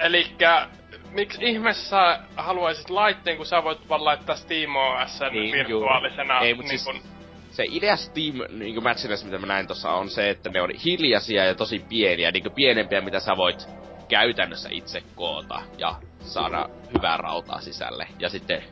[0.00, 0.68] Elikkä,
[1.10, 6.54] miksi ihmeessä sä haluaisit laitteen, kun sä voit vaan laittaa Steam OS Niin, virtuaalisena Ei,
[6.54, 7.18] mut niin siis- kun,
[7.50, 11.44] se idea Steam niin matchinessa, mitä mä näin tossa, on se, että ne on hiljaisia
[11.44, 13.68] ja tosi pieniä, niin pienempiä, mitä sä voit
[14.08, 18.06] käytännössä itse koota ja saada hyvää rautaa sisälle.
[18.18, 18.64] Ja sitten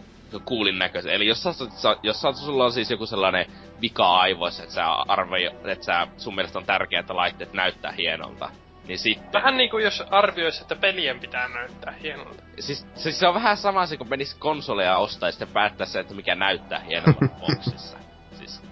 [0.45, 1.13] kuulin näköisen.
[1.13, 3.47] Eli jos, sä- jos sä, sulla on siis joku sellainen
[3.81, 8.51] vika aivoissa, että sä arvoi, että sä, sun mielestä on tärkeää, että laitteet näyttää hienolta,
[8.89, 9.33] niin sitten...
[9.33, 12.43] Vähän niinku jos arvioisi, että pelien pitää näyttää hienolta.
[12.61, 16.01] Siis, siis se on vähän sama se, kun menis konsoleja ostaa ja sitten päättää se,
[16.01, 17.99] että mikä näyttää hienommalta boksissa.
[18.33, 18.63] Siis,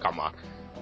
[0.00, 0.32] come on.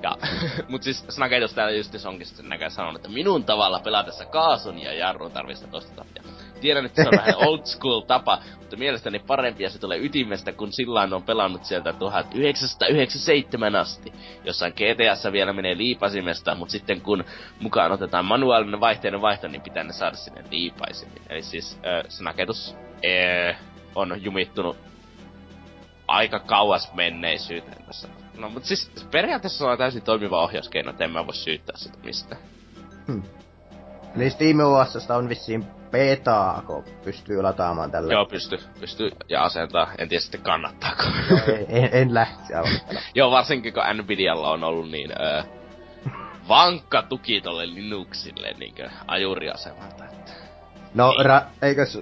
[0.02, 0.16] Ja,
[0.68, 4.92] mut siis Snaketus täällä just onkin sitten näkään sanonut, että minun tavalla pelatessa kaasun ja
[4.92, 6.04] jarrun tarvista tosta.
[6.14, 6.22] Ja
[6.60, 10.52] tiedän, että se on vähän old school tapa, mutta mielestäni parempi ja se tulee ytimestä,
[10.52, 14.12] kun silloin on pelannut sieltä 1997 asti.
[14.44, 17.24] Jossain GTAssa vielä menee liipasimesta, mutta sitten kun
[17.60, 21.22] mukaan otetaan manuaalinen vaihteiden vaihto, niin pitää ne saada sinne liipaisimin.
[21.28, 23.56] Eli siis äh, Snaketus äh,
[23.94, 24.76] on jumittunut
[26.08, 28.08] aika kauas menneisyyteen tässä.
[28.38, 32.40] No mut siis periaatteessa on täysin toimiva ohjauskeino, että en mä voi syyttää sitä mistään.
[34.16, 38.12] Niin Steam OS on vissiin betaa, kun pystyy lataamaan tällä.
[38.12, 39.88] Joo, pysty, pysty ja asentaa.
[39.98, 41.02] En tiedä sitten kannattaako.
[41.68, 43.00] En, en lähtisi aloittella.
[43.14, 45.42] Joo, varsinkin kun Nvidialla on ollut niin öö,
[46.48, 50.04] vankka tuki tolle Linuxille niinkö ajuriasemalta.
[50.04, 50.32] Että.
[50.94, 51.26] No, Niin.
[51.26, 51.98] ra- eikös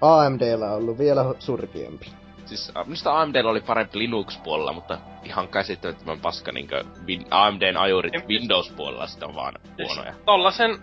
[0.00, 2.06] AMDllä ollut vielä surkeampi?
[2.46, 8.28] Siis minusta AMDllä oli parempi Linux-puolella, mutta ihan käsittämättömän paska niinkö win- AMDn ajurit En-
[8.28, 10.14] Windows-puolella sitten on vaan huonoja.
[10.24, 10.78] Tollasen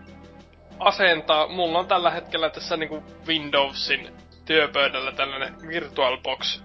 [0.80, 4.07] asentaa, mulla on tällä hetkellä tässä niinku Windowsin
[4.45, 6.61] työpöydällä tällainen VirtualBox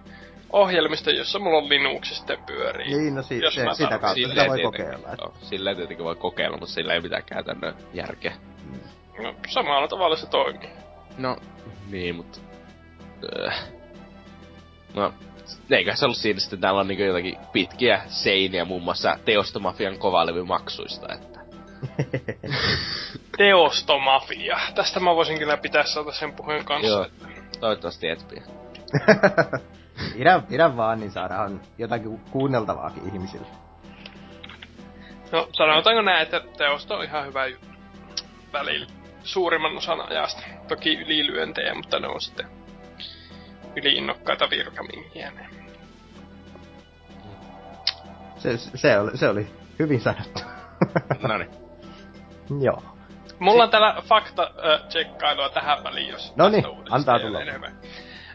[0.52, 2.96] ohjelmisto, jossa mulla on Linux sitten pyörii.
[2.96, 5.12] Niin, no si- Jos se, mä sitä kautta sitä voi tietenkin- kokeilla.
[5.12, 8.32] että- Joo, silleen tietenkin voi kokeilla, mutta sillä ei mitään käytännön järkeä.
[9.22, 10.70] No, samalla tavalla se toimii.
[11.18, 11.36] No,
[11.90, 12.38] niin, mutta...
[13.38, 13.50] Öö.
[14.94, 15.14] No,
[15.70, 21.06] eikä se ollut siinä sitten täällä on niinku jotakin pitkiä seiniä muun muassa Teostomafian kovalevymaksuista,
[21.14, 21.40] että...
[23.36, 24.58] Teostomafia.
[24.74, 26.88] Tästä mä voisin kyllä pitää saada sen puheen kanssa.
[26.88, 27.06] Joo.
[27.60, 28.42] Toivottavasti et pidä.
[30.16, 33.46] pidä, pidä vaan, niin saadaan jotakin ku- kuunneltavaakin ihmisille.
[35.32, 37.66] No, sanotaanko näin, että teosto on ihan hyvä juttu.
[38.52, 38.86] Välillä
[39.22, 40.42] suurimman osan ajasta.
[40.68, 42.46] Toki ylilyöntejä, mutta ne on sitten
[43.76, 45.32] yliinnokkaita virkamiehiä.
[48.38, 49.46] Se, se, oli, se oli
[49.78, 50.40] hyvin sanottu.
[51.28, 51.50] Noniin.
[52.66, 52.82] Joo.
[53.40, 57.40] Mulla on täällä fakta-tsekkailua tähän väliin, jos No niin, antaa tulla.
[57.40, 57.78] enemmän.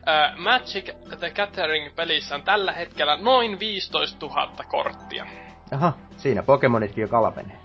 [0.08, 0.86] Ö, Magic
[1.20, 5.26] the Gathering-pelissä on tällä hetkellä noin 15 000 korttia.
[5.74, 7.58] Aha, siinä Pokemonitkin jo kalpenee.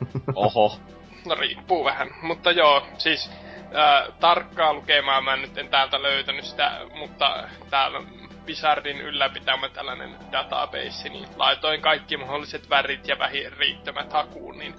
[0.34, 0.78] Oho.
[1.26, 3.30] No riippuu vähän, mutta joo, siis
[3.74, 8.00] ää, tarkkaa lukemaa mä nyt en täältä löytänyt sitä, mutta täällä
[8.46, 14.74] Wizardin ylläpitämä tällainen database, niin laitoin kaikki mahdolliset värit ja vähin riittämät hakuun, niin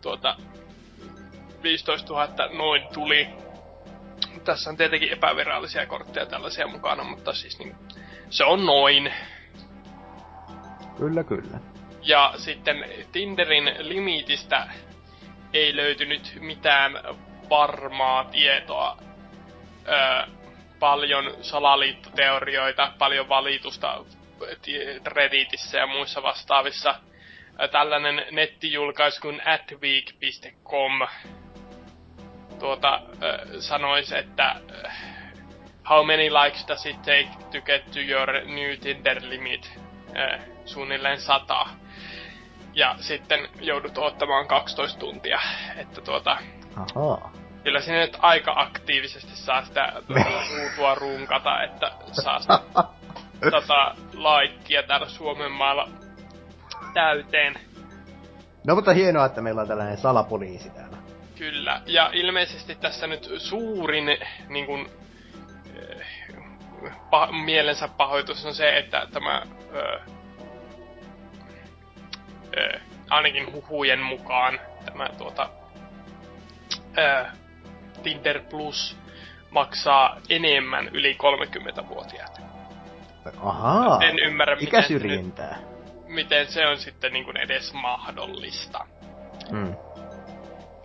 [0.00, 0.36] tuota
[1.62, 3.28] 15 000 noin tuli.
[4.44, 7.76] Tässä on tietenkin epävirallisia kortteja tällaisia mukana, mutta siis niin,
[8.30, 9.12] se on noin.
[10.96, 11.58] Kyllä, kyllä.
[12.02, 14.68] Ja sitten Tinderin limitistä
[15.52, 16.92] ei löytynyt mitään
[17.50, 18.98] varmaa tietoa.
[19.88, 20.26] Öö,
[20.78, 24.04] paljon salaliittoteorioita, paljon valitusta
[24.62, 26.94] ti- Redditissä ja muissa vastaavissa
[27.70, 30.92] tällainen nettijulkaisu kuin atweek.com
[32.58, 33.00] tuota,
[33.60, 34.56] sanoisi, että
[35.88, 39.78] how many likes does it take to get to your new Tinder limit?
[40.64, 41.66] Suunnilleen sata.
[42.74, 45.40] Ja sitten joudut odottamaan 12 tuntia.
[45.76, 46.38] Että tuota,
[46.76, 47.32] Ahaa.
[47.64, 49.92] kyllä sinne nyt aika aktiivisesti saa sitä
[50.50, 52.60] ruutua runkata, että saa sitä
[53.50, 55.88] tota, laikkia täällä Suomen maalla
[56.98, 57.54] täyteen.
[58.66, 60.96] No mutta hienoa, että meillä on tällainen salapoliisi täällä.
[61.38, 64.04] Kyllä, ja ilmeisesti tässä nyt suurin
[64.48, 64.88] niin kun,
[66.84, 69.42] pa- mielensä pahoitus on se, että tämä
[69.74, 70.00] ö,
[72.56, 72.80] ö,
[73.10, 75.48] ainakin huhujen mukaan tämä tuota,
[76.98, 77.24] ö,
[78.02, 78.96] Tinder Plus
[79.50, 82.40] maksaa enemmän yli 30-vuotiaat.
[83.42, 83.98] Ahaa.
[84.02, 85.77] En ymmärrä, miten nyt.
[86.08, 88.86] Miten se on sitten niin kuin edes mahdollista.
[89.50, 89.74] Mm.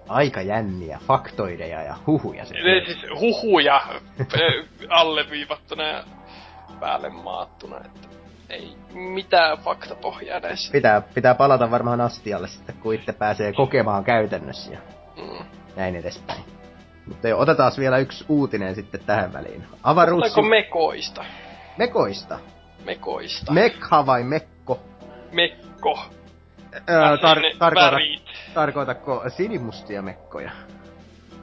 [0.10, 2.44] Aika jänniä faktoideja ja huhuja.
[2.44, 3.82] Ne siis huhuja
[4.90, 6.04] alleviivattuna ja
[6.80, 8.08] päälle maattuna, että
[8.50, 10.72] ei mitään faktapohjaa näissä.
[10.72, 14.80] Pitää, pitää palata varmaan astialle sitten, kun itse pääsee kokemaan käytännössä ja
[15.18, 15.46] Mm.
[15.76, 16.44] näin edespäin.
[17.08, 19.64] Mutta jo, otetaan vielä yksi uutinen sitten tähän väliin.
[19.84, 20.24] Avaruus...
[20.24, 21.26] Oliko mekoista?
[21.78, 22.40] Mekoista.
[22.86, 23.52] Mekoista.
[23.52, 24.53] Mekha vai mekko?
[25.34, 26.00] Mekko.
[26.90, 28.24] Öö, tar- tarkoita, värit.
[28.54, 30.52] tarkoitatko sinimustia mekkoja?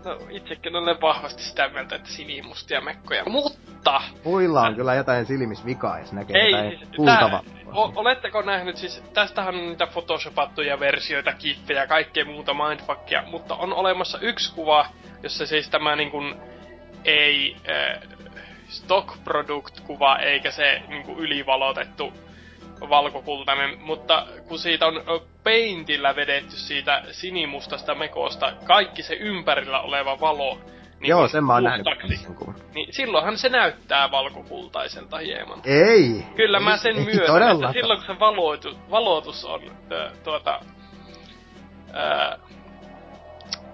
[0.05, 3.25] No itsekin olen vahvasti sitä mieltä, että sinimustia mekkoja.
[3.25, 4.03] Mutta!
[4.25, 7.43] Muilla on kyllä jotain silmisvikaa, jos näkee Ei, jotain siis, kultava.
[7.75, 13.55] o, oletteko nähnyt siis, tästähän on niitä photoshopattuja versioita, kiffejä ja kaikkea muuta mindfuckia, mutta
[13.55, 14.87] on olemassa yksi kuva,
[15.23, 16.35] jossa siis tämä niin kuin
[17.05, 18.03] ei äh,
[18.69, 22.12] stock product kuva eikä se niin kuin ylivalotettu
[22.89, 30.20] valkokultainen, mutta kun siitä on ö, paintillä vedetty siitä sinimustasta mekosta kaikki se ympärillä oleva
[30.20, 30.59] valo
[31.01, 31.86] niin Joo, sen mä oon nähnyt.
[32.24, 32.55] sen kuvan.
[32.74, 35.61] niin silloinhan se näyttää valkokultaiselta hieman.
[35.65, 36.24] Ei!
[36.36, 39.61] Kyllä mä ei, sen ei myönnän, että silloin kun se valoitu, valotus on
[39.93, 40.61] ö, tuota,
[41.90, 42.39] ö,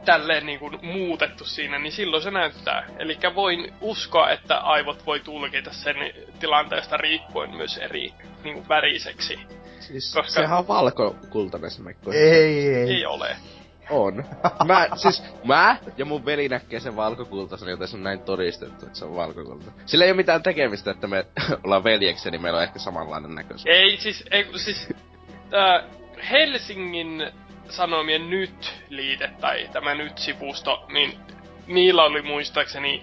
[0.06, 2.86] tälleen niin kuin muutettu siinä, niin silloin se näyttää.
[2.98, 5.96] Eli voin uskoa, että aivot voi tulkita sen
[6.40, 8.12] tilanteesta riippuen myös eri
[8.44, 9.38] niin kuin väriseksi.
[9.80, 12.12] Siis Koska- sehän on valkokultainen se mekko.
[12.12, 12.90] Ei, ei.
[12.90, 13.36] Ei ole.
[13.90, 14.24] On.
[14.66, 18.98] Mä, siis, mä ja mun veli näkee sen valkokultaisen, joten se on näin todistettu, että
[18.98, 19.72] se on valkokulta.
[19.86, 21.26] Sillä ei ole mitään tekemistä, että me
[21.64, 23.76] ollaan veljeksiä, niin meillä on ehkä samanlainen näköisyys.
[23.76, 24.88] Ei, siis, ei, siis
[25.54, 25.84] äh,
[26.30, 27.32] Helsingin
[27.68, 31.18] Sanomien Nyt-liite tai tämä Nyt-sivusto, niin
[31.66, 33.02] niillä oli muistaakseni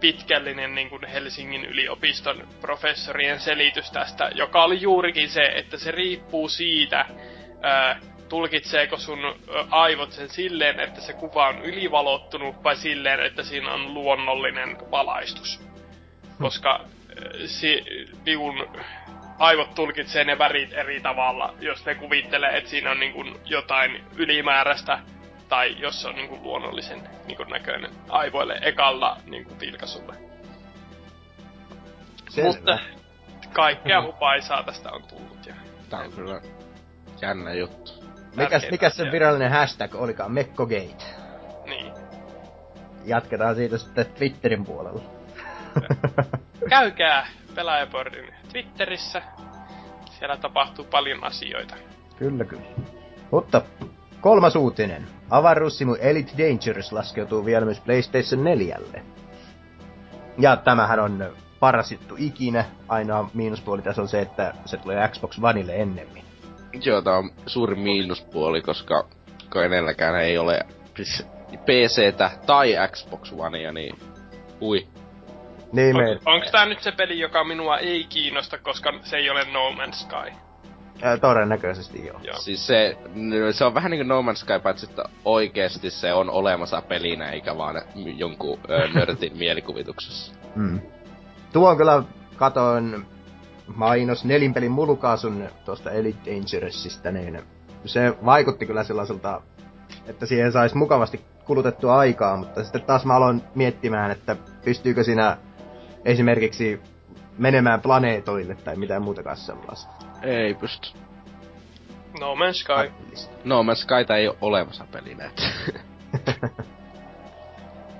[0.00, 6.48] pitkällinen niin kuin Helsingin yliopiston professorien selitys tästä, joka oli juurikin se, että se riippuu
[6.48, 9.18] siitä, äh, tulkitseeko sun
[9.70, 15.60] aivot sen silleen, että se kuva on ylivalottunut vai silleen, että siinä on luonnollinen valaistus.
[16.40, 16.84] Koska
[17.18, 17.84] ö, si,
[18.26, 18.66] niun,
[19.38, 24.04] aivot tulkitsee ne värit eri tavalla, jos ne kuvittelee, että siinä on niin kuin jotain
[24.16, 24.98] ylimääräistä
[25.48, 30.14] tai jos se on niin kuin luonnollisen niin kuin näköinen aivoille ekalla niin kuin vilkaisulle.
[32.28, 32.48] Selvä.
[32.48, 32.78] Mutta
[33.52, 35.46] kaikkea hupaisaa tästä on tullut.
[35.46, 35.54] Ja
[35.90, 36.40] Tää on kyllä
[37.22, 37.92] jännä juttu.
[38.36, 39.12] Mikäs, mikäs se asioita.
[39.12, 40.32] virallinen hashtag olikaan?
[40.32, 41.04] Mekkogate.
[41.64, 41.92] niin.
[43.04, 45.02] Jatketaan siitä sitten Twitterin puolella.
[46.68, 47.26] Käykää
[47.58, 49.22] Pelaajaboardin Twitterissä.
[50.10, 51.74] Siellä tapahtuu paljon asioita.
[52.16, 52.62] kyllä, kyllä.
[53.30, 53.62] Mutta
[54.20, 55.06] kolmas uutinen.
[55.30, 58.78] Avaruussimu Elite Dangerous laskeutuu vielä myös PlayStation 4.
[60.38, 62.64] Ja tämähän on paras juttu ikinä.
[62.88, 66.24] Ainoa miinuspuoli tässä on se, että se tulee Xbox Oneille ennemmin.
[66.84, 69.08] Joo, tää on suuri miinuspuoli, koska
[69.52, 70.66] kenelläkään ei ole
[70.96, 73.98] siis PCtä tai Xbox Onea, niin
[74.60, 74.88] ui.
[75.72, 79.44] Niin On, onko tää nyt se peli, joka minua ei kiinnosta, koska se ei ole
[79.44, 80.32] No Man's Sky?
[81.02, 82.20] ää, todennäköisesti joo.
[82.22, 82.36] Joo.
[82.36, 82.96] Siis se,
[83.50, 87.56] se on vähän niinku No Man's Sky, paitsi että oikeesti se on olemassa pelinä, eikä
[87.56, 90.34] vaan jonkun ö, nörtin mielikuvituksessa.
[90.54, 90.80] Mm.
[91.52, 92.02] Tuo on kyllä,
[92.36, 93.06] katoin
[93.74, 97.42] mainos nelinpelin mulukaasun tuosta Elite Dangerousista, niin
[97.84, 99.42] se vaikutti kyllä sellaiselta,
[100.06, 105.36] että siihen saisi mukavasti kulutettua aikaa, mutta sitten taas mä aloin miettimään, että pystyykö siinä
[106.08, 106.80] esimerkiksi
[107.38, 109.92] menemään planeetoille tai mitään muutakaan sellaista.
[110.22, 110.88] Ei pysty.
[112.20, 112.92] No Man's Sky.
[113.44, 115.24] No Man's Skyta ei ole olemassa pelinä.
[115.24, 115.42] et.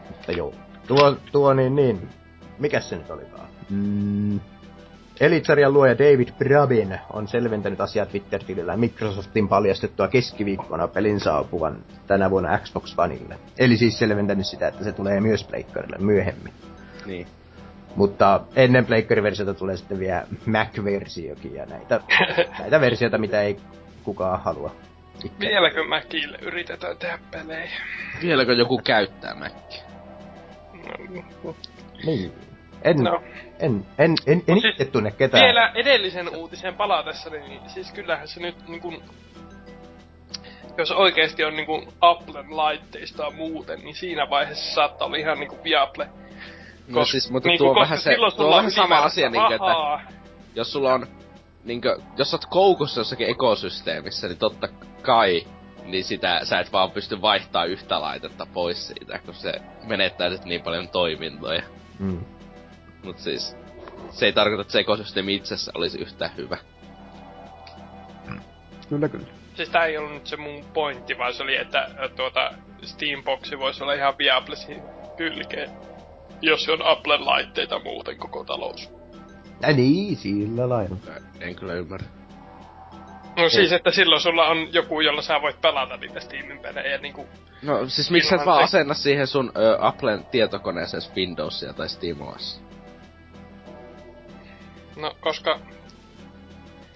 [0.09, 0.55] Mutta joo.
[0.86, 2.09] Tuo, tuo niin, niin.
[2.59, 3.48] Mikäs se nyt olikaan?
[3.70, 4.40] Mm,
[5.20, 12.59] Elitsarjan luoja David Braben on selventänyt asiaa Twitter-tilillä Microsoftin paljastettua keskiviikkona pelin saapuvan tänä vuonna
[12.59, 13.39] Xbox Oneille.
[13.59, 16.52] Eli siis selventänyt sitä, että se tulee myös Pleikkarille myöhemmin.
[17.06, 17.26] Niin.
[17.97, 22.01] Mutta ennen Pleikkari-versiota tulee sitten vielä Mac-versiokin ja näitä,
[22.59, 23.56] näitä versioita, mitä ei
[24.05, 24.74] kukaan halua.
[25.24, 25.40] Ikään.
[25.40, 27.70] Vieläkö Mäkille yritetään tehdä pelejä?
[28.23, 29.82] Vieläkö joku käyttää Mäkkiä?
[31.44, 31.55] No,
[32.06, 32.32] Niin.
[32.82, 33.23] En, No.
[33.59, 35.44] en, en, en, en Mut siis itse tunne ketään.
[35.44, 39.02] Vielä edellisen uutisen palatessa, niin siis kyllähän se nyt niin kuin,
[40.78, 46.09] jos oikeesti on niinku Applen laitteistoa muuten, niin siinä vaiheessa saattaa olla ihan niinku Viaple.
[46.89, 50.01] No siis, mutta niinku, tuo on vähän se, tuo on vähän sama asia niinkö, että
[50.55, 51.06] jos sulla on,
[51.65, 54.69] niinkö, jos sä oot koukussa jossakin ekosysteemissä, niin totta
[55.02, 55.47] kai,
[55.85, 59.52] niin sitä sä et vaan pysty vaihtaa yhtä laitetta pois siitä, kun se
[59.85, 61.62] menettää nyt niin paljon toimintoja.
[61.98, 62.24] Mm.
[63.05, 63.56] Mut siis,
[64.10, 66.56] se ei tarkoita, että se ekosysteemi itsessä olisi yhtä hyvä.
[68.89, 69.27] Kyllä, kyllä.
[69.55, 72.51] Siis tää ei ollut nyt se mun pointti, vaan se oli, että ö, tuota
[72.82, 74.82] Steamboxi voisi olla ihan Viaplesin
[75.16, 75.70] kylkeen.
[76.43, 78.90] Jos on Applen laitteita muuten koko talous.
[79.62, 80.97] Ja niin, sillä lailla.
[81.40, 82.06] En kyllä ymmärrä.
[83.36, 87.27] No siis, että silloin sulla on joku, jolla sä voit pelata niitä Steamin pelejä niinku...
[87.62, 92.62] No siis miksi sä vaan te- asenna siihen sun ö, Applen tietokoneeseen Windowsia tai SteamOS?
[94.97, 95.59] No, koska...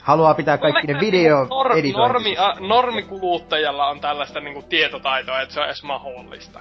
[0.03, 2.47] Haluaa pitää kaikki ne video Nor- normi, editointisessa.
[2.47, 6.61] a, normikuluttajalla on tällaista niinku tietotaitoa, että se on edes mahdollista.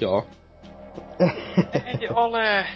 [0.00, 0.26] Joo.
[2.00, 2.66] Ei ole.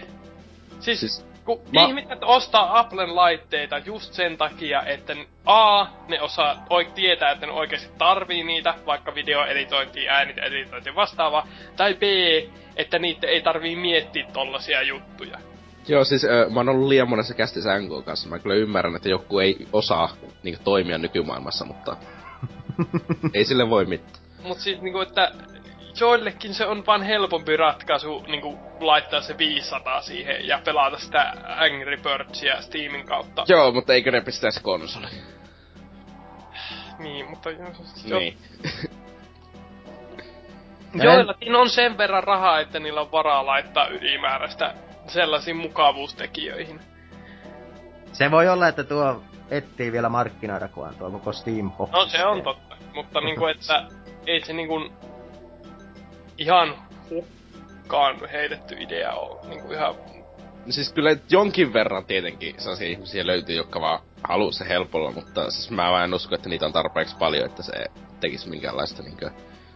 [0.81, 6.67] Siis, Siis- kun mä- ihmiset ostaa Applen laitteita just sen takia, että A, ne osaa
[6.71, 11.47] oi, tietää, että ne oikeasti tarvii niitä, vaikka videoeditointia, ääniteditointia ja vastaavaa,
[11.77, 12.03] tai B,
[12.77, 15.39] että niitä ei tarvii miettiä tollasia juttuja.
[15.89, 18.29] Joo, siis ö, mä oon ollut liian monessa kästissä NK kanssa.
[18.29, 20.09] Mä kyllä ymmärrän, että joku ei osaa
[20.43, 21.97] niinku, toimia nykymaailmassa, mutta
[23.35, 24.25] ei sille voi mitään.
[24.43, 25.33] Mut siis niinku, että
[26.01, 31.97] joillekin se on vaan helpompi ratkaisu niinku laittaa se 500 siihen ja pelata sitä Angry
[31.97, 33.45] Birdsia Steamin kautta.
[33.49, 35.07] Joo, mutta eikö ne pistäisi konsoli?
[36.99, 37.59] Niin, mutta jo,
[38.05, 38.39] jo, Niin.
[41.05, 44.75] joillakin on sen verran rahaa, että niillä on varaa laittaa ylimääräistä
[45.07, 46.81] sellaisiin mukavuustekijöihin.
[48.13, 51.73] Se voi olla, että tuo etsii vielä markkinoida, kun on tuo koko Steam.
[51.93, 53.87] No se on totta, mutta niinku, että
[54.27, 54.91] ei se niinku
[56.39, 56.75] ihan
[57.11, 59.95] hukkaan heitetty idea ole niinku ihan...
[60.67, 65.51] No siis kyllä jonkin verran tietenkin sellaisia ihmisiä löytyy, jotka vaan haluaa se helpolla, mutta
[65.51, 67.73] siis mä vaan en usko, että niitä on tarpeeksi paljon, että se
[68.21, 69.31] tekisi minkäänlaista niinkö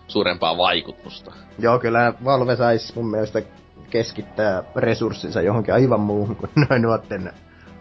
[0.09, 1.33] suurempaa vaikutusta.
[1.59, 3.43] Joo, kyllä Valve sais mun mielestä
[3.91, 7.33] keskittää resurssinsa johonkin aivan muuhun kuin noin nuotten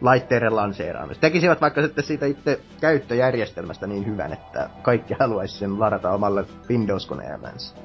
[0.01, 1.21] laitteiden lanseeraamista.
[1.21, 7.75] Tekisivät vaikka sitten siitä itse käyttöjärjestelmästä niin hyvän, että kaikki haluaisi sen ladata omalle Windows-koneellensa.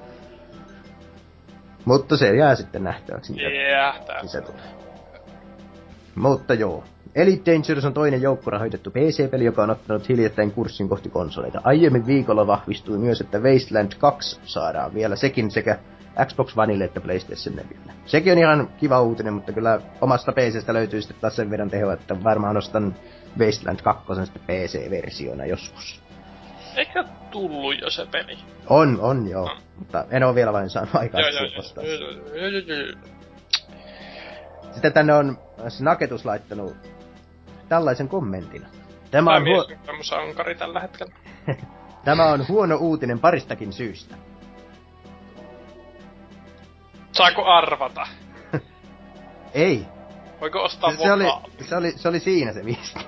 [1.84, 4.26] Mutta se jää sitten nähtäväksi, mitä Jäähtää.
[4.26, 4.62] se tulee.
[6.14, 6.84] Mutta joo.
[7.14, 11.60] Elite Dangerous on toinen joukkorahoitettu PC-peli, joka on ottanut hiljattain kurssin kohti konsoleita.
[11.64, 15.78] Aiemmin viikolla vahvistui myös, että Wasteland 2 saadaan vielä sekin sekä
[16.26, 17.78] Xbox Oneille että PlayStation 4.
[18.06, 21.92] Sekin on ihan kiva uutinen, mutta kyllä omasta PCstä löytyy sitten taas sen verran tehoa,
[21.92, 22.94] että varmaan ostan
[23.38, 26.01] Wasteland 2 sitten PC-versiona joskus.
[26.76, 28.38] Eikö tullu jo se peli?
[28.66, 31.44] On, on joo, mutta en ole vielä vain saanut aikaa Joo, joo,
[32.34, 32.96] joo, joo, joo.
[34.72, 35.38] Sitten tänne on
[35.68, 36.76] Snaketus laittanut
[37.68, 38.62] tällaisen kommentin.
[38.62, 38.72] Tämä
[39.10, 39.68] Tämä on, huo-
[40.58, 41.12] tällä hetkellä.
[42.04, 44.14] Tämä on huono uutinen paristakin syystä.
[47.12, 48.06] Saako arvata?
[49.54, 49.86] Ei.
[50.40, 51.24] Voiko ostaa Se, se, oli,
[51.68, 53.00] se, oli, se oli siinä se viesti.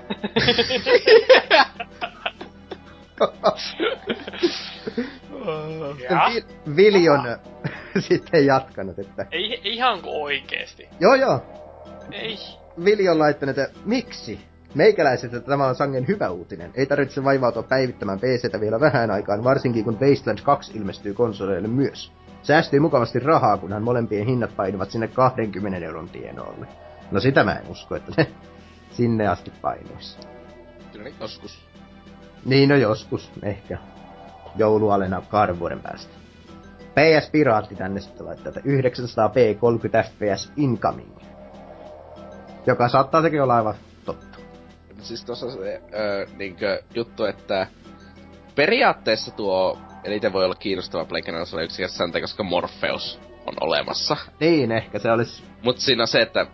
[6.10, 6.30] Ja?
[6.34, 7.20] Vi- Viljon
[8.08, 10.88] sitten jatkanut, että Ei, ihan kuin oikeesti.
[11.00, 11.42] joo joo,
[12.12, 12.36] Ei.
[12.84, 14.40] Viljo on laittanut, että miksi?
[14.74, 16.70] Meikäläiset, että tämä on sangen hyvä uutinen.
[16.74, 22.12] Ei tarvitse vaivautua päivittämään PCtä vielä vähän aikaan, varsinkin kun Wasteland 2 ilmestyy konsoleille myös.
[22.42, 26.66] Säästyy mukavasti rahaa, kunhan molempien hinnat painuvat sinne 20 euron tienoille.
[27.10, 28.26] No sitä mä en usko, että ne
[28.96, 30.18] sinne asti painuisi.
[30.92, 31.64] Kyllä joskus.
[32.44, 33.78] Niin no joskus, ehkä.
[34.56, 36.14] Joulualena kahden vuoden päästä.
[36.94, 41.16] PS Piraatti tänne sitten laittaa, että 900p 30 fps incoming.
[42.66, 44.38] Joka saattaa sekin olla aivan totta.
[45.00, 47.66] Siis tossa se öö, niinkö juttu, että
[48.54, 54.16] periaatteessa tuo eniten voi olla kiinnostava Pleikkana osalle yksinkertaisesti koska Morpheus on olemassa.
[54.40, 55.42] Niin, ehkä se olisi...
[55.62, 56.46] Mut siinä on se, että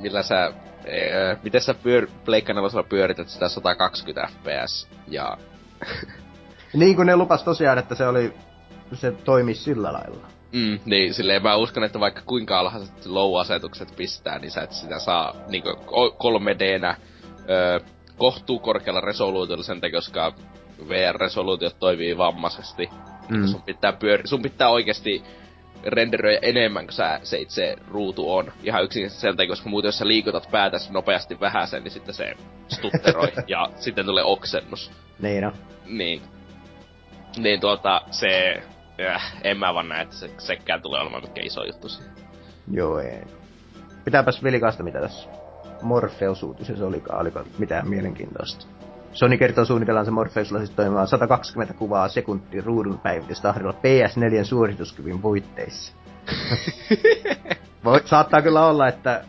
[0.00, 0.52] millä sä,
[0.90, 5.36] ö, miten sä pyör, Pleikka nelosella pyörität sitä 120 fps ja
[6.74, 8.32] Niin kuin ne lupas tosiaan, että se oli,
[8.92, 10.26] se toimi sillä lailla.
[10.52, 14.98] Mm, niin silleen mä uskon, että vaikka kuinka alhaiset low-asetukset pistää, niin sä et sitä
[14.98, 16.94] saa niinku 3Dnä
[17.50, 17.80] ö,
[18.16, 20.32] kohtuu korkealla resoluutiolla sen takia, koska
[20.88, 22.88] VR-resoluutiot toimii vammaisesti.
[23.28, 23.46] Mm.
[23.46, 25.22] Sun pitää, pyöri- sun pitää oikeasti
[25.86, 28.52] renderöidä enemmän kuin sä, se itse ruutu on.
[28.62, 32.34] Ihan yksinkertaisesti sen takia, koska muuten jos sä liikutat päätäs nopeasti vähäsen, niin sitten se
[32.68, 34.92] stutteroi ja sitten tulee oksennus.
[35.18, 35.52] Niin no.
[35.86, 36.22] Niin.
[37.36, 38.62] Niin tuota, se...
[39.06, 42.12] Äh, en mä vaan näe, että se, sekään tulee olemaan mikään iso juttu siihen.
[42.72, 43.22] Joo ei.
[44.04, 45.28] Pitääpäs vilikaista mitä tässä
[45.82, 48.66] Morpheus-uutisessa olikaan, oliko mitään mielenkiintoista.
[49.12, 55.92] Sony kertoo suunnitellaan Morpheusilla siis toimimaan 120 kuvaa sekunti ruudun päivitystahdilla PS4 suorituskyvyn puitteissa.
[57.84, 59.24] Voi, saattaa kyllä olla, että,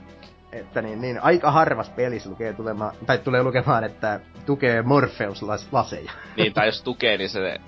[0.51, 6.11] että niin, niin, aika harvas pelissä lukee tulemaan, tai tulee lukemaan, että tukee Morpheus-laseja.
[6.37, 7.59] niin, tai jos tukee, niin se äh,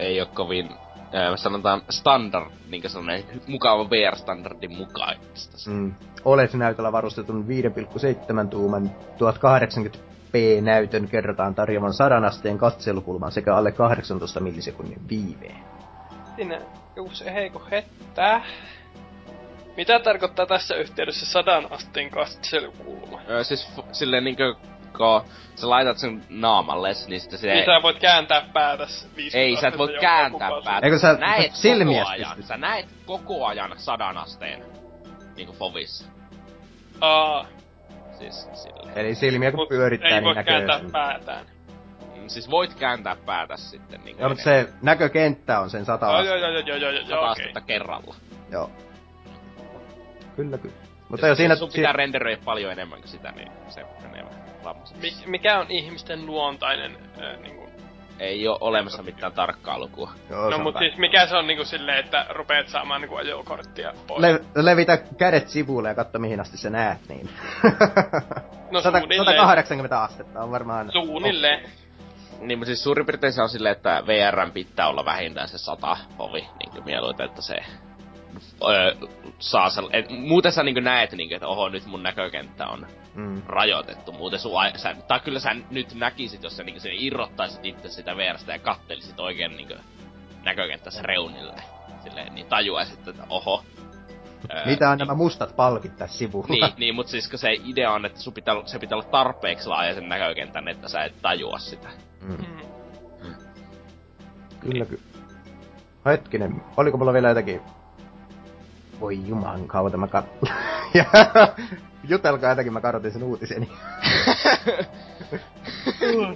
[0.00, 5.70] ei ole kovin äh, sanotaan standard, niin sellainen mukava VR-standardin mukaista.
[5.70, 5.94] Mm.
[6.24, 7.46] OLED-näytöllä varustetun
[8.42, 8.90] 5,7 tuuman
[10.28, 15.64] 1080p-näytön kerrotaan tarjoavan 100 asteen katselukulman sekä alle 18 millisekunnin viiveen.
[16.36, 16.60] Siinä
[16.96, 18.44] joku se heiko hettää.
[19.76, 23.20] Mitä tarkoittaa tässä yhteydessä sadan asteen katselukulma?
[23.28, 24.54] Öö, siis f- silleen niinkö,
[24.96, 25.22] kun
[25.54, 27.46] sä laitat sen naamalle, niin sitten se...
[27.46, 30.86] Niin sä voit kääntää päätäs 50 Ei, sä et voi kääntää päätä.
[30.86, 34.64] Eikö sä näet silmiä koko ajan, sä näet koko ajan sadan asteen
[35.36, 36.04] niinku fovissa.
[37.00, 37.46] Aa.
[38.18, 38.98] Siis silleen.
[38.98, 40.90] Eli silmiä kun Mut pyörittää, ei niin voi näkee kääntää sen.
[40.92, 41.46] päätään.
[42.16, 46.14] Mm, Siis voit kääntää päätä sitten niinku Joo, mutta se näkökenttä on sen 100 Joo,
[46.14, 46.36] astetta.
[46.38, 47.30] joo, joo, joo, joo, joo, sata joo, okei.
[47.32, 48.14] astetta kerralla.
[48.50, 48.70] Joo.
[50.36, 50.74] Kyllä, kyllä.
[51.08, 51.56] Mutta jo jos siinä...
[51.56, 54.76] sun pitää renderöidä paljon enemmän kuin sitä, niin se menee vähän.
[55.02, 57.57] Mik, mikä on ihmisten luontainen äh, niinku...
[58.18, 60.12] Ei oo olemassa mitään tarkkaa lukua.
[60.30, 63.00] Joo, No se on mut pä- siis mikä se on niinku silleen, että rupeat saamaan
[63.00, 64.20] niinku ajokorttia pois?
[64.20, 67.28] Le- levitä kädet sivuille ja katso mihin asti sä näet, niin.
[68.70, 69.36] No 100, suunnilleen.
[69.36, 70.92] 180 astetta on varmaan...
[70.92, 71.60] Suunnilleen.
[72.40, 75.96] Niin, mutta siis suurin piirtein se on silleen, että VRn pitää olla vähintään se sata
[76.18, 77.56] ovi, niin mieluiten, että se
[78.68, 78.94] öö,
[79.38, 82.86] saa sel- et, muuten sä niin näet, niin kuin, että oho, nyt mun näkökenttä on
[83.14, 83.42] Mm.
[83.46, 84.12] rajoitettu.
[84.12, 87.88] Muuten sun, ai- sä, tai kyllä sä nyt näkisit, jos sä niin sen irrottaisit itse
[87.88, 89.68] sitä VRstä ja kattelisit oikein niin
[90.44, 91.54] näkökenttässä reunille.
[92.04, 93.64] Silleen, niin tajuaisit, että oho.
[94.54, 96.46] Öö, Mitä on nämä mustat palkit tässä sivulla?
[96.48, 99.94] niin, niin, mutta siis se idea on, että sun pitää, se pitää olla tarpeeksi laaja
[99.94, 101.88] sen näkökentän, että sä et tajua sitä.
[102.20, 102.36] Mm.
[103.22, 103.34] Mm.
[104.60, 105.02] Kyllä, kyllä.
[106.06, 107.60] Hetkinen, oliko mulla vielä jotakin...
[109.00, 110.26] Voi juman kautta mä kat...
[110.94, 111.04] ja
[112.08, 113.68] jutelkaa jotakin, mä karotin sen uutiseni.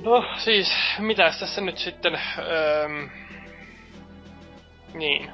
[0.04, 0.68] No siis,
[0.98, 2.18] mitäs tässä nyt sitten...
[2.38, 2.88] Öö,
[4.94, 5.30] niin.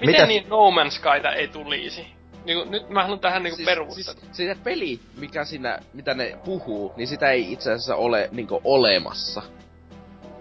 [0.00, 2.06] Miten Mitäs- niin No Man's Skyta ei tulisi?
[2.44, 4.14] Niinku, nyt mä haluan tähän niinku siis, perustaa.
[4.14, 8.60] siis, sitä peli, mikä siinä, mitä ne puhuu, niin sitä ei itse asiassa ole niinku
[8.64, 9.42] olemassa.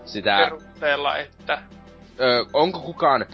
[0.06, 1.62] Sitä, Perusteella, että...
[2.20, 3.26] ö, onko kukaan,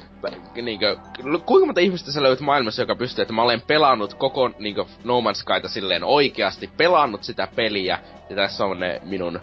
[0.62, 0.98] niinkö,
[1.46, 5.20] kuinka monta ihmistä sä löyt maailmassa, joka pystyy, että mä olen pelannut koko niinkö No
[5.22, 9.40] Man's Skyta silleen oikeasti, pelannut sitä peliä, ja tässä on ne minun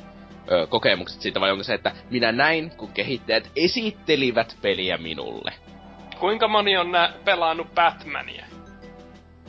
[0.51, 5.53] ö, kokemukset siitä, vai onko se, että minä näin, kun kehittäjät esittelivät peliä minulle.
[6.21, 8.45] Kuinka moni on nä- pelannut Batmania?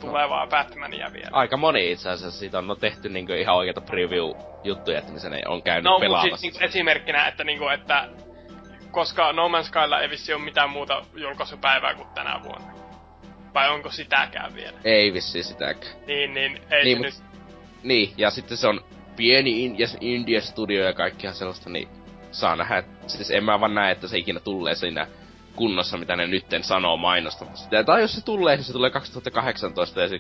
[0.02, 1.30] Tulevaa Batmania vielä.
[1.32, 5.42] Aika moni itse asiassa siitä on no, tehty niinku ihan oikeita preview-juttuja, että missä ne
[5.48, 6.38] on käynyt No, pelaamassa.
[6.38, 8.10] siis niinku esimerkkinä, että niinku, että...
[8.92, 12.72] Koska No Man's Skylla ei vissi ole mitään muuta julkaisupäivää kuin tänä vuonna.
[13.54, 14.78] Vai onko sitäkään vielä?
[14.84, 15.94] Ei vissiin sitäkään.
[16.08, 17.44] Niin, niin ei Niin, se mut- nyt...
[17.84, 18.82] Niin, ja sitten se on
[19.16, 21.88] pieni in- ja India Studio ja kaikkia sellaista, niin
[22.32, 22.84] saa nähdä.
[23.08, 25.08] Siis en mä vaan näe, että se ikinä tulee siinä
[25.56, 27.64] kunnossa, mitä ne nytten sanoo mainostamassa.
[27.64, 27.84] sitä.
[27.84, 30.20] Tai jos se tulee, niin se tulee 2018 ja se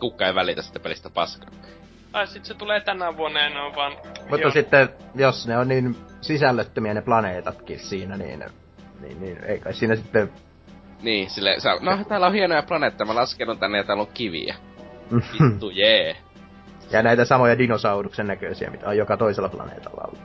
[0.00, 1.50] kukka ei välitä sitä pelistä paskaa.
[2.14, 3.92] Tai sit se tulee tänä vuonna ja ne on vaan...
[4.20, 4.50] Mutta Joo.
[4.50, 8.44] sitten, jos ne on niin sisällöttömiä ne planeetatkin siinä, niin,
[9.00, 10.32] niin, niin ei kai siinä sitten...
[11.02, 14.54] Niin, sille sä, no täällä on hienoja planeetteja, mä laskenut tänne ja täällä on kiviä.
[15.42, 16.16] Vittu, jee.
[16.90, 20.22] ja näitä samoja dinosauruksen näköisiä, mitä on joka toisella planeetalla ollut.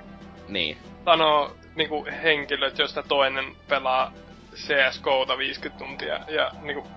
[0.47, 0.77] Niin.
[1.05, 4.13] sanoo niinku henkilöt, joista toinen pelaa
[4.55, 6.87] CSGOta 50 tuntia ja niinku...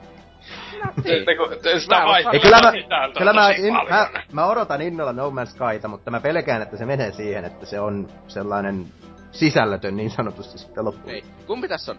[1.05, 1.81] Niin.
[1.81, 3.91] sitä vaihtelua kyllä mä, sisältöä kyllä mä, tosi in, paljon.
[3.95, 7.67] mä, mä, odotan innolla No Man's Skyta, mutta mä pelkään, että se menee siihen, että
[7.67, 8.87] se on sellainen
[9.33, 11.15] sisällötön niin sanotusti sitten loppuun.
[11.15, 11.25] Ei.
[11.47, 11.99] Kumpi tässä on?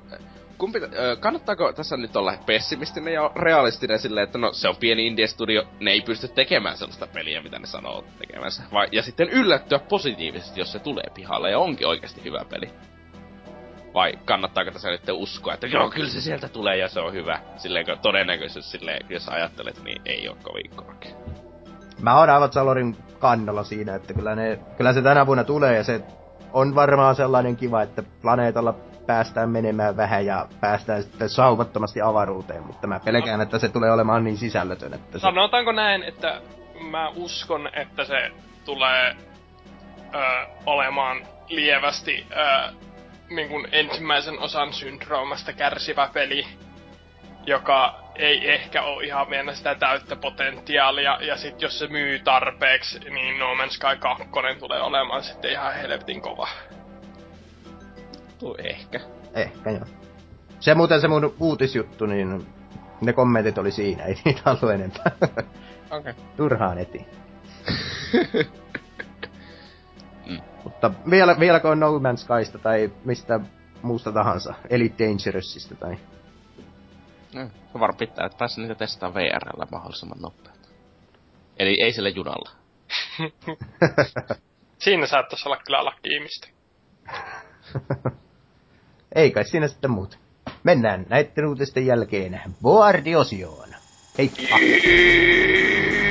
[0.58, 5.08] Kumpi, ö, kannattaako tässä nyt olla pessimistinen ja realistinen silleen, että no se on pieni
[5.08, 8.64] indie-studio, ne ei pysty tekemään sellaista peliä, mitä ne sanoo tekemänsä.
[8.74, 12.70] Vai, ja sitten yllättyä positiivisesti, jos se tulee pihalle ja onkin oikeasti hyvä peli.
[13.94, 17.40] Vai kannattaako tässä nyt uskoa, että joo, kyllä se sieltä tulee ja se on hyvä.
[17.58, 21.12] Silleen, kun todennäköisesti silleen, jos ajattelet, niin ei ole kovin korkea.
[22.02, 25.84] Mä oon aivan Salorin kannalla siinä, että kyllä, ne, kyllä se tänä vuonna tulee ja
[25.84, 26.02] se
[26.54, 28.74] on varmaan sellainen kiva, että planeetalla
[29.06, 34.24] päästään menemään vähän ja päästään sitten sauvattomasti avaruuteen, mutta mä pelkään, että se tulee olemaan
[34.24, 34.94] niin sisällötön.
[34.94, 35.22] Että se...
[35.22, 36.42] Sanotaanko näin, että
[36.92, 38.32] mä uskon, että se
[38.66, 39.16] tulee
[40.16, 40.20] ö,
[40.66, 41.18] olemaan
[41.48, 42.74] lievästi ö,
[43.30, 46.46] niin kuin ensimmäisen osan syndroomasta kärsivä peli,
[47.46, 53.00] joka ei ehkä ole ihan vielä sitä täyttä potentiaalia, ja sit jos se myy tarpeeksi,
[53.00, 54.24] niin No Man's Sky 2
[54.60, 56.48] tulee olemaan sitten ihan helvetin kova.
[58.40, 59.00] Tuo ehkä.
[59.34, 59.86] Ehkä joo.
[60.60, 62.48] Se muuten se mun uutisjuttu, niin
[63.02, 65.12] ne kommentit oli siinä, ei niitä ollut enempää.
[65.12, 65.42] Okei.
[65.92, 66.14] Okay.
[66.38, 67.08] Turhaan eti.
[70.64, 73.40] Mutta vielä, vieläkö on No Man's Skysta tai mistä
[73.82, 75.98] muusta tahansa, Elite Dangerousista tai...
[77.34, 80.68] No, se varmaan pitää, että pääsee niitä testaa VRllä mahdollisimman nopeasti.
[81.58, 82.50] Eli ei sille junalla.
[84.84, 86.48] Siinä saattaisi olla kyllä lakki ihmistä.
[89.16, 90.18] Ei kai siinä sitten muuta.
[90.64, 93.70] Mennään näiden uutisten jälkeen Boardiosioon.
[94.18, 94.58] Heippa!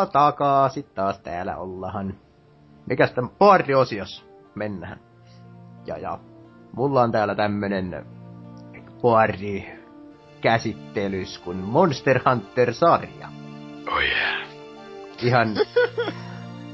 [0.00, 2.14] Ja takaisin taas täällä ollaan.
[2.86, 4.24] Mikäs tämän boardi-osios
[4.54, 5.00] mennään.
[5.86, 6.18] Ja ja,
[6.72, 8.06] mulla on täällä tämmönen
[9.02, 9.64] boardi
[10.40, 13.28] käsittelys kuin Monster Hunter-sarja.
[13.88, 14.48] Oh yeah.
[15.22, 15.48] Ihan,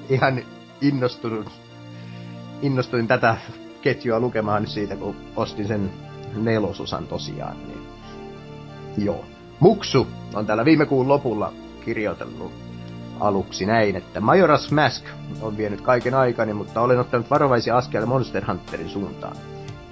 [0.08, 0.42] ihan
[0.80, 1.46] innostunut,
[2.62, 3.36] innostuin tätä
[3.82, 5.90] ketjua lukemaan siitä, kun ostin sen
[6.34, 7.56] nelososan tosiaan.
[7.66, 7.86] Niin.
[9.04, 9.24] Joo.
[9.60, 11.52] Muksu on täällä viime kuun lopulla
[11.84, 12.65] kirjoitellut
[13.20, 15.04] aluksi näin, että Majora's Mask
[15.42, 19.36] on vienyt kaiken aikani, mutta olen ottanut varovaisia askelia Monster Hunterin suuntaan.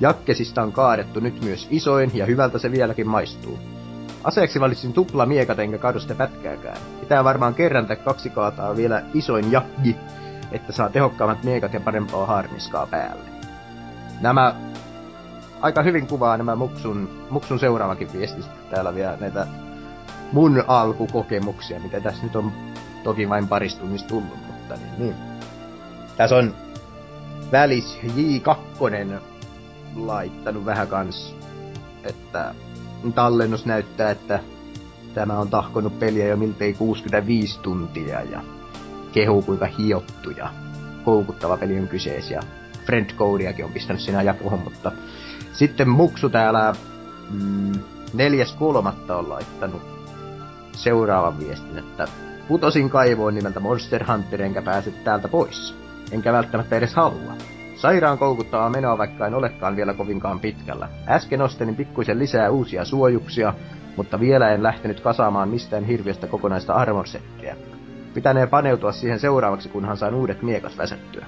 [0.01, 3.59] Jakkesista on kaadettu nyt myös isoin, ja hyvältä se vieläkin maistuu.
[4.25, 6.77] Aseeksi valitsin tupla miekat enkä kadu sitä pätkääkään.
[7.01, 9.97] Pitää varmaan kerran tai kaksi kaataa vielä isoin jakki,
[10.53, 13.25] että saa tehokkaammat miekat ja parempaa harniskaa päälle.
[14.21, 14.55] Nämä
[15.61, 19.47] aika hyvin kuvaa nämä Muksun, Muksun seuraavakin viestistä täällä vielä näitä
[20.33, 22.53] mun alkukokemuksia, mitä tässä nyt on
[23.05, 25.14] Toki vain paristunnista tullut, mutta niin, niin.
[26.16, 26.55] Tässä on
[27.52, 29.20] välis J2
[29.97, 31.36] laittanut vähän kans,
[32.05, 32.55] että
[33.14, 34.40] tallennus näyttää, että
[35.14, 38.40] tämä on tahkonut peliä jo miltei 65 tuntia ja
[39.12, 40.48] kehu kuinka hiottu ja
[41.05, 42.43] koukuttava peli on kyseessä ja
[42.86, 44.93] Friend Codeakin on pistänyt siinä jakuhon, mutta
[45.52, 46.74] sitten Muksu täällä
[47.31, 47.72] mm,
[48.14, 49.82] neljäs kolmatta on laittanut
[50.72, 52.09] seuraavan viestin, että
[52.49, 55.75] Putosin kaivoon nimeltä Monster Hunter enkä pääse täältä pois.
[56.12, 57.33] Enkä välttämättä edes halua.
[57.77, 60.89] Sairaan koukuttavaa menoa vaikka en olekaan vielä kovinkaan pitkällä.
[61.09, 63.55] Äsken ostelin pikkuisen lisää uusia suojuksia,
[63.97, 67.57] mutta vielä en lähtenyt kasaamaan mistään hirviöstä kokonaista armorsettiä.
[68.15, 71.27] Pitänee paneutua siihen seuraavaksi, kunhan saan uudet miekat väsettyä.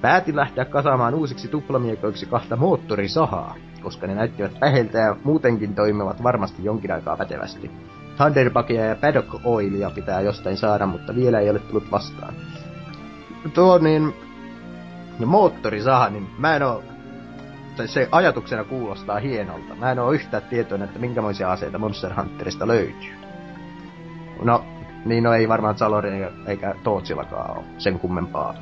[0.00, 6.64] Päätin lähteä kasaamaan uusiksi tuplamiekoiksi kahta moottorisahaa, koska ne näyttivät päheltä ja muutenkin toimivat varmasti
[6.64, 7.70] jonkin aikaa pätevästi.
[8.18, 12.34] Thunderbugia ja Paddock Oilia pitää jostain saada, mutta vielä ei ole tullut vastaan.
[13.54, 14.14] Tuo niin...
[15.18, 16.82] No moottorisaha, niin mä en oo...
[17.76, 19.74] Tai se ajatuksena kuulostaa hienolta.
[19.74, 23.14] Mä en oo yhtään tietoinen, että minkämoisia aseita Monster Hunterista löytyy.
[24.42, 24.64] No,
[25.04, 28.54] niin no ei varmaan Zalorin eikä, Tootsillakaan oo sen kummempaa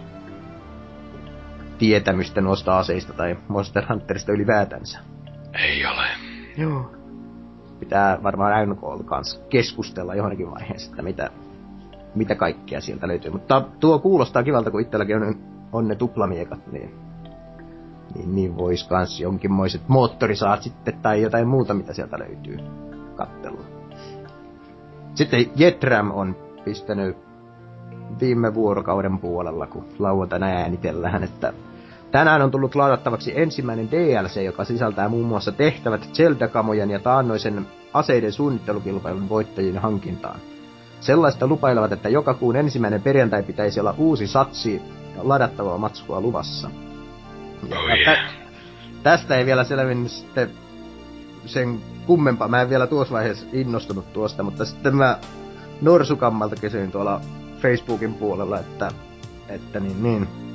[1.78, 4.98] tietämystä noista aseista tai Monster Hunterista ylipäätänsä.
[5.54, 6.06] Ei ole.
[6.56, 6.96] Joo.
[7.86, 11.30] Pitää varmaan NKL kanssa keskustella johonkin vaiheessa, että mitä,
[12.14, 13.30] mitä kaikkea sieltä löytyy.
[13.30, 15.34] Mutta tuo kuulostaa kivalta, kun itselläkin on,
[15.72, 16.94] on ne tuplamiekat, niin,
[18.14, 22.58] niin, niin vois kans jonkinmoiset moottorisaat sitten tai jotain muuta, mitä sieltä löytyy
[23.16, 23.60] kattella.
[25.14, 27.16] Sitten Jetram on pistänyt
[28.20, 31.52] viime vuorokauden puolella, kun lauantaina äänitellään, että
[32.16, 38.32] tänään on tullut ladattavaksi ensimmäinen DLC, joka sisältää muun muassa tehtävät Zelda-kamojen ja taannoisen aseiden
[38.32, 40.40] suunnittelukilpailun voittajien hankintaan.
[41.00, 44.82] Sellaista lupailevat, että joka kuun ensimmäinen perjantai pitäisi olla uusi satsi
[45.16, 46.70] ladattavaa matskua luvassa.
[47.68, 48.18] Ja Oh yeah.
[49.02, 50.50] tästä ei vielä selvinnyt sitten
[51.46, 52.48] sen kummempaa.
[52.48, 55.18] Mä en vielä tuossa vaiheessa innostunut tuosta, mutta sitten mä
[55.80, 57.20] Norsukammalta kysyin tuolla
[57.60, 58.90] Facebookin puolella, että,
[59.48, 60.45] että niin, niin,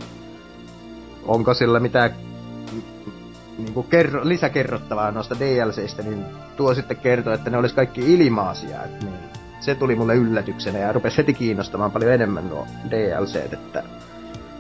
[1.26, 2.12] onko sillä mitään
[3.58, 6.26] niin kuin kerro, lisäkerrottavaa noista DLCistä, niin
[6.58, 8.78] tuo sitten kertoi, että ne olisi kaikki ilmaisia.
[9.02, 9.20] Niin,
[9.60, 13.84] se tuli mulle yllätyksenä ja rupesi heti kiinnostamaan paljon enemmän nuo DLCt, että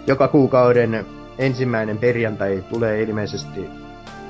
[0.07, 1.05] joka kuukauden
[1.38, 3.69] ensimmäinen perjantai tulee ilmeisesti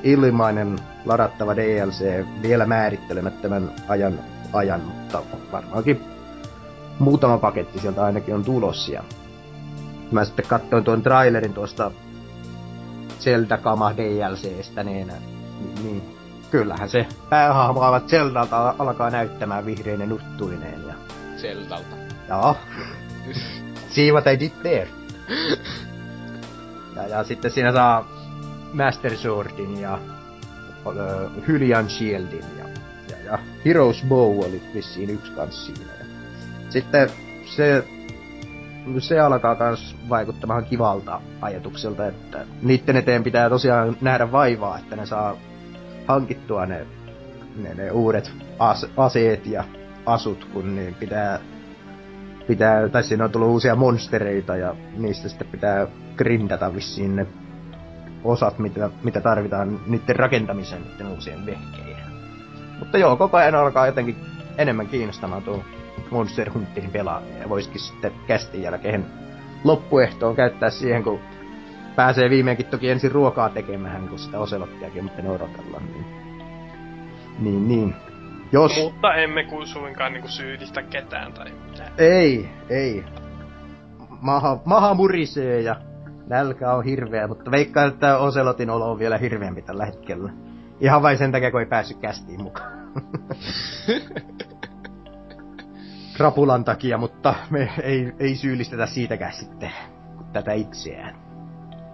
[0.03, 0.75] ilmainen
[1.05, 4.19] ladattava DLC vielä määrittelemättömän ajan,
[4.53, 5.21] ajan mutta
[5.51, 6.01] varmaankin
[6.99, 9.03] muutama paketti sieltä ainakin on tulossa.
[10.11, 11.91] Mä sitten katsoin tuon trailerin tuosta
[13.22, 16.18] Zelda Kama DLCstä, niin, niin, niin
[16.52, 20.88] kyllähän se päähahmo aivan Zeldalta alkaa näyttämään vihreinen nuttuineen.
[20.88, 20.93] Ja,
[21.38, 21.95] Zeldalta.
[22.27, 22.56] ja
[23.93, 24.88] see what I did there.
[26.95, 28.07] Ja, ja sitten siinä saa
[28.73, 29.99] Master Swordin ja
[30.85, 32.65] ö, Hylian Shieldin ja,
[33.10, 35.93] ja, ja Heroes Bow oli vissiin yksi kans siinä.
[35.99, 36.06] Ja
[36.69, 37.10] sitten
[37.56, 37.88] se,
[38.99, 45.05] se alkaa kans vaikuttamaan kivalta ajatukselta, että niiden eteen pitää tosiaan nähdä vaivaa, että ne
[45.05, 45.35] saa
[46.07, 46.85] hankittua ne,
[47.55, 49.63] ne, ne uudet as, aseet ja
[50.05, 51.39] asut, kun niin pitää,
[52.47, 55.87] pitää, tai siinä on tullut uusia monstereita ja niistä sitten pitää
[56.17, 57.27] grindata vissiin ne
[58.23, 62.03] osat, mitä, mitä tarvitaan niiden rakentamiseen niiden uusien vehkeiden.
[62.79, 64.15] Mutta joo, koko ajan alkaa jotenkin
[64.57, 65.63] enemmän kiinnostamaan tuo
[66.11, 67.41] Monster Hunterin pelaaminen.
[67.41, 69.05] Ja voisikin sitten kästin jälkeen
[69.63, 71.19] loppuehtoon käyttää siihen, kun
[71.95, 75.83] pääsee viimeinkin toki ensin ruokaa tekemään, kun sitä oselottiakin mutta odotellaan.
[75.93, 76.05] Niin,
[77.39, 77.95] niin, niin.
[78.51, 78.83] Jos...
[78.83, 81.93] Mutta emme kuin suinkaan niinku syyllistä ketään tai mitään.
[81.97, 83.03] Ei, ei.
[84.21, 85.75] Maha, maha murisee ja
[86.27, 90.31] nälkä on hirveä, mutta veikkaan, että Oselotin olo on vielä hirveämpi tällä hetkellä.
[90.79, 92.71] Ihan vain sen takia, kun ei päässyt kästiin mukaan.
[96.13, 99.71] Krapulan takia, mutta me ei, ei syyllistetä siitäkään sitten
[100.33, 101.15] tätä itseään.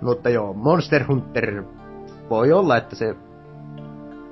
[0.02, 1.64] Mutta joo, Monster Hunter
[2.30, 3.16] voi olla, että se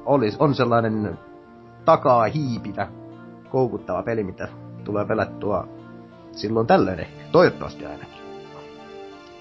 [0.06, 1.20] olisi, on sellainen
[1.86, 2.88] takaa hiipivä,
[3.49, 4.48] koukuttava peli, mitä
[4.84, 5.68] tulee pelattua
[6.32, 7.24] silloin tällöin ehkä.
[7.32, 8.16] Toivottavasti ainakin.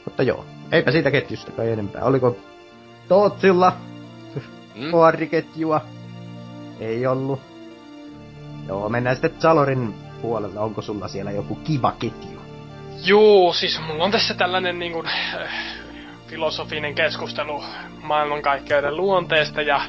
[0.04, 2.04] Mutta joo, eipä siitä ketjusta kai enempää.
[2.04, 2.36] Oliko
[3.08, 3.72] Tootsilla
[4.74, 4.90] Mm?
[4.90, 5.80] koariketjua?
[6.80, 7.40] Ei ollut.
[8.68, 9.94] Joo, mennään sitten Zalorin
[10.24, 10.60] puolelle.
[10.60, 12.42] Onko sulla siellä joku kiva ketju?
[13.04, 15.48] Joo, siis mulla on tässä tällainen niin kuin, äh,
[16.26, 17.64] filosofinen keskustelu
[18.02, 19.80] maailmankaikkeuden luonteesta ja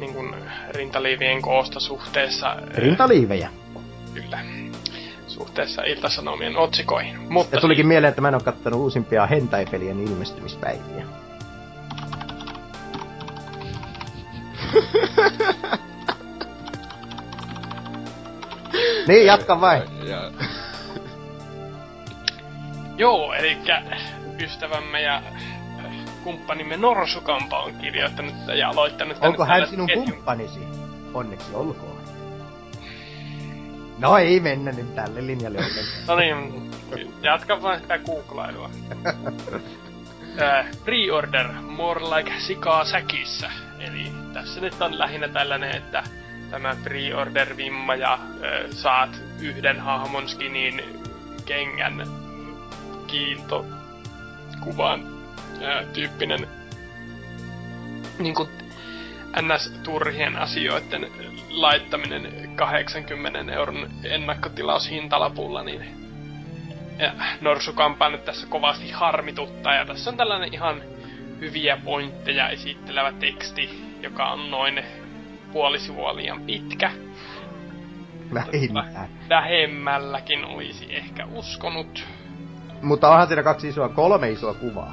[0.00, 0.34] niin kuin,
[0.70, 2.48] rintaliivien koosta suhteessa...
[2.48, 3.50] äh, Rintaliivejä.
[4.14, 4.38] Kyllä.
[5.26, 7.32] Suhteessa iltasanomien otsikoihin.
[7.32, 11.06] Mutta Ja tulikin mieleen, että mä en oo kattonut uusimpia hentai-pelien ilmestymispäiviä.
[19.08, 19.82] niin, jatka vain.
[20.08, 20.30] Ja,
[22.96, 23.58] Joo, eli
[24.40, 25.92] ystävämme ja äh,
[26.24, 30.04] kumppanimme Norsukampa on kirjoittanut ja aloittanut Onko hän sinun ketjun.
[30.04, 30.60] kumppanisi?
[31.14, 32.02] Onneksi olkoon.
[33.98, 35.86] No ei mennä nyt tälle linjalle ollenkaan.
[36.08, 36.70] No niin,
[37.22, 38.70] jatka vaan sitä googlailua.
[40.40, 43.50] Äh, pre-order, more like sikaa säkissä.
[43.78, 46.02] Eli tässä nyt on lähinnä tällainen, että
[46.52, 48.20] tämä pre-order-vimma ja äh,
[48.70, 49.10] saat
[49.40, 51.02] yhden hahmon skinin
[51.44, 52.06] kengän
[53.06, 53.66] kiilto
[54.60, 55.00] kuvan
[55.62, 56.48] äh, tyyppinen
[58.18, 58.48] niin kuin
[59.40, 61.06] NS-turhien asioiden
[61.50, 66.02] laittaminen 80 euron ennakkotilaushintalapulla, niin
[66.98, 67.12] ja
[68.10, 69.74] nyt tässä kovasti harmituttaa.
[69.74, 70.82] Ja tässä on tällainen ihan
[71.40, 73.70] hyviä pointteja esittelevä teksti,
[74.02, 74.84] joka on noin
[75.52, 76.90] puoli sivua liian pitkä.
[78.34, 79.08] Vähintään.
[79.28, 82.04] Vähemmälläkin olisi ehkä uskonut.
[82.82, 84.92] Mutta onhan siinä kaksi isoa, kolme isoa kuvaa.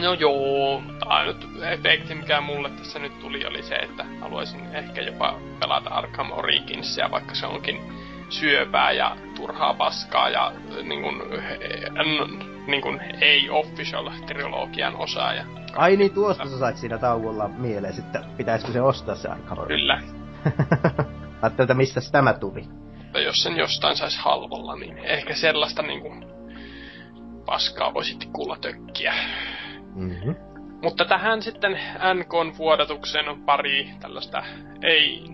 [0.00, 5.00] No joo, tai nyt efekti mikä mulle tässä nyt tuli oli se, että haluaisin ehkä
[5.00, 7.80] jopa pelata Arkham Originsia, vaikka se onkin
[8.28, 11.22] syöpää ja turhaa paskaa ja niin kuin,
[12.66, 15.32] niin kuin ei official trilogian osa.
[15.32, 15.44] Ja
[15.76, 19.66] Ai niin, tuosta sä sait siinä tauolla mieleen, että pitäisikö se ostaa se Arkham.
[19.66, 19.94] Kyllä.
[21.42, 22.64] Ajattelin, että mistä tämä tuli.
[23.14, 26.14] Ja jos sen jostain saisi halvalla, niin ehkä sellaista niinku
[27.46, 29.14] paskaa voisi kuulla tökkiä.
[29.94, 30.34] Mm-hmm.
[30.82, 31.72] Mutta tähän sitten
[32.14, 34.42] NKn vuodatukseen on pari tällaista
[34.82, 35.24] ei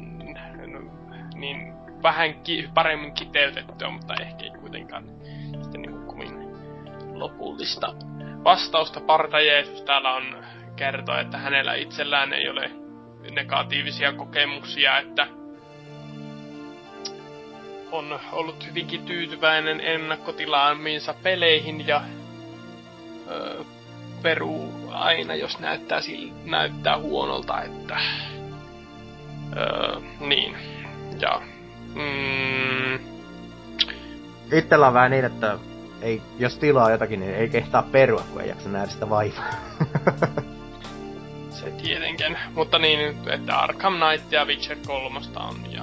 [1.35, 1.73] niin
[2.03, 5.05] vähän ki- paremmin kiteytettyä, mutta ehkä ei kuitenkaan
[7.19, 7.95] lopullista
[8.45, 9.01] vastausta.
[9.01, 10.45] Parta Jeesus täällä on
[10.77, 12.71] kertoa, että hänellä itsellään ei ole
[13.31, 15.27] negatiivisia kokemuksia, että
[17.93, 22.03] on ollut hyvinkin tyytyväinen ennakkotilaamiinsa peleihin ja
[23.31, 23.65] öö,
[24.23, 27.97] peruu aina, jos näyttää, sille, näyttää huonolta, että
[29.57, 30.57] öö, niin.
[31.21, 31.43] Ja
[31.95, 32.99] mm,
[34.53, 35.59] Itsellä on vähän niin, että
[36.03, 39.55] ei, jos tilaa jotakin, niin ei kehtaa perua, kun ei jaksa nähdä sitä vaivaa.
[41.51, 42.39] se tietenkin.
[42.55, 45.83] Mutta niin, että Arkham Knight ja Witcher 3 on ja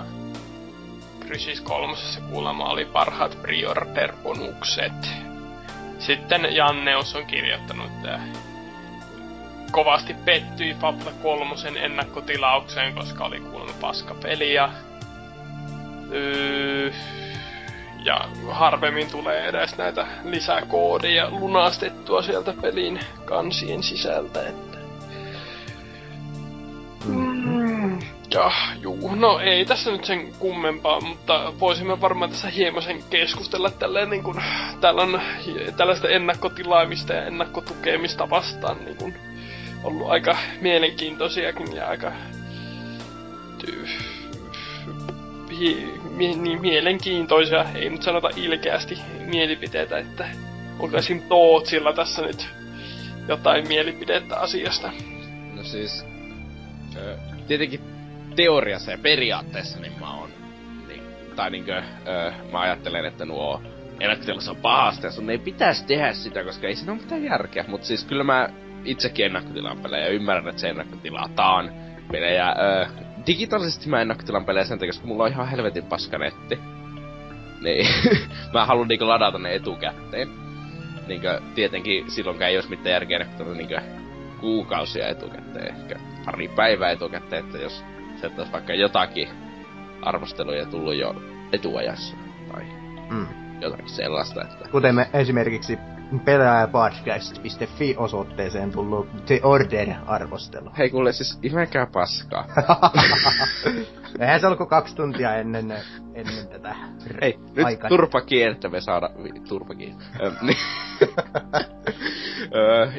[1.26, 1.94] Crysis 3
[2.30, 5.10] kuulemma oli parhaat pre-order-bonukset.
[6.00, 8.20] Sitten Janneus on kirjoittanut, että
[9.72, 14.70] kovasti pettyi Fable 3 ennakkotilaukseen, koska oli kuulemma paska peli ja...
[16.14, 16.92] Öö,
[18.06, 24.78] ja harvemmin tulee edes näitä lisäkoodia lunastettua sieltä pelin kansien sisältä, että...
[27.06, 28.00] Mm,
[28.34, 28.52] ja,
[28.82, 34.24] juu, no ei tässä nyt sen kummempaa, mutta voisimme varmaan tässä hieman keskustella tälleen niin
[34.24, 34.44] kuin,
[34.82, 35.22] täällä on
[35.78, 39.16] tällaista ennakkotilaamista ja ennakkotukemista vastaan niin kuin,
[39.84, 42.12] ollut aika mielenkiintoisiakin ja aika
[43.58, 43.88] tyy,
[46.18, 50.28] niin mielenkiintoisia, ei nyt sanota ilkeästi mielipiteitä, että
[50.98, 51.22] esim.
[51.22, 52.48] Tootsilla tässä nyt
[53.28, 54.92] jotain mielipidettä asiasta.
[55.56, 56.06] No siis,
[57.48, 57.80] tietenkin
[58.36, 60.30] teoriassa ja periaatteessa niin mä oon,
[60.88, 61.02] niin,
[61.36, 61.84] tai niinkö,
[62.52, 63.62] mä ajattelen, että nuo
[64.00, 67.66] ennakkotilassa on pahasta ja sun ei pitäisi tehdä sitä, koska ei siinä ole mitään järkeä.
[67.68, 68.50] Mutta siis kyllä mä
[68.86, 71.72] itsekin ennakkotilaan pelejä ja ymmärrän, että se ennakkotilataan
[72.12, 72.50] pelejä.
[72.50, 76.60] Ö, digitaalisesti mä ennakkotilan pelejä sen takia, koska mulla on ihan helvetin paska netti.
[77.62, 77.88] Niin,
[78.54, 80.30] mä haluan niinku ladata ne etukäteen.
[81.08, 83.82] Niinkö, tietenkin silloin ei olisi mitään järkeä ennakkotilla niinkö
[84.40, 87.84] kuukausia etukäteen, ehkä pari päivää etukäteen, että jos
[88.24, 89.30] olisi vaikka jotakin
[90.02, 91.16] arvosteluja tullut jo
[91.52, 92.16] etuajassa,
[92.52, 92.64] tai
[93.10, 93.45] Mm.
[93.62, 94.70] Jotakin sellaista, että...
[94.72, 95.80] Kuten me esimerkiksi
[96.26, 100.72] pelaajapodcast.fi osoitteeseen tullut The Order-arvostelu.
[100.78, 102.46] Hei kuule siis imekää paskaa.
[104.20, 105.74] Eihän se ollut kuin kaksi tuntia ennen,
[106.14, 106.76] ennen tätä
[107.22, 107.90] Hei, nyt aikaa.
[107.90, 108.22] turpa
[108.52, 109.10] että me saada...
[109.48, 109.74] Turpa
[110.42, 110.58] niin.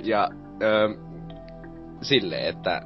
[0.02, 0.30] Ja
[0.62, 0.96] ö,
[2.02, 2.82] silleen, että...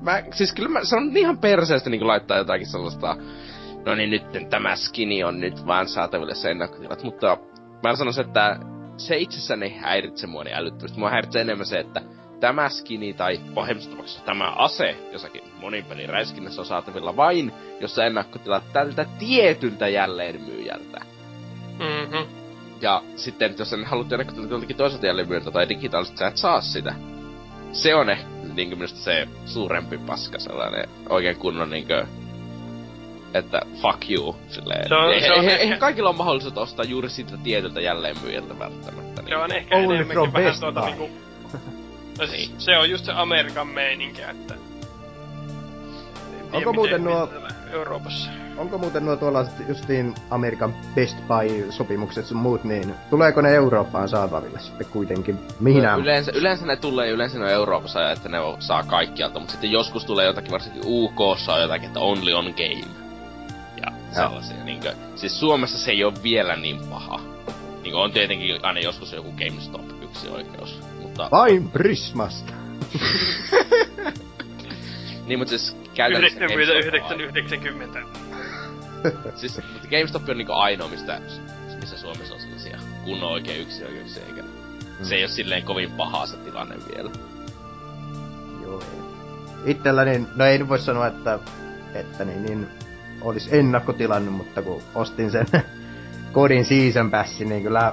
[0.00, 3.16] Mä, siis kyllä mä, se on ihan perseestä niin laittaa jotakin sellaista...
[3.88, 7.38] No niin, nyt tämä skini on nyt vaan saataville se ennakkotilat, mutta
[7.82, 8.58] mä sanoisin, että
[8.96, 10.98] se itsessään ei häiritse mua niin älyttömästi.
[10.98, 12.00] Mua häiritsee enemmän se, että
[12.40, 18.06] tämä skini tai tapauksessa tämä ase jossakin monin pelin räiskinnässä on saatavilla vain, jos sä
[18.06, 21.00] ennakkotilat tältä tietyltä jälleenmyyjältä.
[21.78, 22.30] Mhm.
[22.80, 26.94] Ja sitten, jos sen haluat ennakkotilat joltakin toiselta jälleenmyyjältä tai digitaalisesti, sä et saa sitä.
[27.72, 32.06] Se on ehkä niin minusta se suurempi paska, sellainen oikein kunnon niinkö
[33.34, 34.88] että fuck you, silleen.
[34.88, 37.80] Se on- Eihän- se on eihän- ehkä- eihän kaikilla on mahdollisuus ostaa juuri siltä tietyltä
[37.80, 39.22] jälleenmyyjältä välttämättä.
[39.28, 39.58] Se on Niin.
[39.58, 41.10] ehkä Only enemmänkin vähän Best tuota niinku...
[42.18, 44.54] No siis, se on just se Amerikan meininki, että...
[44.54, 47.28] Tiedä, Onko muuten nuo-
[47.72, 48.30] Euroopassa?
[48.56, 54.60] Onko muuten nuo tuollaiset justiin Amerikan Best Buy-sopimukset sun muut, niin tuleeko ne Eurooppaan saataville
[54.60, 55.38] sitten kuitenkin?
[55.60, 55.96] Mihin nämä?
[55.96, 60.04] Yleensä, yleensä ne tulee, yleensä ne on Euroopassa, että ne saa kaikkialta, mutta sitten joskus
[60.04, 63.07] tulee jotakin, varsinkin UKssa jotakin, että only on game.
[64.12, 67.20] Sellaisia, niinkö, siis Suomessa se ei ole vielä niin paha.
[67.82, 71.28] Niinkö on tietenkin aina joskus joku GameStop yksi oikeus, mutta...
[71.30, 72.52] Vain Prismasta.
[75.26, 79.40] Niin, mutta siis käytännössä 90, GameStop on 90, 90.
[79.40, 81.20] Siis, mutta GameStop on niinku ainoa, mistä,
[81.80, 84.42] missä Suomessa on sellaisia kunnon oikein yksioikeuksia, eikä...
[85.02, 87.10] Se ei ole silleen kovin paha se tilanne vielä.
[88.62, 88.82] Joo.
[89.64, 91.38] Itselläni, no ei voi sanoa, että,
[91.94, 92.68] että niin, niin
[93.22, 95.46] olisi ennakkotilannut, mutta kun ostin sen
[96.32, 97.92] kodin season passin, niin kyllä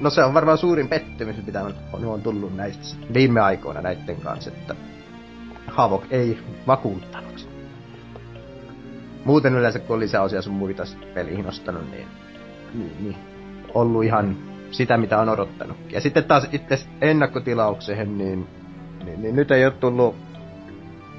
[0.00, 1.74] no se on varmaan suurin pettymys, mitä on,
[2.04, 4.74] on tullut näistä viime aikoina näiden kanssa, että
[5.66, 7.48] Havok ei vakuuttanut.
[9.24, 10.82] Muuten yleensä kun on lisäosia sun muita
[11.14, 12.08] peliin ostanut, niin,
[12.74, 13.16] niin, niin
[13.74, 14.36] ollut ihan
[14.70, 15.76] sitä, mitä on odottanut.
[15.92, 18.46] Ja sitten taas itse ennakkotilaukseen, niin,
[19.04, 20.16] niin, niin nyt ei ole tullut...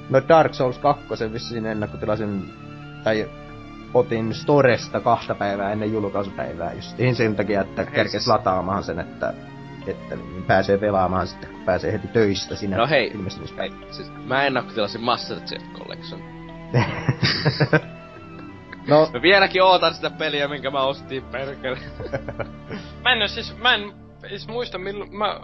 [0.10, 1.04] No Dark Souls 2
[1.34, 2.44] vissiin ennakkotilaisen,
[3.04, 3.30] tai
[3.96, 8.28] otin Storesta kahta päivää ennen julkaisupäivää, just sen takia, että kerkes siis...
[8.28, 9.34] lataamaan sen, että,
[9.88, 13.14] että niin pääsee pelaamaan sitten, kun pääsee heti töistä sinne No hei,
[13.58, 16.22] hei siis mä ennakkotilasin Master Chief Collection.
[18.88, 19.10] No.
[19.14, 21.78] Mä vieläkin ootan sitä peliä, minkä mä ostin, perkele.
[23.04, 23.94] mä en siis, mä en
[24.30, 25.40] siis muista milloin, mä,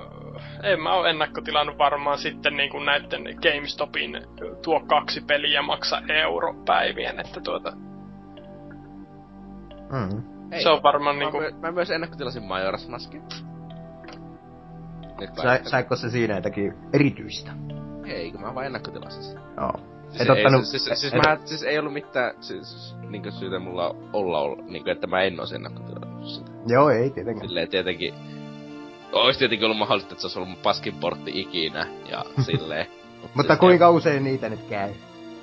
[0.63, 4.21] en mä oo ennakkotilannut varmaan sitten niinku näitten GameStopin
[4.61, 7.73] tuo kaksi peliä maksa euro päivien, että tuota...
[9.91, 10.23] Mm.
[10.63, 11.37] Se on varmaan niinku...
[11.37, 13.23] Mä, mä myös ennakkotilasin Majora's Maskin.
[15.33, 17.51] Sa, saiko se siinä jotakin erityistä?
[18.05, 19.41] Ei, kun mä vaan ennakkotilasin sen.
[19.57, 19.71] Joo.
[20.09, 20.65] Siis, et ei, ottanut...
[20.65, 21.21] siis, siis, siis, et...
[21.25, 25.39] mä, siis ei ollut mitään siis, niinku syytä mulla olla, olla niinku, että mä en
[25.39, 26.51] ois ennakkotilannut sitä.
[26.67, 27.47] Joo, ei tietenkään.
[27.47, 28.13] Silleen tietenkin...
[29.11, 32.87] Ois tietenkin ollut mahdollista, että se olisi ollut mun paskin portti ikinä, ja silleen.
[33.33, 34.93] Mutta siis kuinka usein niitä nyt käy?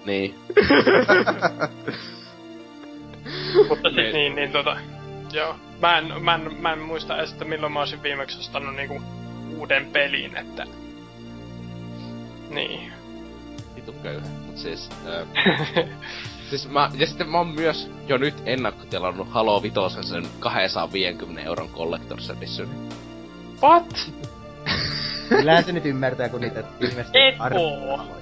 [0.06, 0.34] Niin.
[3.68, 4.76] Mutta siis niin, niin tota...
[5.32, 5.56] Joo.
[5.80, 9.02] Mä en, mä en, mä en muista edes, että milloin mä olisin viimeksi ostanut niinku
[9.56, 10.66] uuden pelin, että...
[12.50, 12.92] Niin
[13.74, 14.26] vitun köyhä.
[14.46, 14.90] Mut siis...
[15.06, 15.88] Äh,
[16.50, 21.68] siis mä, ja sitten mä oon myös jo nyt ennakkotilannut Halo Vitosen sen 250 euron
[21.68, 22.68] Collector's Edition.
[23.62, 24.10] What?
[25.28, 28.17] Kyllähän se nyt ymmärtää, kun niitä ilmeisesti arvoa.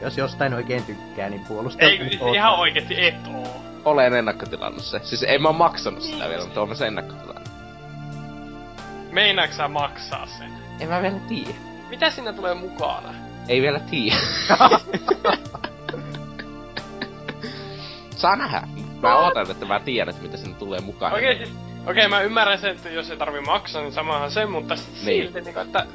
[0.00, 1.88] Jos jostain oikein tykkää, niin puolustaa.
[1.88, 3.62] Ei, siis ihan oikeesti et oo.
[3.84, 5.00] Olen ennakkotilannut se.
[5.02, 6.28] Siis ei mä oon maksanut sitä niin.
[6.28, 7.48] vielä, mutta oon mä sen ennakkotilannut.
[9.10, 10.52] Meinaatko maksaa sen?
[10.80, 11.54] En mä vielä tiedä.
[11.88, 13.14] Mitä sinne tulee mukana?
[13.48, 14.16] Ei vielä tiedä.
[18.16, 18.62] Saa nähdä.
[19.02, 21.12] Mä ootan, että mä tiedän, että mitä sinne tulee mukaan.
[21.12, 24.30] Okei, okay, siis, okei, okay, mä ymmärrän sen, että jos ei tarvi maksaa, niin samahan
[24.30, 25.04] se, mutta niin.
[25.04, 25.86] silti, niin, että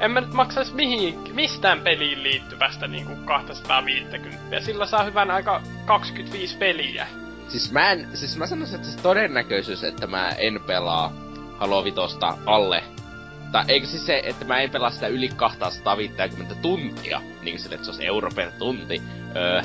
[0.00, 4.60] en mä nyt maksais mihin, mistään peliin liittyvästä niinku 250.
[4.60, 7.06] Sillä saa hyvän aika 25 peliä.
[7.48, 11.12] Siis mä en, siis mä sanoisin, että se todennäköisyys, että mä en pelaa
[11.58, 12.82] Halo Vitosta alle
[13.52, 17.84] tai eikö siis se, että mä en pelaa sitä yli 250 tuntia, niin sille, että
[17.84, 19.02] se olisi euro per tunti,
[19.36, 19.62] öö,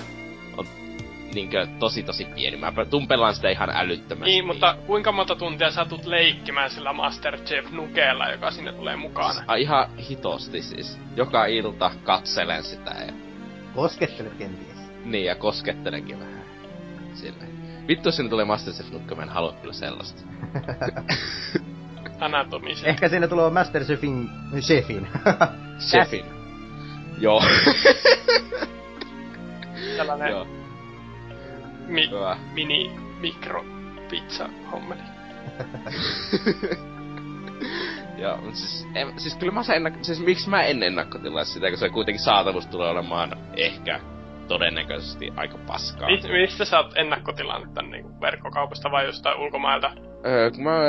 [1.35, 2.57] niinkö tosi tosi pieni.
[2.57, 4.31] Mä tuun pelaan sitä ihan älyttömästi.
[4.31, 8.95] Niin, mutta kuinka monta tuntia sä tulet leikkimään sillä Master Chief Nukeella, joka sinne tulee
[8.95, 9.33] mukaan?
[9.33, 10.99] Siis, a, ihan hitosti siis.
[11.15, 13.13] Joka ilta katselen sitä ja...
[13.75, 14.77] Koskettelet kenties.
[15.05, 16.45] Niin, ja koskettelenkin vähän.
[17.13, 17.49] Silleen.
[17.87, 20.21] Vittu, sinne tulee Master Chief Nukke, mä en halua kyllä sellaista.
[22.19, 22.89] anatomisen.
[22.89, 24.29] Ehkä siinä tulee Master Chefin...
[24.59, 25.07] Chefin.
[25.79, 26.25] Chefin.
[27.17, 27.43] Joo.
[29.97, 30.47] Tällainen Joo.
[31.87, 32.09] Mi-
[32.53, 33.65] mini mikro
[34.09, 35.01] pizza hommeli.
[38.17, 41.69] Joo, mutta siis, en, siis kyllä mä sen ennakko, siis miksi mä en ennakkotilaa sitä,
[41.69, 43.99] kun se kuitenkin saatavuus tulee olemaan ehkä
[44.47, 46.07] todennäköisesti aika paskaa.
[46.07, 49.91] Mist, mistä sä oot ennakkotilannut tän niinku verkkokaupasta vai jostain ulkomailta?
[50.25, 50.85] Öö, kun mä oon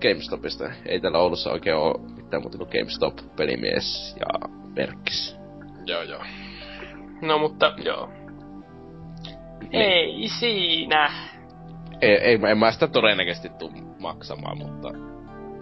[0.00, 0.70] GameStopista.
[0.86, 5.36] Ei täällä Oulussa oikein oo mitään muuta kuin GameStop, pelimies ja Merkis.
[5.86, 6.24] Joo, joo.
[7.22, 8.08] No mutta, joo.
[9.60, 9.82] Niin.
[9.82, 11.12] Ei siinä.
[12.00, 14.88] Ei, ei, en mä sitä todennäköisesti tuu maksamaan, mutta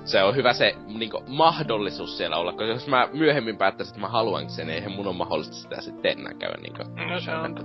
[0.04, 4.08] se on hyvä se niinku, mahdollisuus siellä olla, koska jos mä myöhemmin päättäisin, että mä
[4.08, 6.82] haluan sen, niin eihän mun on mahdollista sitä sitten enää käydä niinku.
[7.12, 7.56] No se on,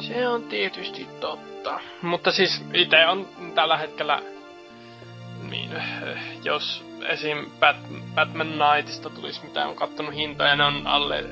[0.00, 1.80] se on tietysti totta.
[2.02, 4.22] Mutta siis itse on tällä hetkellä,
[5.50, 5.70] niin,
[6.44, 7.50] jos esim.
[7.60, 7.76] Bat,
[8.14, 11.24] Batman Knightista tulisi mitä on kattonut hintoja, ne on alle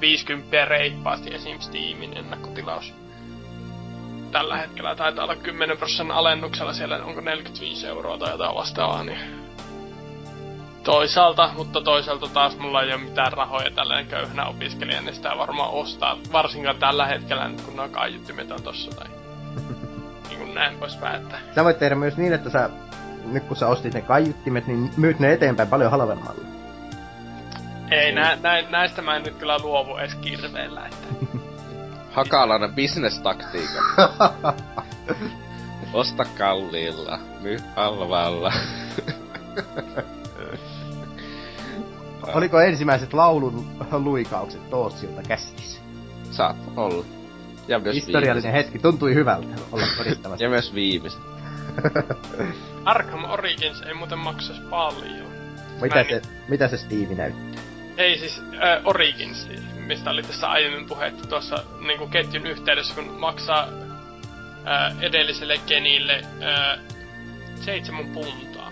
[0.00, 1.60] 50 reippaasti esim.
[1.60, 2.94] Steamin ennakkotilaus.
[4.32, 9.44] Tällä hetkellä taitaa olla 10 prosentin alennuksella siellä, onko 45 euroa tai jotain vastaavaa, niin
[10.84, 15.70] Toisaalta, mutta toisaalta taas mulla ei ole mitään rahoja tällainen köyhänä opiskelija, niin sitä varmaan
[15.70, 16.18] ostaa.
[16.32, 19.06] Varsinkaan tällä hetkellä nyt, kun nuo kaiuttimet on tossa tai
[20.28, 21.38] niin kuin näin pois päättää.
[21.54, 22.70] Sä voit tehdä myös niin, että sä,
[23.24, 26.53] nyt kun sä ostit ne kaiuttimet, niin myyt ne eteenpäin paljon halvemmalla.
[27.90, 31.06] Ei, nä, nä, näistä mä en nyt kyllä luovu edes kirveellä, että...
[32.16, 33.80] Hakalainen bisnestaktiikka.
[35.92, 38.52] Osta kalliilla, myy halvalla.
[42.34, 45.80] Oliko ensimmäiset laulun luikaukset Toossilta käsissä?
[46.30, 47.04] Saat olla.
[47.68, 48.66] Ja myös Historiallinen viimeiset.
[48.66, 50.44] hetki, tuntui hyvältä olla todistamassa.
[50.44, 51.20] ja myös viimeiset.
[52.84, 55.26] Arkham Origins ei muuten maksaisi paljon.
[55.82, 57.63] mitä, se, mitä se Steve näyttää?
[57.96, 59.48] Ei siis äh, Origins,
[59.86, 61.56] mistä oli tässä aiemmin puhetta tuossa
[61.86, 63.68] niin ketjun yhteydessä, kun maksaa
[64.66, 66.78] äh, edelliselle genille äh,
[67.60, 68.70] seitsemän puntaa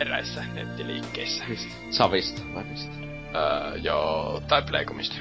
[0.00, 1.44] eräissä nettiliikkeissä.
[1.48, 1.74] Mistä?
[1.90, 2.92] Savista vai mistä?
[3.34, 5.16] Öö, joo, tai Playcomista.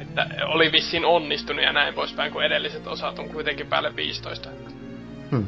[0.00, 4.48] Että oli vissiin onnistunut ja näin poispäin, kun edelliset osat on kuitenkin päälle 15.
[5.30, 5.46] Hmm.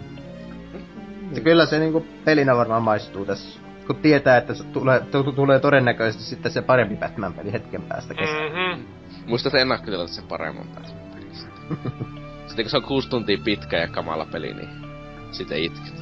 [1.45, 3.61] Kyllä se niinku pelinä varmaan maistuu tässä.
[3.91, 5.03] Kun tietää, että se tulee,
[5.35, 8.49] tulee todennäköisesti sitten se parempi Batman-peli hetken päästä kesällä.
[8.49, 8.87] Mm-hmm.
[9.27, 11.51] Muistat ennakkotilata sen paremman Batman-pelistä.
[12.47, 14.69] sitten kun se on kuusi tuntia pitkä ja kamala peli, niin
[15.31, 15.95] sitten itket.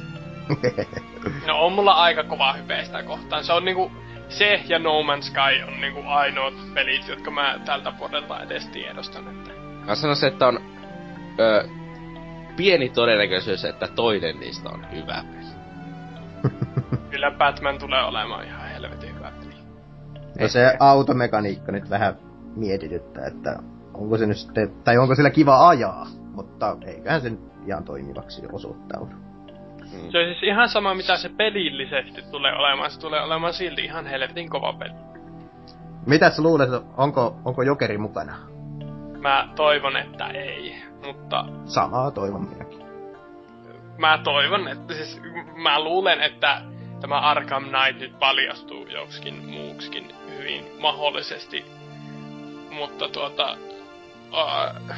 [1.47, 3.43] No on mulla aika kova hype sitä kohtaan.
[3.43, 3.91] Se on niinku,
[4.29, 9.27] se ja No Man's Sky on niinku ainoat pelit, jotka mä tältä vuodelta edes tiedostan.
[9.27, 9.51] Että...
[9.85, 10.59] Mä sanoisin, että on
[11.39, 11.67] ö,
[12.55, 15.49] pieni todennäköisyys, että toinen niistä on hyvä peli.
[17.11, 19.53] Kyllä Batman tulee olemaan ihan helvetin hyvä peli.
[20.39, 22.15] No se automekaniikka nyt vähän
[22.55, 23.59] mietityttää, että
[23.93, 28.41] onko se nyt sitten, tai onko sillä kiva ajaa, mutta eiköhän se nyt ihan toimivaksi
[28.53, 29.11] osoittaudu.
[29.85, 32.91] Se on siis ihan sama, mitä se pelillisesti tulee olemaan.
[32.91, 34.93] Se tulee olemaan silti ihan helvetin kova peli.
[36.05, 38.33] Mitä sä luulet, onko, onko Jokeri mukana?
[39.21, 40.75] Mä toivon, että ei,
[41.05, 42.79] mutta Samaa toivon minäkin.
[43.97, 45.21] mä toivon, että siis
[45.63, 46.61] mä luulen, että
[47.01, 51.65] tämä Arkham Knight nyt paljastuu joksikin muuksikin hyvin mahdollisesti.
[52.71, 53.57] Mutta tuota,
[54.31, 54.95] uh,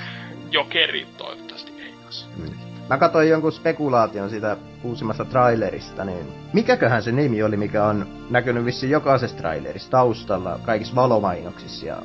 [0.52, 2.26] Jokeri toivottavasti ei kanssa.
[2.38, 2.52] Mm.
[2.90, 8.66] Mä katsoin jonkun spekulaation siitä uusimmasta trailerista, niin mikäköhän se nimi oli, mikä on näkynyt
[8.66, 12.02] vissiin jokaisessa trailerissa taustalla, kaikissa valomainoksissa ja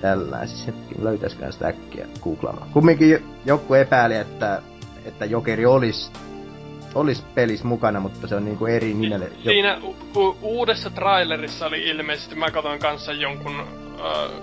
[0.00, 0.66] tällaisissa.
[0.66, 2.70] Hetki, löytäisiköhän sitä äkkiä googlaamaan.
[2.70, 4.62] Kumminkin joku epäili, että,
[5.04, 6.12] että Jokeri olisi
[6.94, 9.24] olis pelissä mukana, mutta se on niinku eri nimelle.
[9.24, 9.78] Jo- Siinä
[10.16, 14.42] u- uudessa trailerissa oli ilmeisesti, mä katsoin kanssa jonkun, uh,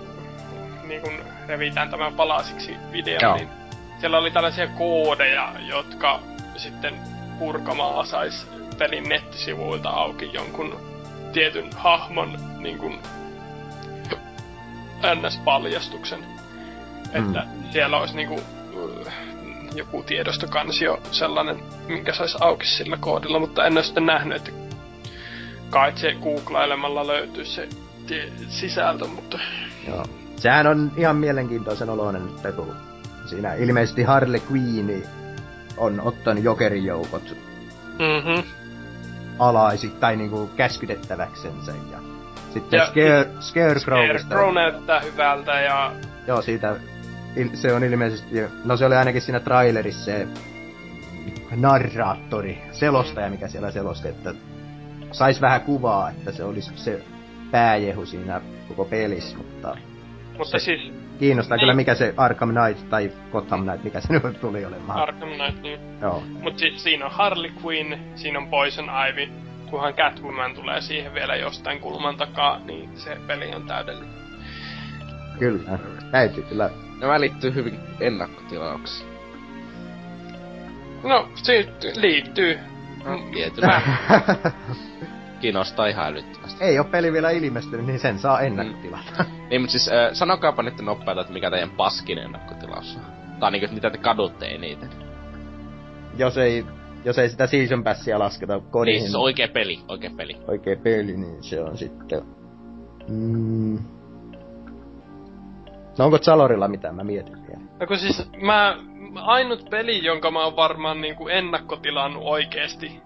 [0.87, 1.13] niin kun
[1.47, 3.35] revitään tämän palasiksi videon, Joo.
[3.35, 3.49] niin
[3.99, 6.19] siellä oli tällaisia koodeja, jotka
[6.57, 6.93] sitten
[7.39, 8.47] purkamalla sais
[8.77, 10.79] pelin nettisivuilta auki jonkun
[11.33, 12.99] tietyn hahmon niin kun,
[15.15, 16.25] NS-paljastuksen.
[17.13, 18.41] Että siellä olisi niinku
[18.73, 19.07] uh,
[19.75, 24.51] joku tiedostokansio sellainen, minkä saisi auki sillä koodilla, mutta en ole sitten nähnyt, että
[25.69, 27.67] kai se googlailemalla löytyy se
[28.07, 29.39] tie- sisältö, mutta
[29.87, 30.05] Joo.
[30.35, 32.21] Sehän on ihan mielenkiintoisen oloinen,
[32.55, 32.75] kun
[33.25, 35.03] siinä ilmeisesti Harley Quinn
[35.77, 37.23] on ottanut Jokerin joukot
[37.93, 38.47] mhm.
[39.39, 41.99] alaisi tai niinku käskytettäväksensä ja
[42.53, 44.27] sitten Ja- Scare, Scarecrowista.
[44.27, 45.91] Scarecrow näyttää hyvältä ja
[46.27, 46.75] Joo, siitä
[47.53, 48.35] se on ilmeisesti,
[48.65, 50.27] no se oli ainakin siinä trailerissa se
[51.55, 54.33] narraattori, selostaja, mikä siellä selosti, että
[55.11, 57.01] sais vähän kuvaa, että se olisi se
[57.51, 59.77] pääjehu siinä koko pelissä, mutta
[60.37, 61.61] mutta Se- siis kiinnostaa Niin.
[61.61, 64.99] kyllä mikä se Arkham Knight tai Gotham Knight, mikä se nyt tuli olemaan.
[64.99, 65.79] Arkham Knight, niin.
[66.01, 69.27] Joo, Mut siis siinä on Harley Quinn, siinä on Poison Ivy,
[69.69, 74.13] kunhan Catwoman tulee siihen vielä jostain kulman takaa, niin se peli on täydellinen.
[75.39, 75.79] kyllä.
[76.11, 76.69] Täytyy kyllä.
[76.99, 79.09] Nämä liittyy hyvin ennakkotilauksiin.
[81.03, 82.59] No, se liittyy.
[83.05, 83.61] Mm, Tietysti.
[83.61, 83.81] Mä,
[85.41, 86.63] Kiinnostaa ihan älyttömästi.
[86.63, 89.25] Ei ole peli vielä ilmestynyt, niin sen saa ennakkotilata.
[89.49, 93.01] Niin, mutta siis äh, sanokaapa nyt nopeasti, että mikä teidän paskin ennakkotilaus on.
[93.39, 94.89] Tai niinku, mitä te kadutte eniten.
[96.17, 96.65] jos ei,
[97.05, 100.37] jos ei sitä season passia lasketa kodin Niin, siis oikea peli, oikea peli.
[100.47, 102.21] oikea peli, niin se on sitten...
[103.09, 103.79] Mm.
[105.99, 106.95] No onko Zalorilla mitään?
[106.95, 107.61] Mä mietin vielä.
[107.79, 108.77] no kun siis mä,
[109.15, 113.01] ainut peli, jonka mä oon varmaan niinku ennakkotilannut oikeesti,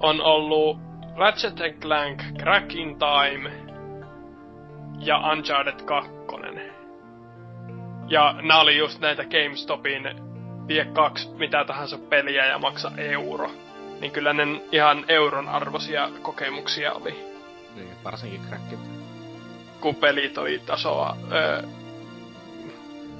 [0.00, 0.78] on ollut
[1.16, 3.52] Ratchet Clank, Crack in Time
[4.98, 6.10] ja Uncharted 2.
[8.08, 10.02] Ja nää oli just näitä GameStopin
[10.68, 13.50] vie kaksi mitä tahansa peliä ja maksa euro.
[14.00, 17.32] Niin kyllä ne ihan euron arvoisia kokemuksia oli.
[17.74, 18.78] Niin, varsinkin crackit.
[19.80, 21.62] kun pelit oli tasoa öö,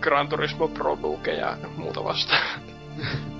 [0.02, 2.60] Gran Turismo Pro Duke ja muuta vastaan.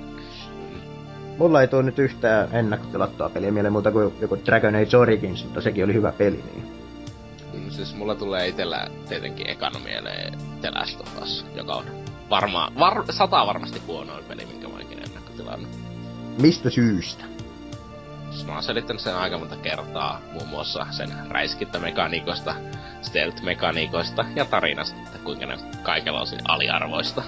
[1.39, 5.60] Mulla ei tuu nyt yhtään ennakkotilattua peliä mieleen muuta kuin joku Dragon Age Origins, mutta
[5.60, 6.72] sekin oli hyvä peli, niin...
[7.55, 11.84] Mm, siis mulla tulee itellä tietenkin ekana mieleen The Last of Us, joka on
[12.30, 15.70] varmaan, var, sata varmasti huonoin peli, minkä mä oon ikinä ennakkotilannut.
[16.40, 17.24] Mistä syystä?
[18.32, 22.54] Siis mä oon selittänyt sen aika monta kertaa, muun muassa sen räiskintämekaniikoista,
[23.02, 27.22] stealth-mekaniikoista ja tarinasta, että kuinka ne kaikella osin aliarvoista.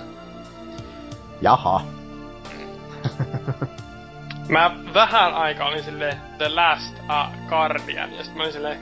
[1.43, 1.81] Jaha.
[4.49, 8.79] Mä vähän aikaa olin silleen The Last a Guardian, ja sitten mä olin silleen...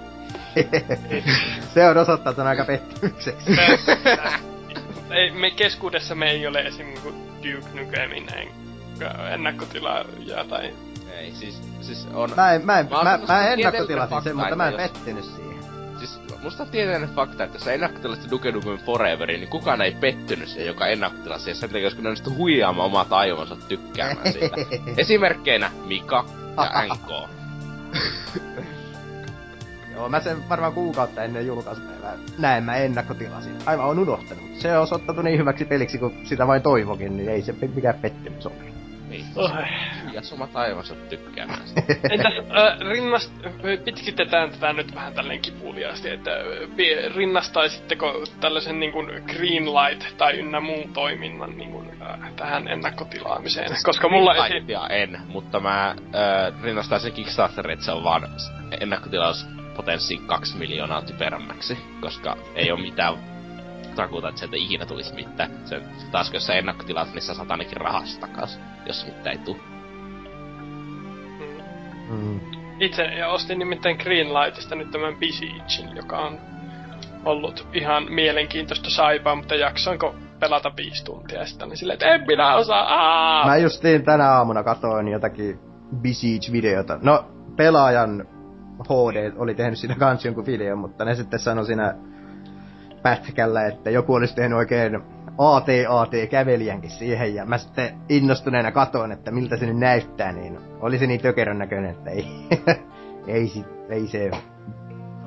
[1.75, 3.51] se on osoittautunut aika pettymykseksi.
[3.57, 6.87] Me, ei, me keskuudessa me ei ole esim.
[6.87, 8.27] Niinku Duke Nukemin
[9.33, 10.75] ennakkotilaaja tai...
[11.19, 12.31] Ei, siis, siis on...
[12.37, 15.63] Mä en, mä en, Mä mä, mä, ennakkotilasin sen, mutta mä en pettynyt siihen.
[15.99, 19.93] Siis musta on tieteellinen fakta, että jos sä ennakkotilasit Duke Nukem Foreverin, niin kukaan ei
[19.93, 21.51] pettynyt siihen, joka ennakkotilasi.
[21.51, 24.57] Ja sen takia, koska ne onnistu huijaamaan omat aivonsa tykkäämään siitä.
[24.97, 26.25] Esimerkkeinä Mika
[26.57, 27.11] ja NK.
[29.95, 33.57] Joo, mä sen varmaan kuukautta ennen julkaisupäivää näin mä ennakkotilasin.
[33.67, 37.43] Aivan on unohtanut, se on osoittautunut niin hyväksi peliksi, kun sitä vain toivokin, niin ei
[37.43, 38.55] se mikään pettymys ole.
[39.37, 39.49] Oi.
[40.13, 41.61] ja omat aivonsa tykkäämään.
[42.11, 43.33] Entäs äh, rinnast...
[43.85, 46.31] pitkitetään tätä nyt vähän tälleen kipuliaasti, että
[47.15, 53.71] rinnastaisitteko tällaisen niin kuin Greenlight tai ynnä muun toiminnan niin kuin, äh, tähän ennakkotilaamiseen?
[53.85, 58.29] Koska mulla esi- en, mutta mä äh, rinnastaisin Kickstarterin, että se on vaan
[58.81, 63.32] ennakkotilauspotenssi 2 miljoonaa typerämmäksi, koska ei oo mitään
[63.93, 65.51] takuuta, että sieltä ikinä tulisi mitään.
[65.65, 69.59] Se, taas jos sä ennakkotilaat, niin sä saat ainakin rahasta takas, jos mitään ei tuu.
[72.09, 72.41] Mm.
[72.81, 76.39] Itse ja ostin nimittäin Greenlightista nyt tämän Besiegein, joka on
[77.25, 82.25] ollut ihan mielenkiintoista saipaa, mutta jaksoinko pelata viisi tuntia ja sitten olin silleen, että en
[82.27, 83.47] minä osaa, aa!
[83.47, 85.59] Mä justiin tänä aamuna katoin jotakin
[86.03, 86.99] Besiege-videota.
[87.03, 87.25] No,
[87.57, 88.27] pelaajan
[88.85, 91.95] HD oli tehnyt siinä kans jonkun videon, mutta ne sitten sanoi siinä
[93.03, 95.01] pätkällä, että joku olisi tehnyt oikein
[95.39, 101.07] AT-AT-kävelijänkin siihen, ja mä sitten innostuneena katoin, että miltä se nyt näyttää, niin oli se
[101.07, 102.27] niin tökerön näköinen, että ei,
[103.27, 104.31] ei, sit, ei se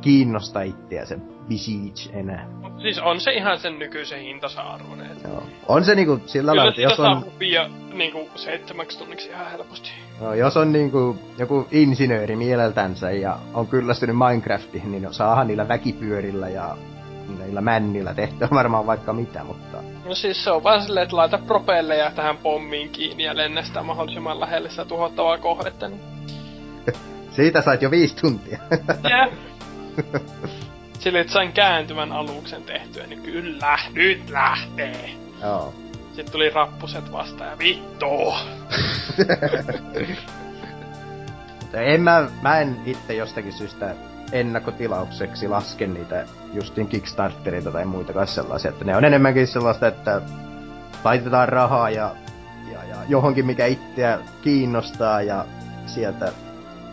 [0.01, 1.17] kiinnosta itseä se
[1.49, 2.47] Besiege enää.
[2.81, 5.11] Siis on se ihan sen nykyisen hintansa arvoinen.
[5.11, 5.43] että Joo.
[5.67, 9.89] On se niinku sillä Kyllä lailla, että jos on, hupia niinku seitsemäksi tunniksi ihan helposti.
[10.21, 16.49] no, jos on niinku joku insinööri mieleltänsä ja on kyllästynyt Minecraftiin, niin saahan niillä väkipyörillä
[16.49, 16.77] ja
[17.27, 21.37] niillä männillä tehtyä varmaan vaikka mitä, mutta No siis se on vaan silleen, että laita
[21.37, 25.87] propelleja tähän pommiin kiinni ja lennä sitä mahdollisimman lähelle sitä tuhottavaa kohdetta.
[25.87, 26.01] Niin.
[27.35, 28.59] siitä sait jo viisi tuntia.
[29.11, 29.33] Jep.
[30.99, 35.09] Sille, että sain kääntyvän aluksen tehtyä, niin kyllä, nyt lähtee.
[35.41, 35.73] Joo.
[36.15, 38.33] Sitten tuli rappuset vastaan ja vittu.
[41.73, 43.95] En mä, mä en itse jostakin syystä
[44.31, 50.21] ennakkotilaukseksi laske niitä justiin Kickstartereita tai muita kai sellaisia, että ne on enemmänkin sellaista, että
[51.03, 52.15] laitetaan rahaa ja,
[52.71, 55.45] ja, ja johonkin mikä itseä kiinnostaa ja
[55.85, 56.31] sieltä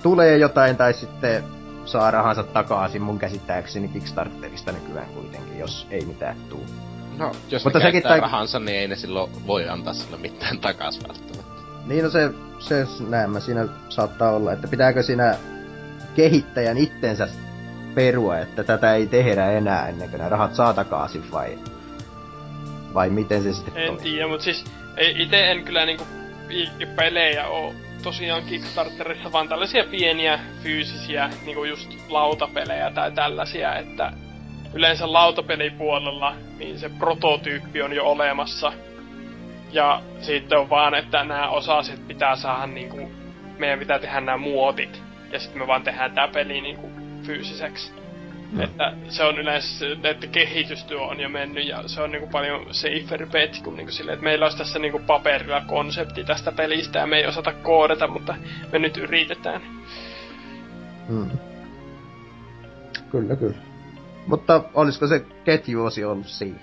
[0.03, 1.45] tulee jotain tai sitten
[1.85, 6.67] saa rahansa takaisin mun käsittääkseni Kickstarterista nykyään kuitenkin, jos ei mitään tuu.
[7.19, 10.59] No, jos Mutta ne sekin tai- rahansa, niin ei ne silloin voi antaa sille mitään
[10.59, 11.63] takas välttämättä.
[11.87, 15.37] Niin no se, se näemmä siinä saattaa olla, että pitääkö siinä
[16.15, 17.29] kehittäjän itsensä
[17.95, 21.59] perua, että tätä ei tehdä enää ennen kuin ne rahat saa takaisin vai,
[22.95, 24.03] vai miten se sitten En toimii?
[24.03, 24.65] tiedä, mutta siis
[25.17, 26.05] ite en kyllä niinku
[26.97, 34.13] pelejä oo tosiaan Kickstarterissa, vaan tällaisia pieniä fyysisiä, niinku just lautapelejä tai tällaisia, että
[34.75, 38.73] yleensä lautapelipuolella niin se prototyyppi on jo olemassa.
[39.73, 43.13] Ja sitten on vaan, että nämä osaset pitää saada niinku,
[43.59, 45.03] meidän pitää tehdä nämä muotit.
[45.33, 46.91] Ja sitten me vaan tehdään tää peli niinku
[47.23, 47.93] fyysiseksi.
[48.59, 53.27] Että se on yleensä, että kehitystyö on jo mennyt ja se on niinku paljon safer
[53.27, 57.17] bet kuin niinku sille, että meillä olisi tässä niinku paperilla konsepti tästä pelistä ja me
[57.17, 58.35] ei osata koodata, mutta
[58.73, 59.63] me nyt yritetään.
[61.09, 61.31] Hmm.
[63.11, 63.57] Kyllä, kyllä.
[64.27, 66.59] Mutta olisiko se ketjuosi ollut siinä?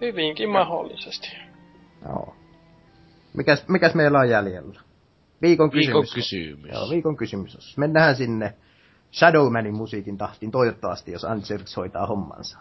[0.00, 1.36] Hyvinkin mahdollisesti.
[2.08, 2.36] Joo.
[3.34, 4.80] Mikäs, mikäs meillä on jäljellä?
[5.42, 5.86] Viikon kysymys.
[5.86, 6.72] Viikon kysymys.
[6.72, 7.76] Joo, viikon kysymys.
[7.76, 8.54] Mennään sinne
[9.12, 12.58] Shadowmanin musiikin tahtiin toivottavasti, jos Anserks hoitaa hommansa.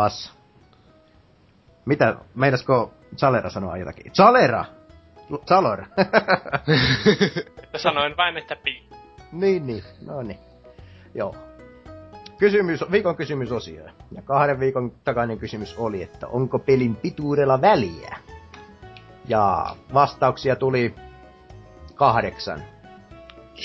[0.04, 0.34] Taas.
[1.86, 4.12] Mitä, meinasko Zalera sanoa jotakin?
[4.16, 4.66] Zalera!
[5.48, 5.84] Zalor.
[7.74, 8.90] Ja sanoin vain, että pi.
[9.32, 10.40] niin, niin, no niin.
[11.16, 11.36] Joo.
[12.38, 13.86] Kysymys, viikon kysymysosio.
[14.12, 18.18] Ja kahden viikon takainen kysymys oli, että onko pelin pituudella väliä?
[19.28, 20.96] Ja vastauksia tuli
[21.96, 22.64] kahdeksan.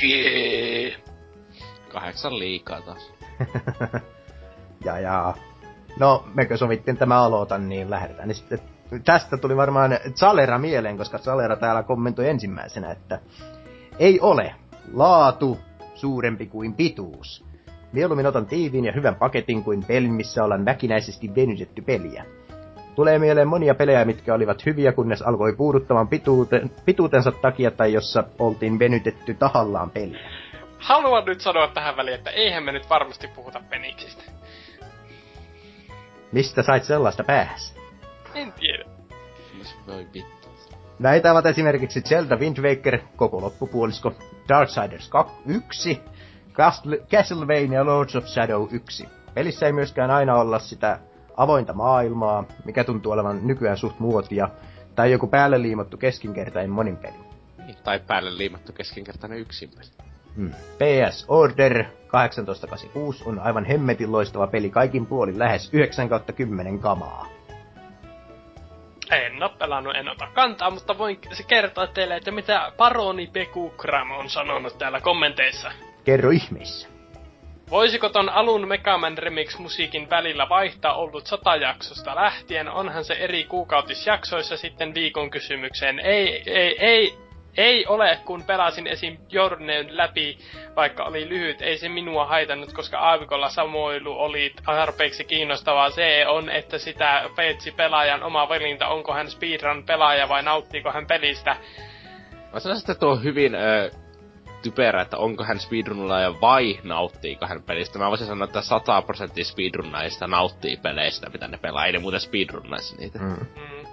[0.02, 0.96] Jee.
[1.92, 3.12] Kahdeksan liikaa taas.
[4.84, 5.34] ja ja...
[5.98, 8.28] No, mekö sovittiin tämä aloitan, niin lähdetään.
[8.28, 8.58] Niin sitten
[9.04, 13.20] tästä tuli varmaan Zalera mieleen, koska Zalera täällä kommentoi ensimmäisenä, että
[13.98, 14.54] ei ole
[14.92, 15.58] laatu
[15.94, 17.44] suurempi kuin pituus.
[17.92, 22.24] Mieluummin otan tiiviin ja hyvän paketin kuin pelin, missä ollaan väkinäisesti venytetty peliä.
[22.94, 28.24] Tulee mieleen monia pelejä, mitkä olivat hyviä, kunnes alkoi puuduttamaan pituuten, pituutensa takia tai jossa
[28.38, 30.30] oltiin venytetty tahallaan peliä.
[30.78, 34.22] Haluan nyt sanoa tähän väliin, että eihän me nyt varmasti puhuta peniksistä.
[36.32, 37.74] Mistä sait sellaista päässä?
[38.34, 38.84] En tiedä.
[39.86, 40.38] Voi vittu.
[40.98, 44.12] Näitä ovat esimerkiksi Zelda Wind Waker, koko loppupuolisko,
[44.48, 45.10] Darksiders
[45.46, 46.00] 1,
[46.52, 49.08] Castle- Castlevania Lords of Shadow 1.
[49.34, 50.98] Pelissä ei myöskään aina olla sitä
[51.36, 54.48] avointa maailmaa, mikä tuntuu olevan nykyään suht muotia,
[54.94, 57.18] tai joku päälle liimattu keskinkertainen monin peli.
[57.66, 59.88] Niin, tai päälle liimattu keskinkertainen yksinpeli.
[60.36, 60.50] Hmm.
[60.50, 67.26] PS Order 1886 on aivan hemmetin loistava peli kaikin puolin lähes 9 10 kamaa.
[69.10, 74.10] En oo pelannut, en ota kantaa, mutta voin se kertoa teille, että mitä Paroni Pekukram
[74.10, 75.72] on sanonut täällä kommenteissa.
[76.04, 76.88] Kerro ihmeessä.
[77.70, 82.68] Voisiko ton alun Megaman Remix-musiikin välillä vaihtaa ollut sata jaksosta lähtien?
[82.68, 85.98] Onhan se eri kuukautisjaksoissa sitten viikon kysymykseen.
[85.98, 87.18] Ei, ei, ei,
[87.58, 89.16] ei ole, kun pelasin esim.
[89.30, 90.38] Jorneen läpi,
[90.76, 95.90] vaikka oli lyhyt, ei se minua haitannut, koska aavikolla samoilu oli tarpeeksi kiinnostavaa.
[95.90, 101.06] Se on, että sitä peetsi pelaajan oma valinta, onko hän speedrun pelaaja vai nauttiiko hän
[101.06, 101.56] pelistä.
[102.52, 103.90] Mä sanoisin, että tuo on hyvin ö,
[104.62, 107.98] typerä, että onko hän speedrunnaaja vai nauttiiko hän pelistä.
[107.98, 111.86] Mä voisin sanoa, että 100 prosenttia speedrunnaajista nauttii peleistä, mitä ne pelaa.
[111.86, 113.18] Ei ne muuten speedrunnaisi niitä.
[113.18, 113.28] Mm.
[113.28, 113.86] Mm.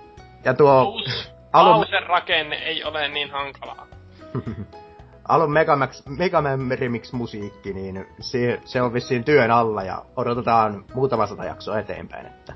[0.44, 3.88] Ja tuo Uusi alun, rakenne ei ole niin hankalaa.
[5.28, 11.28] alun Megamax, Megaman Remix musiikki, niin se, se on vissiin työn alla ja odotetaan muutama
[11.28, 12.54] sata jaksoa eteenpäin, että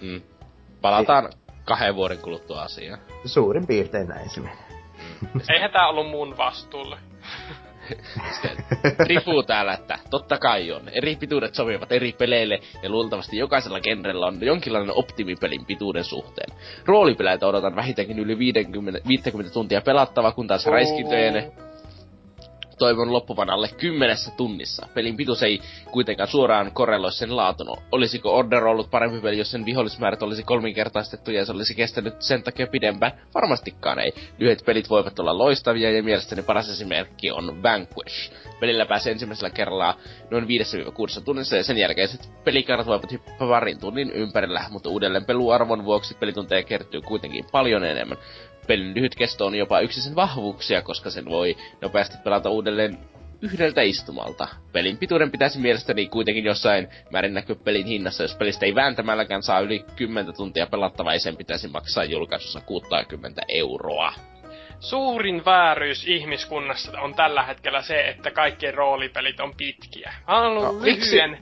[0.00, 0.22] Mm.
[0.80, 1.32] Palataan
[1.64, 3.00] kahden vuoden kuluttua asiaan.
[3.24, 4.64] suurin piirtein näin se menee.
[5.54, 6.98] Eihän tää ollut mun vastuulle.
[9.06, 10.88] Rifu täällä, että totta kai on.
[10.88, 16.58] Eri pituudet sopivat eri peleille ja luultavasti jokaisella genrellä on jonkinlainen optimipelin pituuden suhteen.
[16.86, 21.52] Roolipeleitä odotan vähintäänkin yli 50, 50 tuntia pelattava, kun taas räiskintöjen
[22.80, 24.86] toivon loppuvan alle kymmenessä tunnissa.
[24.94, 25.60] Pelin pituus ei
[25.92, 27.76] kuitenkaan suoraan korreloi sen laatun.
[27.92, 32.42] Olisiko Order ollut parempi peli, jos sen vihollismäärät olisi kolminkertaistettu ja se olisi kestänyt sen
[32.42, 33.12] takia pidempään?
[33.34, 34.12] Varmastikaan ei.
[34.38, 38.32] Lyhyet pelit voivat olla loistavia ja mielestäni paras esimerkki on Vanquish.
[38.60, 39.96] Pelillä pääsee ensimmäisellä kerralla
[40.30, 40.48] noin 5-6
[41.24, 46.62] tunnissa ja sen jälkeiset pelikerrat voivat hyppää parin tunnin ympärillä, mutta uudelleen peluarvon vuoksi pelitunteja
[46.62, 48.18] kertyy kuitenkin paljon enemmän
[48.66, 52.98] pelin lyhyt kesto on jopa yksi sen vahvuuksia, koska sen voi nopeasti pelata uudelleen
[53.42, 54.48] yhdeltä istumalta.
[54.72, 58.24] Pelin pituuden pitäisi mielestäni kuitenkin jossain määrin näkyä pelin hinnassa.
[58.24, 64.12] Jos pelistä ei vääntämälläkään saa yli 10 tuntia pelattavaa, sen pitäisi maksaa julkaisussa 60 euroa.
[64.80, 70.12] Suurin vääryys ihmiskunnassa on tällä hetkellä se, että kaikkien roolipelit on pitkiä.
[70.28, 71.16] Mä oon ollut No, miksi?
[71.16, 71.38] lyhyen,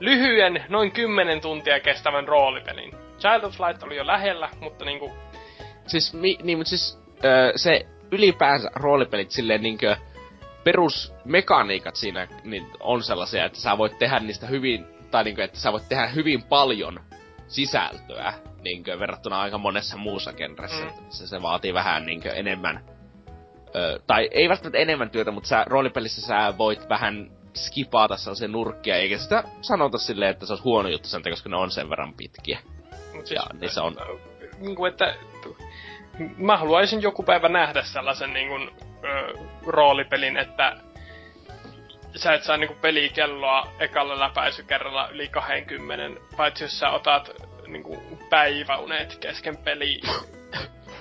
[0.00, 2.94] lyhyen, noin 10 tuntia kestävän roolipelin.
[3.18, 5.12] Child of Light oli jo lähellä, mutta niinku,
[5.86, 9.96] Siis, mi, niin, mutta siis öö, se ylipäänsä roolipelit silleen niinkö
[10.64, 15.72] perusmekaniikat siinä niin on sellaisia, että sä voit tehdä niistä hyvin, tai niinkö, että sä
[15.72, 17.00] voit tehdä hyvin paljon
[17.48, 18.32] sisältöä
[18.62, 20.84] niinkö, verrattuna aika monessa muussa genressä.
[20.84, 20.90] Mm.
[21.08, 22.84] Se, se vaatii vähän niinkö enemmän,
[23.76, 28.96] öö, tai ei välttämättä enemmän työtä, mutta sä roolipelissä sä voit vähän skipata sellaisia nurkkia,
[28.96, 32.14] eikä sitä sanota silleen, että se olisi huono juttu sen koska ne on sen verran
[32.14, 32.58] pitkiä.
[33.14, 33.96] mut Ja niissä on-
[34.58, 35.14] Niinku, että
[36.36, 38.54] mä haluaisin joku päivä nähdä sellaisen niinku,
[39.04, 39.34] ö,
[39.66, 40.76] roolipelin, että
[42.16, 47.30] sä et saa niinku pelikelloa ekalla läpäisykerralla yli 20, paitsi jos sä otat
[47.66, 50.00] niinku päiväunet kesken peliin.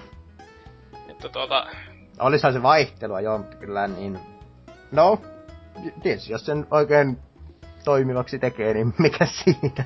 [1.09, 1.67] että tuota,
[2.19, 4.19] Olisihan se vaihtelua, joo, mutta kyllä niin...
[4.91, 5.21] No,
[6.03, 7.17] tietysti jos sen oikein
[7.83, 9.85] toimivaksi tekee, niin mikä siinä?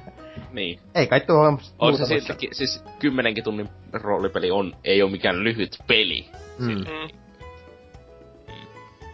[0.52, 0.80] Niin.
[0.96, 5.12] Ei kai tuo On muuta se voi siltäkin, siis kymmenenkin tunnin roolipeli on, ei ole
[5.12, 6.26] mikään lyhyt peli.
[6.60, 6.68] Mm.
[6.68, 7.10] mm.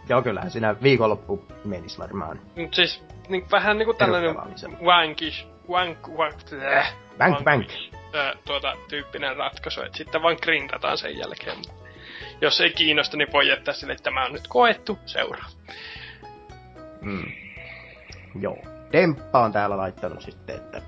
[0.08, 2.40] Joo, kyllähän siinä viikonloppu menisi varmaan.
[2.56, 4.36] Mut siis niin, vähän niinku tällainen.
[4.84, 7.70] Vankish wank, wank, äh, Bank, bank.
[8.14, 11.56] Äh, tuota, tyyppinen ratkaisu, että sitten vaan grindataan sen jälkeen.
[12.40, 15.48] Jos ei kiinnosta, niin voi jättää sille, että tämä on nyt koettu, seuraa.
[17.00, 17.32] Mm.
[18.40, 18.58] Joo.
[18.92, 20.82] Demppa on täällä laittanut sitten, että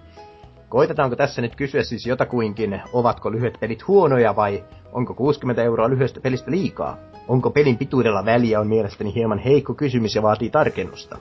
[0.77, 6.20] koitetaanko tässä nyt kysyä siis jotakuinkin, ovatko lyhyet pelit huonoja vai onko 60 euroa lyhyestä
[6.20, 6.97] pelistä liikaa?
[7.28, 11.19] Onko pelin pituudella väliä on mielestäni hieman heikko kysymys ja vaatii tarkennusta.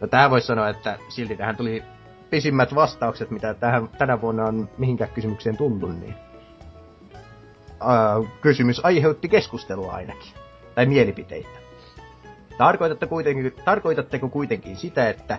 [0.00, 1.82] No tää voisi sanoa, että silti tähän tuli
[2.30, 6.14] pisimmät vastaukset, mitä tähän, tänä vuonna on mihinkään kysymykseen tullut, niin
[7.82, 10.32] äh, kysymys aiheutti keskustelua ainakin.
[10.74, 11.58] Tai mielipiteitä.
[12.58, 15.38] Tarkoitatte kuitenkin, tarkoitatteko kuitenkin sitä, että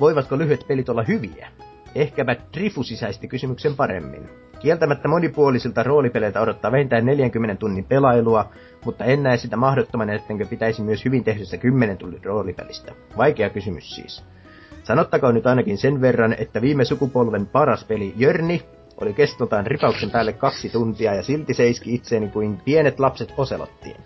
[0.00, 1.48] voivatko lyhyet pelit olla hyviä?
[1.94, 4.28] Ehkäpä Trifu sisäisti kysymyksen paremmin.
[4.58, 8.50] Kieltämättä monipuolisilta roolipeleiltä odottaa vähintään 40 tunnin pelailua,
[8.84, 12.92] mutta en näe sitä mahdottomana, ettenkö pitäisi myös hyvin tehdystä 10 tunnin roolipelistä.
[13.16, 14.24] Vaikea kysymys siis.
[14.84, 18.62] Sanottakoon nyt ainakin sen verran, että viime sukupolven paras peli Jörni
[19.00, 23.96] oli kestoltaan ripauksen päälle kaksi tuntia ja silti seiski itseeni kuin pienet lapset oselottiin.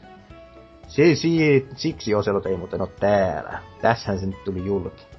[0.89, 3.59] Si- si- siksi oselot ei muuten ole täällä.
[3.83, 5.16] Tässähän se nyt tuli julki.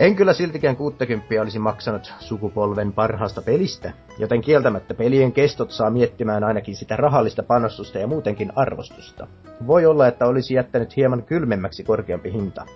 [0.00, 6.44] En kyllä siltikään 60 olisi maksanut sukupolven parhaasta pelistä, joten kieltämättä pelien kestot saa miettimään
[6.44, 9.26] ainakin sitä rahallista panostusta ja muutenkin arvostusta.
[9.66, 12.66] Voi olla, että olisi jättänyt hieman kylmemmäksi korkeampi hinta.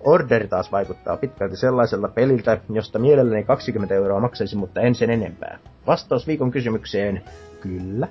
[0.00, 5.58] Order taas vaikuttaa pitkälti sellaisella peliltä, josta mielelläni 20 euroa maksaisi, mutta en sen enempää.
[5.86, 7.22] Vastaus viikon kysymykseen,
[7.60, 8.08] kyllä.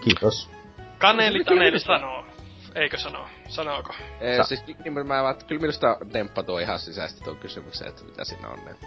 [0.00, 0.50] Kiitos.
[0.98, 2.24] Kaneli Taneli sanoo.
[2.74, 3.26] Eikö sanoo?
[3.48, 3.94] Sanooko?
[4.20, 8.24] Ee, Sa- siis nimenomaan, että kyllä minusta Demppa tuo ihan sisäisesti tuon kysymyksen, että mitä
[8.24, 8.86] siinä on, että...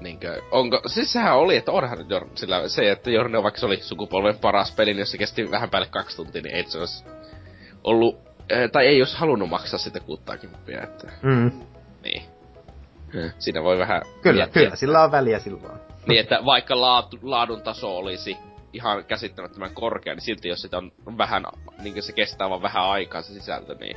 [0.00, 3.76] Niinkö, onko, siis sehän oli, että onhan Jor, sillä se, että Jorne vaikka se oli
[3.82, 7.04] sukupolven paras peli, niin jos se kesti vähän päälle kaksi tuntia, niin ei se olisi
[7.84, 8.18] ollut,
[8.50, 11.50] eh, tai ei olisi halunnut maksaa sitä 60, että Mm.
[12.02, 12.22] niin.
[13.38, 15.78] Siinä voi vähän Kyllä, miettiä, kyllä, sillä on väliä silloin.
[16.06, 18.36] Niin, että vaikka laatu, laadun taso olisi
[18.72, 21.44] ihan käsittämättömän korkea, niin silti jos sitä on vähän,
[21.82, 23.96] niin se kestää vaan vähän aikaa se sisältö, niin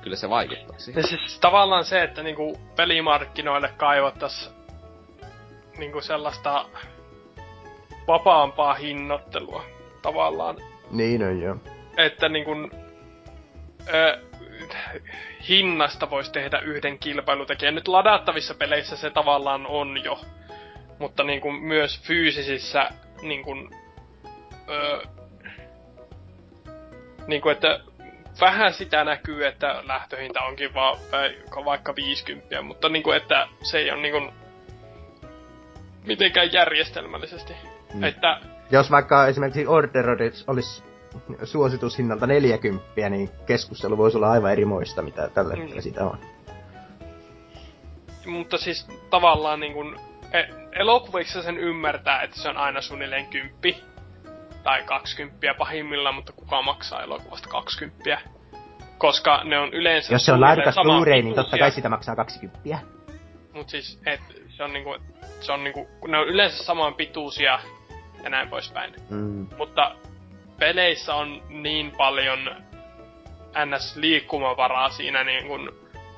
[0.00, 1.00] kyllä se vaikuttaa siihen.
[1.00, 4.54] Ja siis tavallaan se, että niinku pelimarkkinoille kaivattais
[5.78, 6.68] niinku sellaista
[8.06, 9.64] vapaampaa hinnoittelua
[10.02, 10.56] tavallaan.
[10.90, 11.56] Niin on joo.
[11.96, 12.52] Että niinku
[13.94, 14.18] ö,
[15.48, 17.74] hinnasta voisi tehdä yhden kilpailutekijän.
[17.74, 20.20] Nyt ladattavissa peleissä se tavallaan on jo.
[20.98, 22.90] Mutta niinku myös fyysisissä
[23.22, 23.50] niinku,
[24.68, 25.02] ö,
[27.26, 27.80] niinku että
[28.40, 33.90] vähän sitä näkyy, että lähtöhinta onkin vaan vai- vaikka 50, mutta niinku, että se ei
[33.90, 34.32] ole niinku
[36.06, 37.52] mitenkään järjestelmällisesti.
[37.52, 37.98] Mm.
[37.98, 38.04] Mm.
[38.04, 40.06] Että Jos vaikka esimerkiksi Order
[40.46, 40.82] olisi
[41.44, 45.60] suositushinnalta 40, niin keskustelu voisi olla aivan eri moista, mitä tällä Mm.
[45.60, 46.18] hetkellä sitä on.
[48.26, 49.96] mutta siis tavallaan niin kuin,
[50.72, 53.84] elokuvissa sen ymmärtää, että se on aina suunnilleen kymppi
[54.62, 58.18] tai 20 pahimmillaan, mutta kuka maksaa elokuvasta 20?
[58.98, 62.78] Koska ne on yleensä Jos se on laadukas Blu-ray, niin totta kai sitä maksaa 20.
[63.52, 64.96] Mut siis, et, se on niinku,
[65.40, 67.58] se on niinku, ne on yleensä saman pituisia
[68.22, 68.94] ja näin poispäin.
[69.10, 69.46] Mm.
[69.58, 69.96] Mutta
[70.58, 72.38] peleissä on niin paljon
[73.66, 73.96] ns.
[73.96, 75.70] liikkumavaraa siinä niin kuin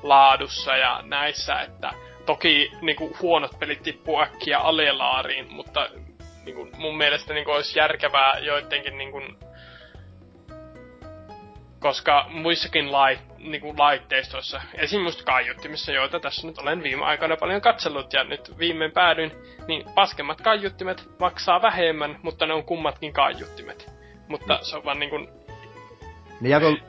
[0.03, 1.93] laadussa ja näissä, että
[2.27, 5.89] toki niin kuin huonot pelit tippuu äkkiä alelaariin, mutta
[6.45, 9.37] niin kuin mun mielestä niin kuin olisi järkevää joidenkin niin kuin,
[11.79, 17.61] koska muissakin lait, niin kuin laitteistoissa, esimerkiksi kaiuttimissa, joita tässä nyt olen viime aikoina paljon
[17.61, 19.31] katsellut ja nyt viimein päädyin,
[19.67, 23.91] niin paskemmat kaiuttimet maksaa vähemmän, mutta ne on kummatkin kaiuttimet.
[24.27, 25.29] Mutta se on vaan niin kuin,
[26.41, 26.79] Niin ja kun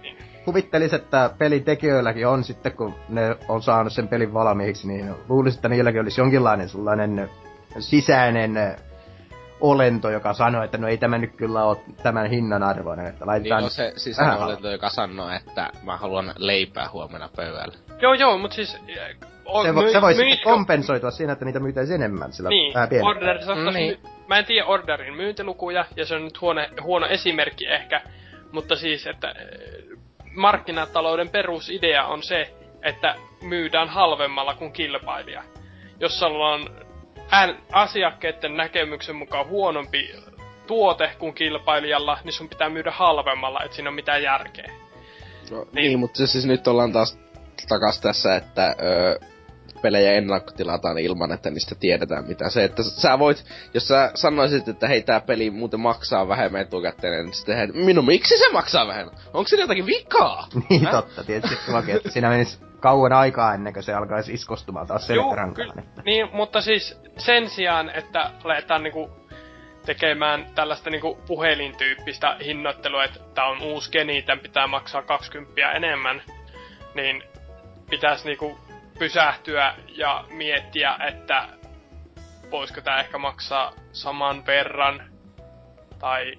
[0.52, 5.58] kuvittelis, että pelin tekijöilläkin on sitten, kun ne on saanut sen pelin valmiiksi, niin luulisin,
[5.58, 7.30] että niilläkin olisi jonkinlainen sellainen
[7.78, 8.76] sisäinen
[9.60, 13.26] olento, joka sanoo, että no ei tämä nyt kyllä ole tämän hinnan arvoinen, että Niin
[13.26, 13.64] laitetaan...
[13.64, 17.74] on se sisäinen vähän olento, joka sanoo, että mä haluan leipää huomenna pöydällä.
[18.00, 18.74] Joo, joo, mutta siis...
[18.74, 22.48] äh, O, se, vo, se voisi sitten myisikö- kompensoitua siinä, että niitä myytäisi enemmän sillä
[22.48, 23.16] Niin, vähän pienemmän.
[23.16, 23.98] order, Mm, niin.
[24.28, 28.00] Mä en tiedä orderin myyntilukuja, ja se on nyt huono, huono esimerkki ehkä,
[28.52, 29.97] mutta siis, että äh,
[30.38, 35.42] markkinatalouden perusidea on se, että myydään halvemmalla kuin kilpailija.
[36.00, 36.70] Jos sulla on
[37.72, 40.14] asiakkeiden näkemyksen mukaan huonompi
[40.66, 44.70] tuote kuin kilpailijalla, niin sun pitää myydä halvemmalla, et siinä on mitään järkeä.
[45.50, 45.66] No, Niin.
[45.72, 45.82] niin.
[45.88, 47.18] niin, mutta siis nyt ollaan taas
[47.68, 49.18] takas tässä, että öö,
[49.82, 52.50] pelejä ennakkotilataan ilman, että niistä tiedetään mitä.
[52.50, 53.44] Se, että sä voit,
[53.74, 58.06] jos sä sanoisit, että hei tää peli muuten maksaa vähemmän etukäteen, niin sitten hei, minun
[58.06, 59.14] miksi se maksaa vähemmän?
[59.26, 60.48] Onko siinä jotakin vikaa?
[60.70, 60.92] Niin Häh?
[60.92, 65.78] totta, tietysti toki, että siinä menisi kauan aikaa ennen kuin se alkaisi iskostumaan taas selkärankaan.
[65.78, 66.02] Että...
[66.04, 69.10] Niin, mutta siis sen sijaan, että aletaan niinku
[69.86, 76.22] tekemään tällaista niinku puhelintyyppistä hinnoittelua, että tämä on uusi geni, tämän pitää maksaa 20 enemmän,
[76.94, 77.22] niin
[77.90, 78.58] pitäisi niinku
[78.98, 81.48] pysähtyä ja miettiä, että
[82.50, 85.10] voisiko tämä ehkä maksaa saman verran
[85.98, 86.32] tai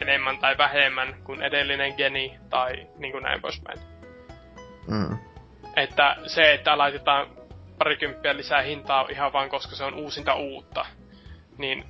[0.00, 3.78] enemmän tai vähemmän kuin edellinen geni tai niin kuin näin poispäin.
[4.88, 5.18] Mm.
[5.76, 7.26] Että se, että laitetaan
[7.78, 10.86] parikymppiä lisää hintaa ihan vaan koska se on uusinta uutta,
[11.58, 11.84] niin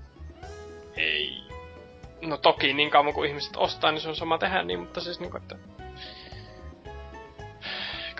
[0.97, 1.51] ei...
[2.23, 5.20] No toki niin kauan kuin ihmiset ostaa, niin se on sama tehdä niin, mutta siis
[5.20, 5.57] niin kuin, että...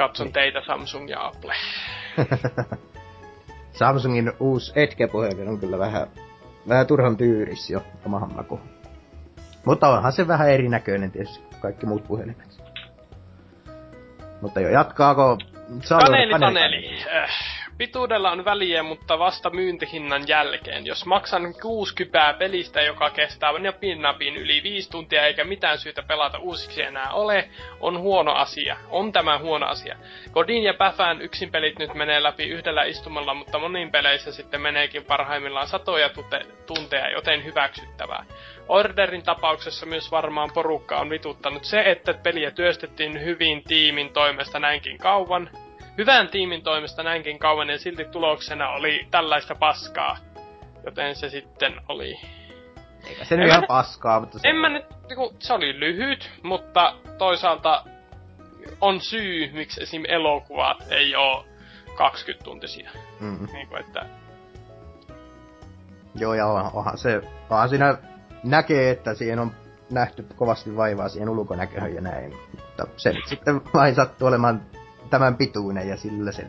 [0.01, 0.32] Katson niin.
[0.32, 1.55] teitä Samsung ja Apple.
[3.78, 6.06] Samsungin uusi Edge-puhelin on kyllä vähän,
[6.68, 8.60] vähän turhan tyyris jo omahan maku.
[9.64, 12.62] Mutta onhan se vähän erinäköinen tietysti kaikki muut puhelimet.
[14.40, 15.39] Mutta jo, jatkaako...
[15.89, 16.98] Kaneli, kaneli.
[17.16, 17.31] Äh,
[17.81, 20.86] Pituudella on väliä, mutta vasta myyntihinnan jälkeen.
[20.86, 26.02] Jos maksan kuusi kypää pelistä, joka kestää napin napin yli viisi tuntia eikä mitään syytä
[26.02, 27.48] pelata uusiksi enää ole,
[27.81, 28.77] on huono asia.
[28.90, 29.97] On tämä huono asia.
[30.32, 35.05] Godin ja Päfän yksin pelit nyt menee läpi yhdellä istumalla, mutta monin peleissä sitten meneekin
[35.05, 38.24] parhaimmillaan satoja tute- tunteja, joten hyväksyttävää.
[38.69, 44.98] Orderin tapauksessa myös varmaan porukka on vituttanut se, että peliä työstettiin hyvin tiimin toimesta näinkin
[44.98, 45.51] kauan,
[45.99, 50.19] hyvän tiimin toimesta näinkin kauan ja silti tuloksena oli tällaista paskaa.
[50.85, 52.21] Joten se sitten oli...
[53.09, 54.49] Eikä se nyt ihan paskaa, mutta se...
[54.49, 57.85] En mä nyt, niinku, se oli lyhyt, mutta toisaalta
[58.81, 60.03] on syy, miksi esim.
[60.09, 61.47] elokuvat ei oo
[61.97, 62.91] 20 tuntisia.
[63.21, 63.49] Mm.
[63.53, 64.07] Niinku, että...
[66.15, 67.99] Joo, ja onhan se, onhan siinä
[68.45, 69.53] näkee, että siihen on
[69.91, 72.37] nähty kovasti vaivaa siihen ulkonäköön ja näin.
[72.57, 74.62] Mutta se nyt sitten vain sattuu olemaan
[75.11, 76.47] tämän pituinen ja sillä se.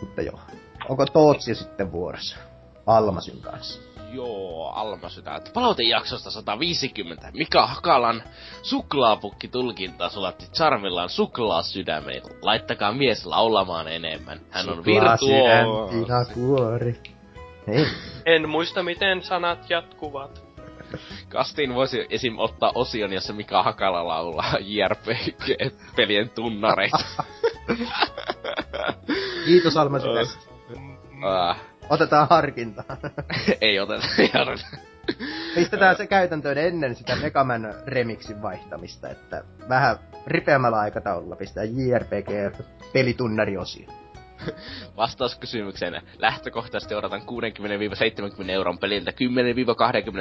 [0.00, 0.40] Mutta joo.
[0.88, 2.36] Onko Tootsi sitten vuorossa?
[2.86, 3.80] Almasyn kanssa.
[4.12, 5.40] Joo, Almasynä.
[5.54, 7.30] Palautejaksosta 150.
[7.32, 8.22] Mika Hakalan
[8.62, 12.22] suklaapukki tulkinta sulatti charmillaan suklaa sydämeen.
[12.42, 14.40] Laittakaa mies laulamaan enemmän.
[14.50, 15.88] Hän on virtuo.
[16.34, 17.00] kuori.
[17.66, 17.86] Hei.
[18.26, 20.49] En muista miten sanat jatkuvat.
[21.28, 22.38] Kastiin voisi esim.
[22.38, 27.04] ottaa osion, jossa Mika Hakala laulaa JRPG-pelien tunnareita.
[29.46, 30.50] Kiitos tästä.
[30.72, 31.56] Uh.
[31.90, 32.96] Otetaan harkintaa.
[33.60, 34.06] Ei oteta.
[35.54, 39.96] Pistetään se käytäntöön ennen sitä Megaman remixin vaihtamista, että vähän
[40.26, 43.99] ripeämmällä aikataululla pistää JRPG-pelitunnari-osio.
[44.96, 46.02] Vastaus kysymykseen.
[46.18, 47.22] Lähtökohtaisesti odotan
[48.46, 49.10] 60-70 euron peliltä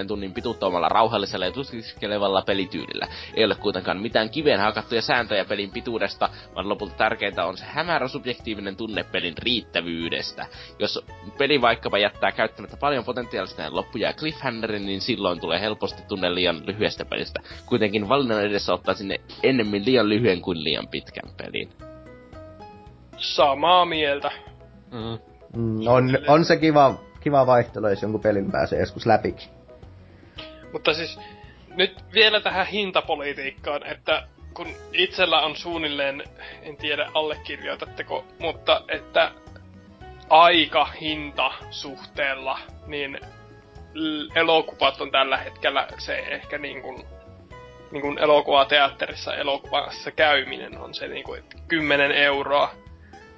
[0.03, 3.07] 10-20 tunnin pituuttomalla rauhallisella ja tuskiskelevalla pelityylillä.
[3.33, 8.07] Ei ole kuitenkaan mitään kiveen hakattuja sääntöjä pelin pituudesta, vaan lopulta tärkeintä on se hämärä
[8.07, 10.47] subjektiivinen tunne pelin riittävyydestä.
[10.79, 11.05] Jos
[11.37, 16.35] peli vaikkapa jättää käyttämättä paljon potentiaalista ja loppuja ja cliffhangerin, niin silloin tulee helposti tunne
[16.35, 17.39] liian lyhyestä pelistä.
[17.65, 21.89] Kuitenkin valinnan edessä ottaa sinne ennemmin liian lyhyen kuin liian pitkän pelin.
[23.19, 24.31] Samaa mieltä.
[24.91, 25.19] Mm.
[25.55, 29.49] Mm, on, on se kiva, kiva vaihtelu, jos jonkun pelin pääsee joskus läpikin.
[30.73, 31.19] Mutta siis
[31.75, 36.23] nyt vielä tähän hintapolitiikkaan, että kun itsellä on suunnilleen,
[36.61, 39.31] en tiedä allekirjoitatteko, mutta että
[40.29, 43.19] aika hinta suhteella, niin
[44.35, 47.03] elokuvat on tällä hetkellä se ehkä niin kuin,
[47.91, 52.71] niin kuin elokuvateatterissa elokuvassa käyminen on se niin kuin, että 10 euroa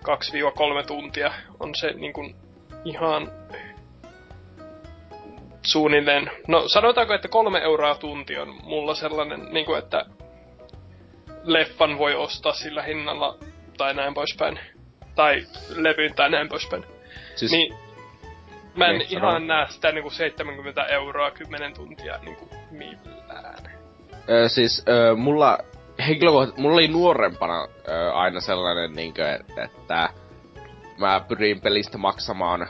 [0.03, 2.35] 2-3 tuntia on se niin kuin
[2.85, 3.31] ihan
[5.61, 10.05] suunnilleen, no sanotaanko, että kolme euroa tunti on mulla sellainen, niin kuin, että
[11.43, 13.37] leffan voi ostaa sillä hinnalla
[13.77, 14.59] tai näin poispäin.
[15.15, 16.85] Tai levyn tai näin poispäin.
[17.35, 17.51] Siis...
[17.51, 17.73] Niin
[18.75, 19.45] mä en niin, ihan sano.
[19.45, 23.71] näe sitä niin kuin 70 euroa 10 tuntia niin kuin millään.
[24.29, 25.57] Öö, siis öö, mulla
[26.07, 30.09] henkilökohtaisesti, mulla oli nuorempana ö, aina sellainen, niinkö, että
[30.97, 32.67] mä pyrin pelistä maksamaan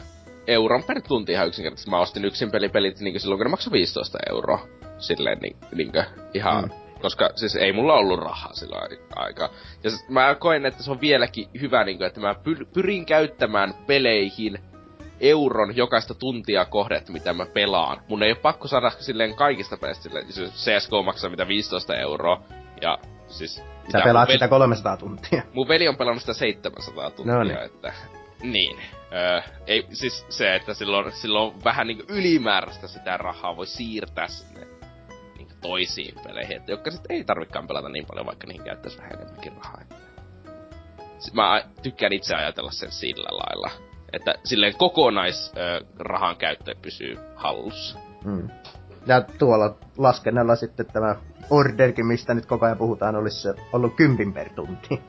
[0.47, 1.91] euron per tunti ihan yksinkertaisesti.
[1.91, 4.67] Mä ostin yksin pelipelit niin silloin, kun ne maksoi 15 euroa.
[4.97, 6.03] Silleen niin, niinkö,
[6.33, 6.63] ihan...
[6.63, 6.71] Mm.
[7.01, 9.49] Koska siis ei mulla ollut rahaa silloin aikaa.
[9.83, 13.05] Ja siis, mä koen, että se on vieläkin hyvä, niin kuin, että mä pyr- pyrin
[13.05, 14.59] käyttämään peleihin
[15.19, 18.01] euron jokaista tuntia kohdet, mitä mä pelaan.
[18.07, 22.43] Mun ei ole pakko saada silleen kaikista peleistä silleen, CSGO maksaa mitä 15 euroa.
[22.81, 22.97] Ja
[23.31, 24.35] Siis, Sä pelaat veli...
[24.35, 25.43] sitä 300 tuntia.
[25.53, 27.57] Mun veli on pelannut sitä 700 tuntia, no niin.
[27.57, 27.93] että...
[28.43, 28.79] Niin.
[29.13, 34.67] Öö, ei, siis se, että silloin, silloin vähän niinku ylimääräistä sitä rahaa voi siirtää sinne
[35.37, 39.13] niinku toisiin peleihin, että jotka sit ei tarvikaan pelata niin paljon, vaikka niihin käyttäisi vähän
[39.13, 39.81] enemmänkin rahaa.
[39.81, 39.95] Että...
[41.33, 43.71] mä tykkään itse ajatella sen sillä lailla.
[44.13, 47.99] Että silleen kokonaisrahan käyttö pysyy hallussa.
[48.23, 48.49] Mm.
[49.05, 51.15] Ja tuolla laskennalla sitten tämä
[51.49, 55.01] orderkin, mistä nyt koko ajan puhutaan, olisi ollut kympin per tunti.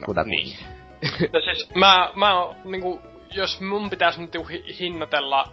[0.00, 0.56] No, Kuta niin.
[1.32, 2.32] no siis mä, mä
[2.64, 3.00] niinku,
[3.30, 4.32] jos mun pitäisi nyt
[4.80, 5.52] hinnoitella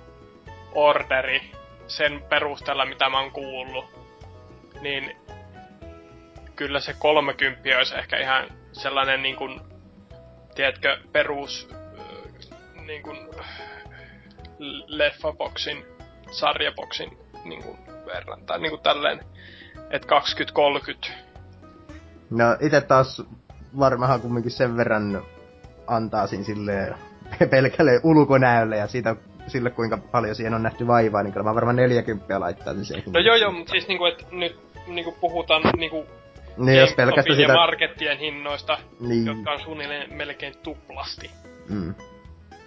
[0.76, 1.42] orderi
[1.88, 3.86] sen perusteella, mitä mä oon kuullut,
[4.82, 5.18] niin
[6.56, 9.62] kyllä se 30 olisi ehkä ihan sellainen niin kuin,
[10.56, 11.70] tiedätkö, perus
[12.86, 13.18] niin kuin,
[14.88, 15.86] leffaboksin,
[16.32, 18.46] sarjaboksin niin kuin, verran.
[18.46, 19.20] Tai niin kuin tälleen,
[19.90, 20.08] että
[21.08, 21.12] 20-30.
[22.30, 23.22] No itse taas
[23.80, 25.24] varmaan kumminkin sen verran
[25.88, 26.96] antaisin sille
[27.52, 29.16] pelkälle ulkonäölle ja siitä
[29.48, 33.04] sille, kuinka paljon siihen on nähty vaivaa, niin kyllä mä varmaan 40 laittaisin siihen.
[33.14, 36.06] No joo joo, mutta siis niinku, että nyt niinku puhutaan niinku
[36.58, 37.54] niin, jos pelkästään sitä...
[37.54, 39.26] markettien hinnoista, niin.
[39.26, 41.32] jotka on suunnilleen melkein tuplasti.
[41.70, 41.96] Mm.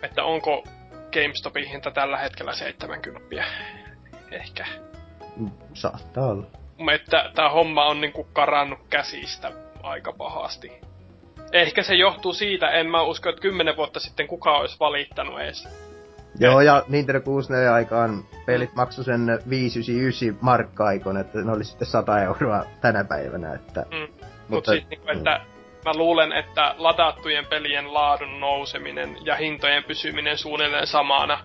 [0.02, 0.64] Että onko
[1.12, 3.44] GameStopin hinta tällä hetkellä 70?
[4.30, 4.66] Ehkä.
[5.36, 6.46] Mm, saattaa olla.
[6.94, 10.72] Että tämä homma on niinku karannut käsistä aika pahasti.
[11.52, 15.68] Ehkä se johtuu siitä, en mä usko, että kymmenen vuotta sitten kukaan olisi valittanut edes.
[16.40, 19.20] Joo, ja Nintendo 64 aikaan pelit maksu sen
[19.50, 23.54] 599 markkaikon, että ne oli sitten 100 euroa tänä päivänä.
[23.54, 24.26] Että, mm.
[24.48, 25.44] Mutta Mut siis, niinku, että mm.
[25.84, 31.38] mä luulen, että ladattujen pelien laadun nouseminen ja hintojen pysyminen suunnilleen samana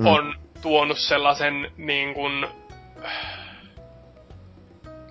[0.00, 0.06] mm.
[0.06, 2.46] on tuonut sellaisen niin kuin,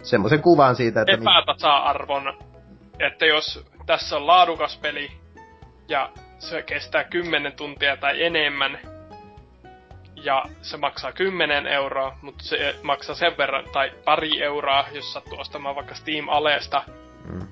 [0.04, 1.14] semmoisen kuvan siitä, että...
[1.14, 2.38] Epätasa-arvon,
[3.00, 5.12] että jos tässä on laadukas peli
[5.90, 6.10] ja
[6.40, 8.80] se kestää 10 tuntia tai enemmän,
[10.24, 15.40] ja se maksaa 10 euroa, mutta se maksaa sen verran, tai pari euroa, jos sattuu
[15.40, 16.84] ostamaan vaikka Steam Alesta.
[17.26, 17.48] Mm.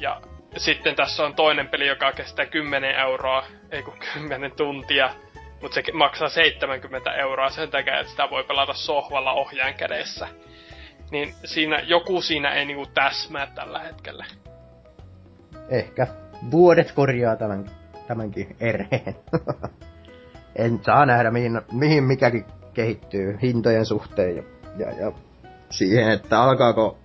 [0.00, 0.20] Ja
[0.56, 5.10] sitten tässä on toinen peli, joka kestää 10 euroa, ei kun 10 tuntia,
[5.62, 10.28] mutta se maksaa 70 euroa sen takia, että sitä voi pelata sohvalla ohjaan kädessä.
[11.10, 14.24] Niin siinä, joku siinä ei niinku täsmää tällä hetkellä.
[15.68, 16.06] Ehkä.
[16.50, 17.70] Vuodet korjaa tämän,
[18.06, 19.16] tämänkin erheen.
[20.56, 22.44] en saa nähdä, mihin, mihin mikäkin
[22.74, 24.42] kehittyy hintojen suhteen ja,
[24.78, 25.12] ja, ja
[25.70, 26.98] siihen, että alkaako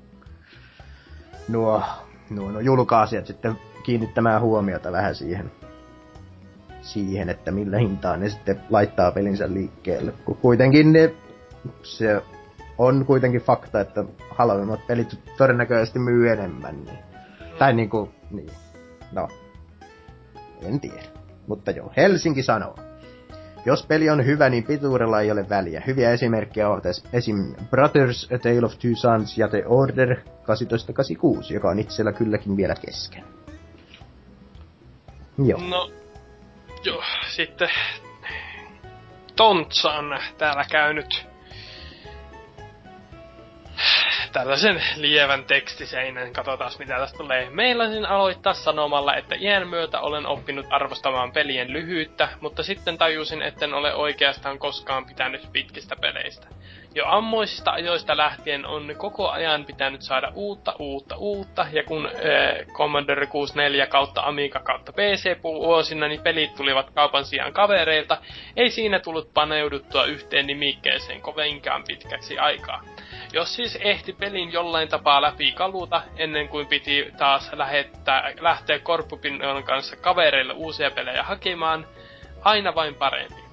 [1.47, 1.83] nuo,
[2.29, 5.51] nuo, nuo julkaisijat sitten kiinnittämään huomiota vähän siihen,
[6.87, 10.13] siihen, että millä hintaan ne sitten laittaa pelinsä liikkeelle.
[10.25, 11.13] Kun kuitenkin ne,
[11.83, 12.21] se
[12.77, 16.85] on kuitenkin fakta, että halvemmat pelit todennäköisesti myy enemmän.
[16.85, 16.99] Niin.
[17.59, 18.49] Tai niinku, niin.
[19.11, 19.27] No,
[20.61, 21.03] en tiedä.
[21.47, 22.75] Mutta joo, Helsinki sanoo.
[23.65, 25.83] Jos peli on hyvä, niin pituudella ei ole väliä.
[25.87, 26.83] Hyviä esimerkkejä ovat
[27.13, 27.55] esim.
[27.69, 32.75] Brothers, A Tale of Two Sons ja The Order 1886, joka on itsellä kylläkin vielä
[32.75, 33.23] kesken.
[35.37, 35.61] Joo.
[35.69, 35.91] No,
[36.87, 37.69] joo, sitten
[39.35, 41.27] Tontsa on täällä käynyt
[44.31, 47.49] tällaisen lievän tekstiseinän, katsotaan mitä tästä tulee.
[47.49, 53.73] Meilasin aloittaa sanomalla, että iän myötä olen oppinut arvostamaan pelien lyhyyttä, mutta sitten tajusin, etten
[53.73, 56.47] ole oikeastaan koskaan pitänyt pitkistä peleistä.
[56.97, 62.11] Jo ammoisista ajoista lähtien on koko ajan pitänyt saada uutta, uutta, uutta, ja kun äh,
[62.73, 68.17] Commodore 64 kautta Amiga kautta PC vuosina, niin pelit tulivat kaupan sijaan kavereilta,
[68.55, 72.81] ei siinä tullut paneuduttua yhteen nimikkeeseen kovinkaan pitkäksi aikaa.
[73.33, 79.63] Jos siis ehti pelin jollain tapaa läpi kaluta ennen kuin piti taas lähettää, lähteä korppupinnon
[79.63, 81.85] kanssa kavereille uusia pelejä hakemaan,
[82.43, 83.46] aina vain parempi.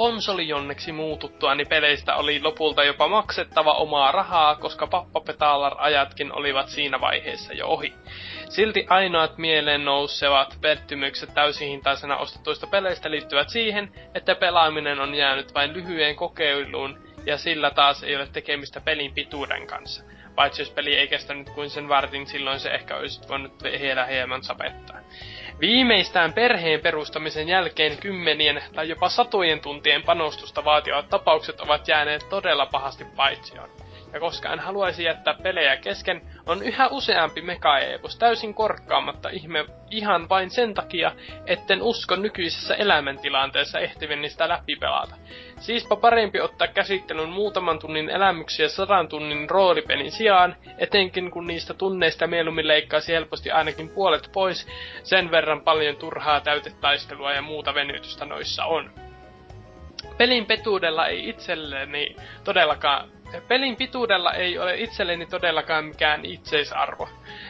[0.00, 7.00] Konsoli jonneksi muututtua, niin peleistä oli lopulta jopa maksettava omaa rahaa, koska pappapetalar-ajatkin olivat siinä
[7.00, 7.92] vaiheessa jo ohi.
[8.48, 15.72] Silti ainoat mieleen nousevat pettymykset täysihintaisena ostetuista peleistä liittyvät siihen, että pelaaminen on jäänyt vain
[15.72, 20.04] lyhyen kokeiluun ja sillä taas ei ole tekemistä pelin pituuden kanssa.
[20.34, 24.42] Paitsi jos peli ei kestänyt kuin sen vartin, silloin se ehkä olisi voinut vielä hieman
[24.42, 25.00] sapettaa.
[25.60, 32.66] Viimeistään perheen perustamisen jälkeen kymmenien tai jopa satojen tuntien panostusta vaativat tapaukset ovat jääneet todella
[32.66, 33.79] pahasti paitsioon.
[34.12, 40.28] Ja koska en haluaisi jättää pelejä kesken, on yhä useampi mekaepos täysin korkkaamatta ihme ihan
[40.28, 41.12] vain sen takia,
[41.46, 45.14] etten usko nykyisessä elämäntilanteessa ehtivin niistä läpipelata.
[45.58, 52.26] Siispä parempi ottaa käsittelyn muutaman tunnin elämyksiä sadan tunnin roolipelin sijaan, etenkin kun niistä tunneista
[52.26, 54.66] mieluummin leikkaisi helposti ainakin puolet pois,
[55.02, 58.90] sen verran paljon turhaa täytetaistelua ja muuta venytystä noissa on
[60.18, 63.08] pelin petuudella ei itselleni todellakaan
[63.48, 67.08] pelin pituudella ei ole itselleni todellakaan mikään itseisarvo.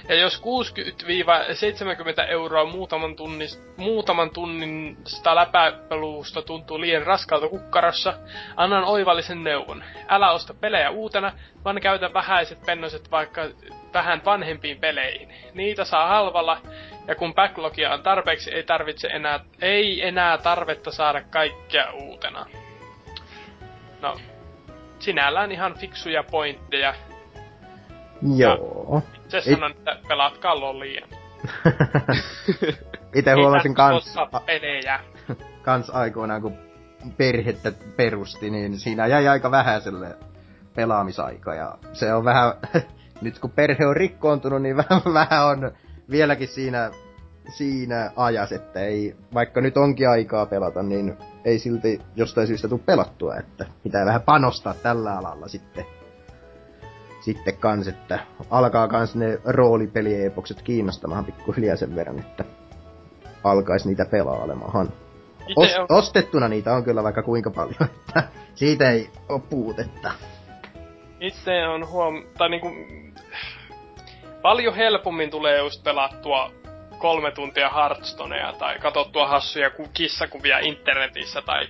[0.09, 8.15] Ja jos 60-70 euroa muutaman, tunnis, muutaman tunnista läpäpeluusta tuntuu liian raskalta kukkarossa,
[8.57, 9.85] annan oivallisen neuvon.
[10.09, 11.33] Älä osta pelejä uutena,
[11.65, 13.43] vaan käytä vähäiset pennoset vaikka
[13.95, 15.35] vähän vanhempiin peleihin.
[15.55, 16.61] Niitä saa halvalla,
[17.07, 22.47] ja kun backlogia on tarpeeksi, ei tarvitse enää, ei enää tarvetta saada kaikkea uutena.
[24.01, 24.17] No,
[25.01, 26.95] sinällään ihan fiksuja pointteja.
[28.37, 29.03] Joo.
[29.29, 29.45] Se It...
[29.45, 31.07] sanon, että pelatkaa lolia.
[33.15, 34.15] Itse huomasin kans...
[34.47, 35.01] pelejä.
[35.63, 36.59] kans aikoinaan, kun
[37.17, 40.17] perhettä perusti, niin siinä jäi aika vähäiselle
[40.75, 41.55] pelaamisaika.
[41.55, 42.53] Ja se on vähän...
[43.23, 45.73] nyt kun perhe on rikkoontunut, niin vähän, vähän on
[46.11, 46.91] vieläkin siinä,
[47.57, 52.81] siinä ajas, että ei, vaikka nyt onkin aikaa pelata, niin ei silti jostain syystä tule
[52.87, 55.85] pelattua, että pitää vähän panostaa tällä alalla sitten.
[57.21, 58.19] Sitten kans, että
[58.51, 62.45] alkaa kans ne roolipeliepokset kiinnostamaan pikkuhiljaa sen verran, että
[63.45, 64.89] alkaisi niitä pelailemaan.
[65.57, 65.87] Os, on...
[65.89, 68.23] Ostettuna niitä on kyllä vaikka kuinka paljon, että
[68.55, 70.13] siitä ei ole puutetta.
[71.21, 72.25] Itse on huom...
[72.39, 72.69] tai niinku...
[74.43, 76.51] Paljon helpommin tulee just pelattua
[77.01, 81.69] kolme tuntia Hearthstonea tai katsottua hassuja kissakuvia internetissä tai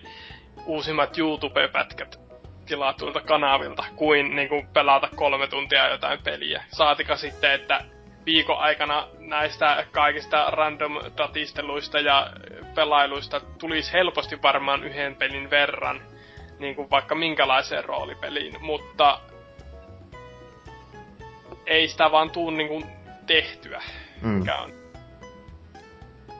[0.66, 2.20] uusimmat YouTube-pätkät
[2.66, 6.64] tilatuilta kanavilta, kuin niinku pelata kolme tuntia jotain peliä.
[6.68, 7.84] Saatika sitten, että
[8.26, 12.30] viikon aikana näistä kaikista random datisteluista ja
[12.74, 16.00] pelailuista tulisi helposti varmaan yhden pelin verran,
[16.58, 19.20] niin kuin vaikka minkälaiseen roolipeliin, mutta
[21.66, 22.86] ei sitä vaan tuu niin kuin
[23.26, 23.82] tehtyä,
[24.22, 24.28] mm.
[24.28, 24.79] mikä on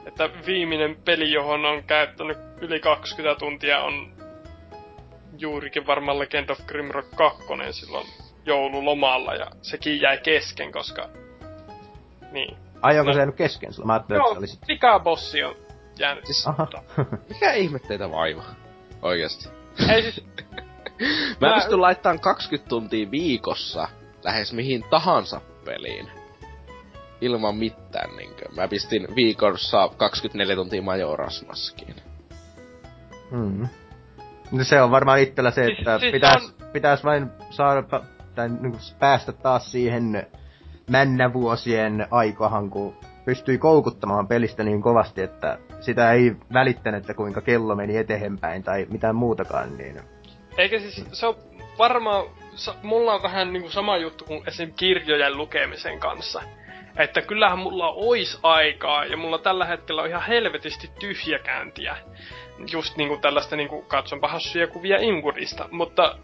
[0.05, 4.13] että viimeinen peli, johon on käyttänyt yli 20 tuntia, on
[5.37, 8.07] juurikin varmaan Legend of Grimrock 2 silloin
[8.45, 11.09] joululomalla, ja sekin jäi kesken, koska...
[12.31, 12.57] Niin.
[12.81, 13.13] Ai onko no.
[13.13, 13.87] se jäänyt kesken sulla?
[13.87, 15.03] Mä ajattelin, Joo, että se olisi...
[15.03, 15.55] bossi on
[15.99, 16.25] jäänyt.
[16.25, 16.67] Siis, Aha.
[17.29, 18.43] Mikä ihme teitä vaiva?
[19.01, 19.49] Oikeesti.
[19.89, 20.25] Ei siis...
[21.41, 23.87] mä, mä pystyn laittamaan 20 tuntia viikossa
[24.23, 26.20] lähes mihin tahansa peliin
[27.21, 28.45] ilman mitään niinkö.
[28.55, 31.95] Mä pistin viikossa 24 tuntia Majora's Maskiin.
[33.31, 33.67] Hmm.
[34.51, 36.71] No se on varmaan itsellä se, että siis, pitäis, on...
[36.73, 37.83] pitäis vain saada
[38.35, 40.27] tai niin päästä taas siihen
[40.89, 47.75] männävuosien aikahan, kun pystyi koukuttamaan pelistä niin kovasti, että sitä ei välittänyt, että kuinka kello
[47.75, 49.77] meni eteenpäin tai mitään muutakaan.
[49.77, 50.01] Niin...
[50.57, 51.35] Eikä siis, se on
[51.77, 52.25] varmaan,
[52.83, 54.73] mulla on vähän niin kuin sama juttu kuin esim.
[54.73, 56.41] kirjojen lukemisen kanssa
[56.97, 61.97] että kyllähän mulla ois aikaa, ja mulla tällä hetkellä on ihan helvetisti tyhjäkääntiä.
[62.71, 66.17] Just niinku tällaista niinku katsonpa hassuja kuvia Ingurista, mutta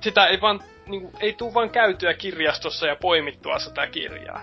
[0.00, 4.40] sitä ei vaan, niinku, ei tuu vaan käytyä kirjastossa ja poimittua sitä kirjaa.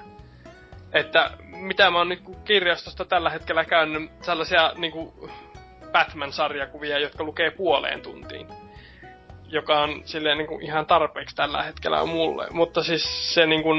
[0.93, 5.29] Että mitä mä oon niinku kirjastosta tällä hetkellä käynyt sellaisia niinku
[5.91, 8.47] Batman-sarjakuvia, jotka lukee puoleen tuntiin.
[9.47, 12.47] Joka on silleen niinku ihan tarpeeksi tällä hetkellä mulle.
[12.51, 13.69] Mutta siis se niinku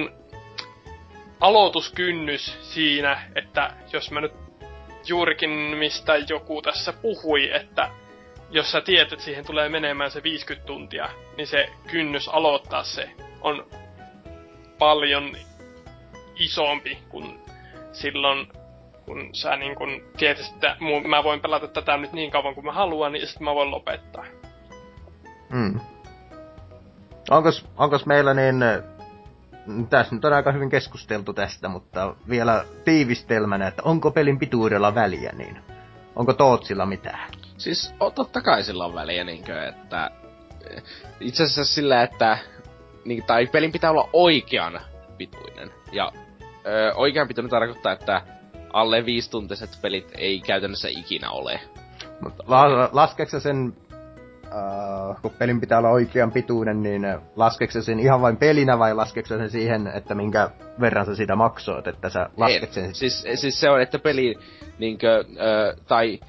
[1.40, 4.32] aloituskynnys siinä, että jos mä nyt
[5.06, 7.90] juurikin mistä joku tässä puhui, että
[8.50, 13.10] jos sä tiedät, että siihen tulee menemään se 50 tuntia, niin se kynnys aloittaa se
[13.40, 13.66] on
[14.78, 15.36] paljon
[16.36, 17.40] isompi kuin
[17.92, 18.48] silloin,
[19.04, 20.76] kun sä niin kun tiedät, että
[21.08, 24.24] mä voin pelata tätä nyt niin kauan kuin mä haluan, niin sitten mä voin lopettaa.
[25.50, 25.80] Hmm.
[27.30, 28.64] Onkos, onkos meillä niin
[29.90, 35.32] tässä nyt on aika hyvin keskusteltu tästä, mutta vielä tiivistelmänä, että onko pelin pituudella väliä,
[35.36, 35.58] niin
[36.16, 37.30] onko Tootsilla mitään?
[37.58, 40.10] Siis o, totta kai sillä on väliä, niinkö, että
[40.70, 40.82] eh,
[41.20, 42.38] itse asiassa sillä, että
[43.04, 44.80] niin, tai pelin pitää olla oikean
[45.18, 45.70] pituinen.
[45.92, 46.12] Ja
[46.66, 48.22] ö, oikean pituinen tarkoittaa, että
[48.72, 51.60] alle viistuntiset pelit ei käytännössä ikinä ole.
[52.20, 53.76] Mutta la- laskeeko sen
[54.46, 59.28] uh, kun pelin pitää olla oikean pituinen, niin laskeeko sen ihan vain pelinä vai laskeeko
[59.28, 60.50] sen siihen, että minkä
[60.80, 62.94] verran sä sitä maksoit, että sä lasket sen?
[62.94, 64.34] Siis, siis se on, että peli
[64.78, 66.20] niinkö, uh, tai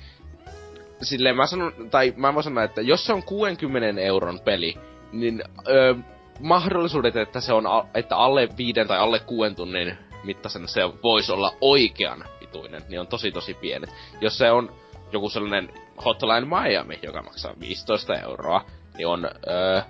[1.02, 4.78] silleen mä sanon, tai mä voin sanoa, että jos se on 60 euron peli,
[5.12, 6.04] niin uh,
[6.40, 11.54] mahdollisuudet, että se on, että alle viiden tai alle kuuden tunnin mittaisena se voisi olla
[11.62, 13.90] oikean pituinen, niin on tosi tosi pienet.
[14.22, 14.72] Jos se on
[15.11, 15.74] joku sellainen
[16.06, 18.66] Hotline Miami, joka maksaa 15 euroa,
[18.98, 19.26] niin on...
[19.48, 19.82] Öö,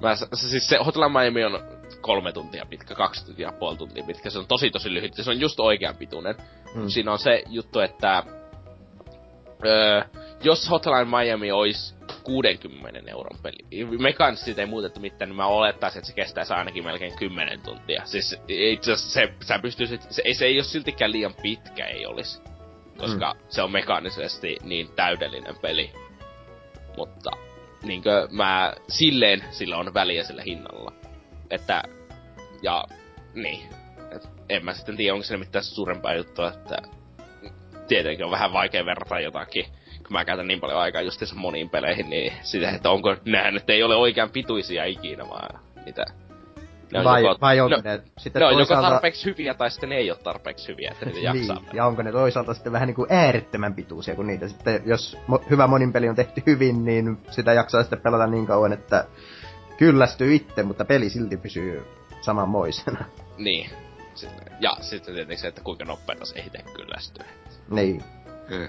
[0.00, 1.60] mä, siis se Hotline Miami on
[2.00, 4.30] kolme tuntia pitkä, kaksi tuntia puoli tuntia pitkä.
[4.30, 6.34] Se on tosi tosi lyhyt se on just oikean pituinen.
[6.74, 6.88] Hmm.
[6.88, 8.22] Siinä on se juttu, että
[9.66, 10.02] öö,
[10.42, 11.94] jos Hotline Miami olisi
[12.24, 13.86] 60 euron peli.
[13.98, 18.02] Mekaanisesti ei muutettu mitään, niin mä olettaisin, että se kestäisi ainakin melkein 10 tuntia.
[18.04, 22.42] Siis itse se, sä pystyisit, se, se ei ole siltikään liian pitkä, ei olisi.
[22.98, 23.40] Koska mm.
[23.48, 25.92] se on mekaanisesti niin täydellinen peli.
[26.96, 27.30] Mutta
[27.82, 30.92] niinkö mä silleen sillä on väliä sillä hinnalla.
[31.50, 31.82] Että,
[32.62, 32.84] ja
[33.34, 33.68] niin.
[34.10, 36.76] Et en mä sitten tiedä, onko se mitään suurempaa juttua, että
[37.88, 39.66] tietenkin on vähän vaikea verrata jotakin
[40.06, 43.70] kun mä käytän niin paljon aikaa justiinsa moniin peleihin, niin sitä, että onko nämä nyt
[43.70, 46.04] ei ole oikean pituisia ikinä, vaan mitä.
[46.92, 48.86] Ne on vai, joko, vai onko no, ne sitten ne on toisaalta...
[48.86, 51.56] joko tarpeeksi hyviä tai sitten ne ei ole tarpeeksi hyviä, että niitä jaksaa.
[51.56, 55.50] niin, ja onko ne toisaalta sitten vähän niinku äärettömän pituisia, kun niitä sitten, jos mo-
[55.50, 59.04] hyvä monin peli on tehty hyvin, niin sitä jaksaa sitten pelata niin kauan, että
[59.76, 61.84] kyllästyy itse, mutta peli silti pysyy
[62.20, 63.04] samanmoisena.
[63.36, 63.70] Niin.
[64.60, 67.26] Ja sitten tietenkin se, että kuinka nopeasti se itse kyllästyy.
[67.70, 68.04] Niin.
[68.48, 68.68] Hmm.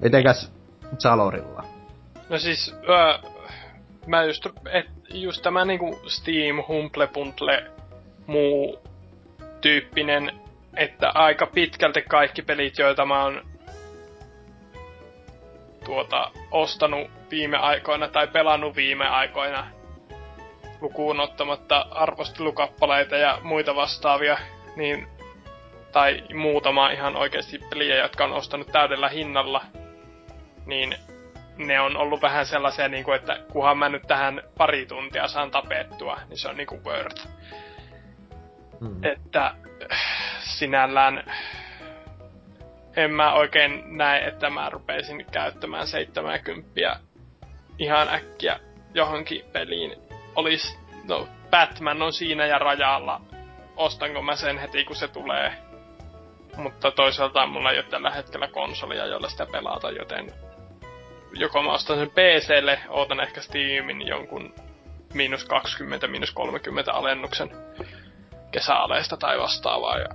[0.00, 0.52] Mitenkäs
[0.98, 1.64] Salorilla?
[2.28, 3.31] No siis, öö,
[4.06, 7.70] mä just, et, just tämä niinku Steam, Humble Bundle,
[8.26, 8.78] muu
[9.60, 10.40] tyyppinen,
[10.76, 13.46] että aika pitkälti kaikki pelit, joita mä oon
[15.84, 19.66] tuota, ostanut viime aikoina tai pelannut viime aikoina,
[20.80, 24.38] lukuun ottamatta arvostelukappaleita ja muita vastaavia,
[24.76, 25.08] niin
[25.92, 29.64] tai muutama ihan oikeasti peliä, jotka on ostanut täydellä hinnalla,
[30.66, 30.94] niin
[31.56, 35.50] ne on ollut vähän sellaisia, niin kuin, että kunhan mä nyt tähän pari tuntia saan
[35.50, 37.28] tapettua, niin se on niin kuin worth.
[38.80, 39.04] Hmm.
[39.04, 39.54] Että
[40.40, 41.24] sinällään
[42.96, 47.00] en mä oikein näe, että mä rupeisin käyttämään 70
[47.78, 48.60] ihan äkkiä
[48.94, 49.96] johonkin peliin.
[50.34, 53.20] Olis, no Batman on siinä ja rajalla.
[53.76, 55.52] Ostanko mä sen heti kun se tulee.
[56.56, 60.32] Mutta toisaalta mulla ei ole tällä hetkellä konsolia, jolla sitä pelata, joten
[61.32, 64.54] joko mä ostan sen PClle, ootan ehkä Steamin jonkun
[65.14, 67.50] miinus 20, miinus 30 alennuksen
[68.50, 69.98] kesäaleista tai vastaavaa.
[69.98, 70.08] Ja...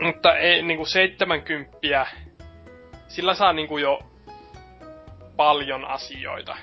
[0.00, 2.06] Mutta ei, niinku 70,
[3.08, 3.98] sillä saa niinku jo
[5.36, 6.56] paljon asioita.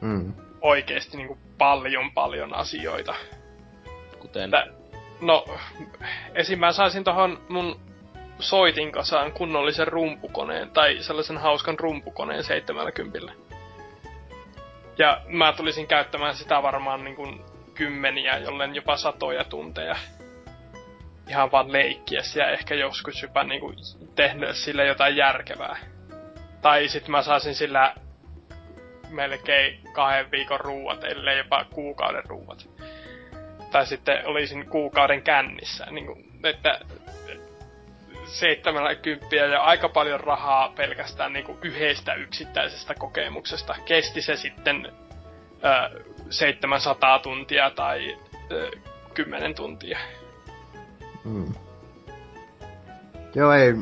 [0.00, 0.32] Mm.
[0.60, 3.14] Oikeesti niinku paljon paljon asioita.
[4.18, 4.44] Kuten?
[4.44, 4.66] Että,
[5.20, 5.44] no,
[6.34, 6.58] esim.
[6.58, 7.80] mä saisin tohon mun
[8.38, 13.32] soitin kasaan kunnollisen rumpukoneen, tai sellaisen hauskan rumpukoneen 70.
[14.98, 19.96] Ja mä tulisin käyttämään sitä varmaan niin kuin kymmeniä, jollen jopa satoja tunteja.
[21.28, 23.76] Ihan vaan leikkiä ja ehkä joskus jopa niin kuin
[24.14, 25.76] tehnyt sille jotain järkevää.
[26.62, 27.94] Tai sitten mä saisin sillä
[29.10, 32.68] melkein kahden viikon ruuat, ellei jopa kuukauden ruuat.
[33.72, 35.86] Tai sitten olisin kuukauden kännissä.
[35.90, 36.80] Niin kuin, että
[38.26, 43.74] 70 ja aika paljon rahaa pelkästään niinku yhdestä yksittäisestä kokemuksesta.
[43.84, 44.92] Kesti se sitten
[45.64, 48.16] ö, 700 tuntia tai
[48.52, 48.70] ö,
[49.14, 49.98] 10 tuntia.
[51.24, 51.54] Hmm.
[53.34, 53.74] Joo, ei...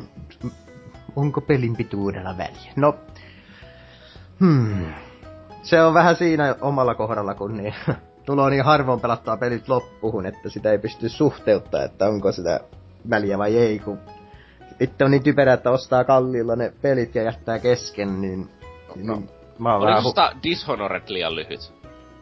[1.15, 2.71] Onko pelin pituudella väliä?
[2.75, 2.95] No...
[4.39, 4.93] Hmm.
[5.63, 7.75] Se on vähän siinä omalla kohdalla, kun niin,
[8.25, 12.59] tulee niin harvoin pelattaa pelit loppuun, että sitä ei pysty suhteuttaa, että onko sitä
[13.09, 13.99] väliä vai ei, kun
[14.79, 18.49] itse on niin typerä, että ostaa kalliilla ne pelit ja jättää kesken, niin...
[18.95, 19.15] No.
[19.15, 19.29] niin
[19.59, 20.33] mä oon Oliko vähän...
[20.33, 21.73] Hu- Dishonored liian lyhyt?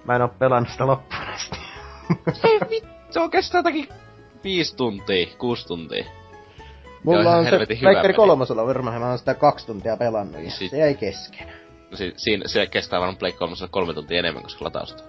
[0.06, 1.58] Mä en oo pelannut sitä loppuun asti.
[2.50, 3.88] Ei vittu, se on kestää jotakin
[4.44, 6.06] viisi tuntia, kuusi tuntia.
[7.04, 10.78] Mulla on se Pleikkari kolmosella varmaan, mä oon sitä kaksi tuntia pelannut ja si- se
[10.78, 11.48] jäi kesken.
[11.92, 15.04] No si- siinä, se kestää varmaan Pleikka kolmosella kolme tuntia enemmän, koska latausta.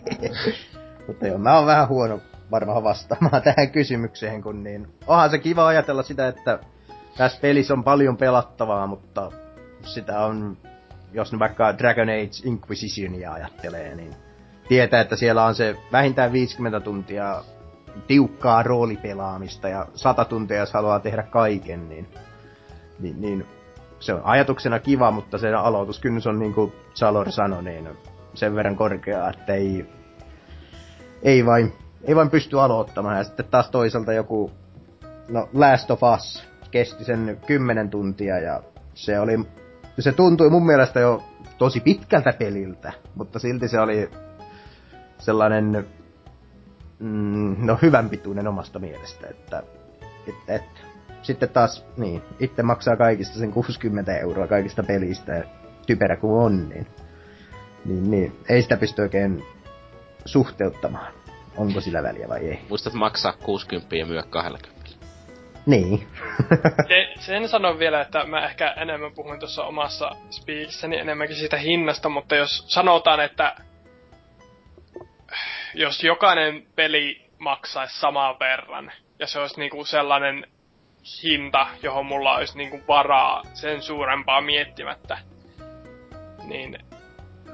[1.06, 2.20] Mutta joo, mä oon vähän huono
[2.50, 4.88] varmaan vastaamaan tähän kysymykseen, kun niin...
[5.06, 6.58] Onhan se kiva ajatella sitä, että
[7.16, 9.32] tässä pelissä on paljon pelattavaa, mutta
[9.82, 10.56] sitä on,
[11.12, 14.14] jos nyt vaikka Dragon Age Inquisitionia ajattelee, niin
[14.68, 17.42] tietää, että siellä on se vähintään 50 tuntia
[18.06, 22.08] tiukkaa roolipelaamista ja 100 tuntia, jos haluaa tehdä kaiken, niin,
[22.98, 23.46] niin, niin
[24.00, 27.88] se on ajatuksena kiva, mutta se aloituskynnys on niin kuin Salor sanoi, niin
[28.34, 29.86] sen verran korkea, että ei,
[31.22, 31.72] ei vain
[32.04, 33.16] ei vain pysty aloittamaan.
[33.16, 34.50] Ja sitten taas toisaalta joku,
[35.28, 38.62] no Last of Us kesti sen 10 tuntia ja
[38.94, 39.38] se oli,
[39.98, 41.22] se tuntui mun mielestä jo
[41.58, 44.10] tosi pitkältä peliltä, mutta silti se oli
[45.18, 45.86] sellainen,
[46.98, 49.62] mm, no hyvän pituinen omasta mielestä, että,
[50.28, 50.80] että, että
[51.22, 55.44] sitten taas, niin, itse maksaa kaikista sen 60 euroa kaikista pelistä, ja
[55.86, 56.86] typerä kuin on, niin,
[57.84, 58.36] niin, niin.
[58.48, 59.44] Ei sitä pysty oikein
[60.24, 61.12] suhteuttamaan
[61.56, 62.60] onko sillä väliä vai ei.
[62.68, 64.80] Muistat maksaa 60 ja myö 20.
[65.66, 66.08] Niin.
[66.88, 72.08] Se, sen sanon vielä, että mä ehkä enemmän puhuin tuossa omassa speakissäni enemmänkin siitä hinnasta,
[72.08, 73.54] mutta jos sanotaan, että
[75.74, 80.46] jos jokainen peli maksaisi saman verran, ja se olisi niinku sellainen
[81.22, 85.18] hinta, johon mulla olisi niinku varaa sen suurempaa miettimättä,
[86.44, 86.78] niin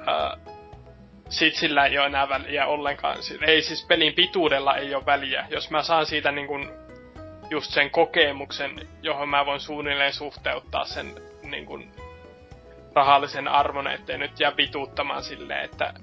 [0.05, 0.37] ää,
[1.29, 3.17] sit sillä ei ole enää väliä ollenkaan.
[3.47, 5.47] Ei siis pelin pituudella ei ole väliä.
[5.49, 6.59] Jos mä saan siitä niinku
[7.49, 11.79] just sen kokemuksen, johon mä voin suunnilleen suhteuttaa sen niinku
[12.95, 15.93] rahallisen arvon, ettei nyt jää vituuttamaan silleen, että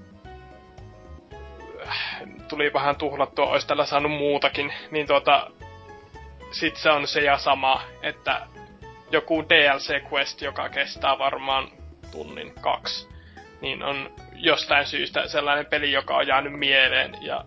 [2.47, 5.51] tuli vähän tuhlattua, olisi tällä saanut muutakin, niin tuota,
[6.51, 8.47] sit se on se ja sama, että
[9.11, 11.67] joku DLC-quest, joka kestää varmaan
[12.11, 13.09] tunnin kaksi,
[13.61, 14.11] niin on
[14.45, 17.45] jostain syystä sellainen peli, joka on jäänyt mieleen ja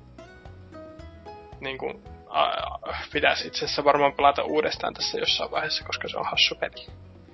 [1.61, 2.03] niin kuin,
[2.37, 6.87] äh, pitäisi itse asiassa varmaan pelata uudestaan tässä jossain vaiheessa, koska se on hassu peli.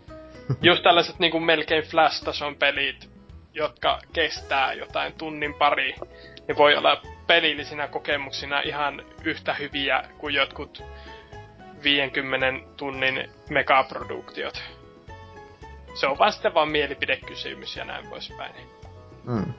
[0.62, 3.10] Just tällaiset niin kuin melkein flash-tason pelit,
[3.52, 5.94] jotka kestää jotain tunnin pari,
[6.48, 10.82] niin voi olla pelillisinä kokemuksina ihan yhtä hyviä kuin jotkut
[11.84, 14.62] 50 tunnin megaproduktiot.
[16.00, 18.54] Se on vaan sitten vaan mielipidekysymys ja näin poispäin.
[19.26, 19.52] Mm.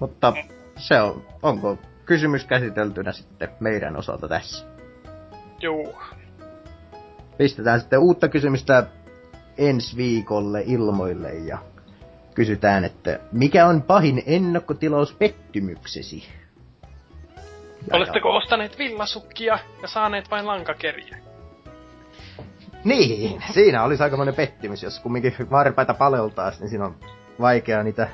[0.00, 0.32] Mutta
[0.76, 4.66] se on, onko kysymys käsiteltynä sitten meidän osalta tässä?
[5.60, 5.94] Joo.
[7.38, 8.86] Pistetään sitten uutta kysymystä
[9.58, 11.58] ensi viikolle ilmoille ja
[12.34, 16.24] kysytään, että mikä on pahin ennakkotilaus pettymyksesi?
[17.90, 18.34] Ja Oletteko ja...
[18.34, 21.18] ostaneet villasukkia ja saaneet vain lankakeriä?
[22.84, 26.96] Niin, siinä olisi aikamoinen pettymys, jos kumminkin varpaita paleltaa, niin siinä on
[27.40, 28.08] vaikea niitä...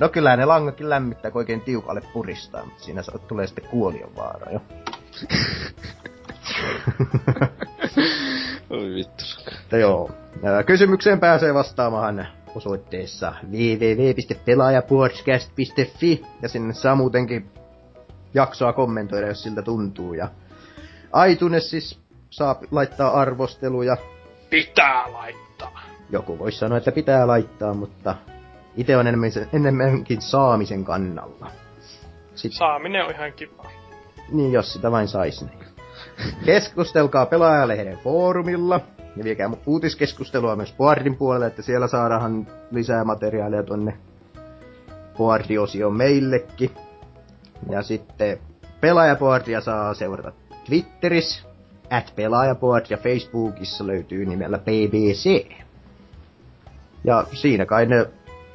[0.00, 4.52] No kyllä ne langakin lämmittää, kun oikein tiukalle puristaa, mutta siinä tulee sitten kuolion vaara
[4.52, 4.60] jo.
[8.70, 9.24] Oi vittu.
[9.80, 10.10] joo.
[10.66, 17.50] Kysymykseen pääsee vastaamaan osoitteessa www.pelaajapodcast.fi ja sinne saa muutenkin
[18.34, 20.14] jaksoa kommentoida, jos siltä tuntuu.
[20.14, 20.28] Ja
[21.28, 21.98] iTunes siis
[22.30, 23.96] saa laittaa arvosteluja.
[24.50, 25.80] Pitää laittaa.
[26.10, 28.14] Joku voisi sanoa, että pitää laittaa, mutta
[28.76, 29.06] itse on
[29.52, 31.50] enemmänkin saamisen kannalla.
[32.34, 32.58] Sitten...
[32.58, 33.70] Saaminen on ihan kiva.
[34.32, 35.44] Niin, jos sitä vain saisi.
[35.44, 35.58] Niin.
[36.44, 38.80] Keskustelkaa pelaajalehden foorumilla.
[39.16, 43.98] Ja viekää uutiskeskustelua myös Boardin puolelle, että siellä saadaan lisää materiaalia tonne
[45.18, 46.70] Boardi-osioon meillekin.
[47.70, 48.38] Ja sitten
[48.80, 50.32] pelaajaboardia saa seurata
[50.64, 51.42] Twitterissä,
[51.90, 55.46] at pelaajaboard ja Facebookissa löytyy nimellä BBC.
[57.04, 58.06] Ja siinä kai ne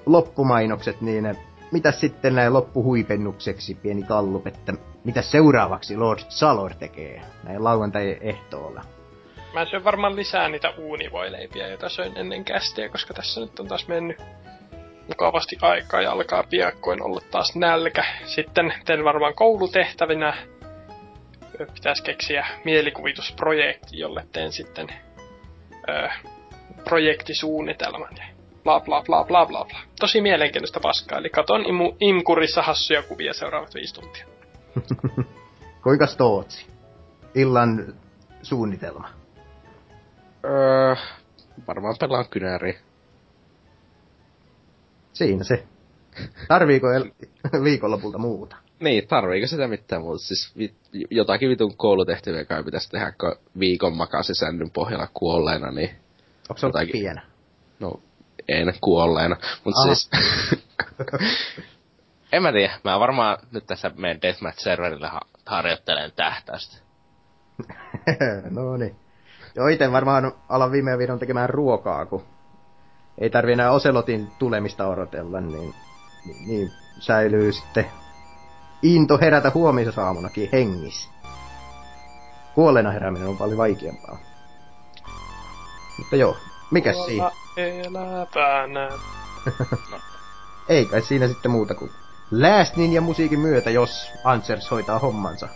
[0.07, 1.35] loppumainokset, niin ne,
[1.71, 8.83] mitä sitten näin loppuhuipennukseksi pieni kallup, että mitä seuraavaksi Lord Salor tekee näin lauantai-ehtoolla.
[9.53, 13.87] Mä syön varmaan lisää niitä uunivoileipiä, joita söin ennen kästiä, koska tässä nyt on taas
[13.87, 14.17] mennyt
[15.07, 18.05] mukavasti aikaa ja alkaa piakkoin olla taas nälkä.
[18.25, 20.37] Sitten teen varmaan koulutehtävinä
[21.73, 24.87] pitäisi keksiä mielikuvitusprojekti, jolle teen sitten
[25.89, 26.09] ö,
[26.83, 28.23] projektisuunnitelman ja
[28.67, 29.79] bla bla bla bla bla bla.
[29.99, 34.25] Tosi mielenkiintoista paskaa, eli katon imu, imkurissa hassuja kuvia seuraavat viisi tuntia.
[35.83, 36.65] Kuinka Tootsi?
[37.35, 37.93] Illan
[38.41, 39.09] suunnitelma.
[40.45, 40.95] Öö,
[41.67, 42.77] varmaan pelaan kynäri.
[45.13, 45.63] Siinä se.
[46.47, 47.11] Tarviiko el-
[47.63, 48.55] viikonlopulta muuta?
[48.79, 50.23] Niin, tarviiko sitä mitään muuta?
[50.23, 50.75] Siis vi-
[51.11, 55.89] jotakin vitun koulutehtäviä kai pitäisi tehdä, kun viikon makasi sännyn pohjalla kuolleena, niin...
[56.49, 56.91] Onko se jotakin...
[56.91, 57.21] pienä?
[57.79, 57.99] No,
[58.47, 60.09] en kuolleena, mutta siis...
[62.31, 66.77] en mä tiedä, mä varmaan nyt tässä meidän Deathmatch-serverillä ha- harjoittelen tähtäistä.
[68.55, 68.95] no niin.
[69.55, 72.25] Joo, ite varmaan alan viime viidon tekemään ruokaa, kun
[73.17, 75.73] ei tarvi enää Oselotin tulemista odotella, niin,
[76.25, 77.85] niin, niin säilyy sitten
[78.81, 81.09] into herätä huomisaamunakin hengissä.
[82.55, 84.17] Kuolleena herääminen on paljon vaikeampaa.
[85.97, 86.37] Mutta joo,
[86.71, 87.31] mikä siinä?
[87.57, 88.89] Elävänä.
[89.91, 89.99] no.
[90.69, 91.91] Ei kai siinä sitten muuta kuin
[92.31, 95.47] Last ja musiikin myötä, jos Ansers hoitaa hommansa.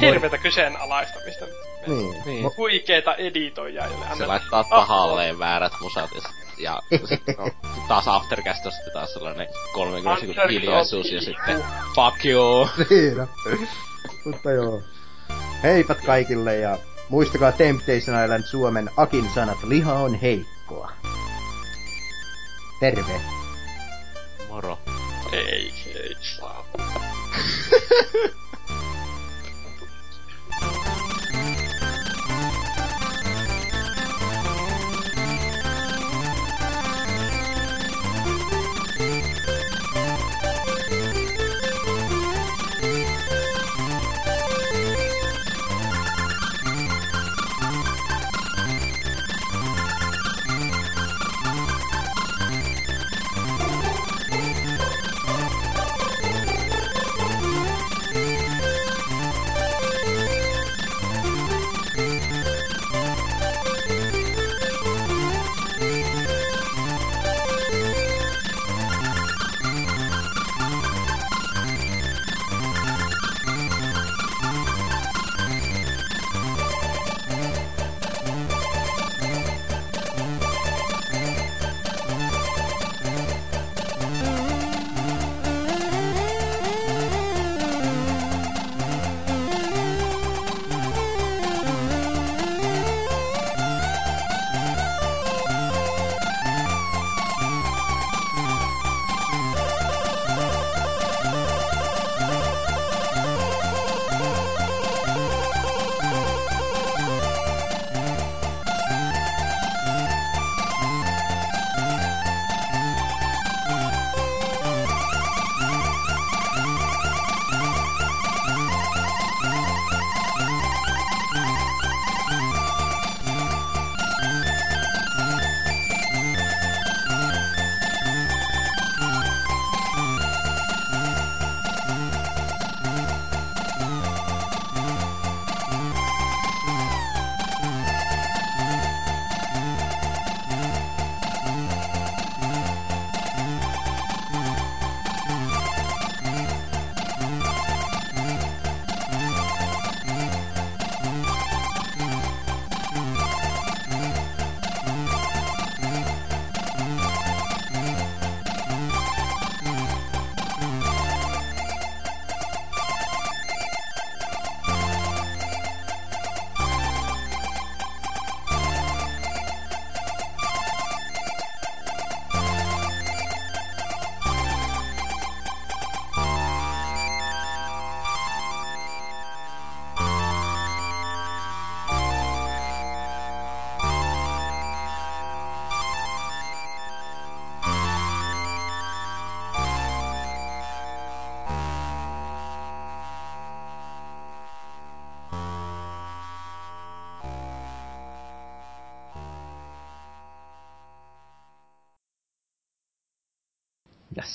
[0.00, 1.44] Hirvetä kyseenalaistamista.
[1.86, 2.22] Niin.
[2.26, 2.50] niin.
[2.56, 3.88] Huikeeta editoijaa.
[4.18, 6.10] Se laittaa tahalleen väärät musat
[6.58, 7.50] ja, ja sit, no,
[7.88, 12.68] taas Aftercast on sitten taas sellainen 30 sekunnin hiljaisuus ja sitten fuck you.
[12.90, 13.28] Niin
[14.24, 14.82] Mutta joo.
[15.62, 16.78] Heipat kaikille ja
[17.08, 20.14] muistakaa Temptation Island Suomen Akin sanat, liha on
[20.68, 20.92] heikkoa.
[22.80, 23.20] Terve.
[24.48, 24.78] Moro.
[25.32, 26.64] Ei, ei saa.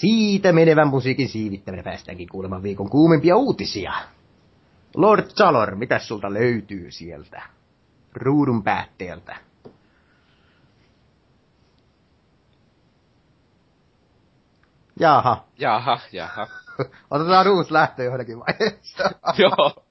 [0.03, 3.93] siitä menevän musiikin siivittäminen päästäänkin kuulemaan viikon kuumimpia uutisia.
[4.95, 7.41] Lord Chalor, mitä sulta löytyy sieltä?
[8.13, 9.35] Ruudun päätteeltä.
[14.99, 15.45] Jaha.
[15.57, 16.47] Jaha, jaha.
[17.11, 19.03] Otetaan uusi lähtö johonkin vaiheessa.
[19.37, 19.85] Joo.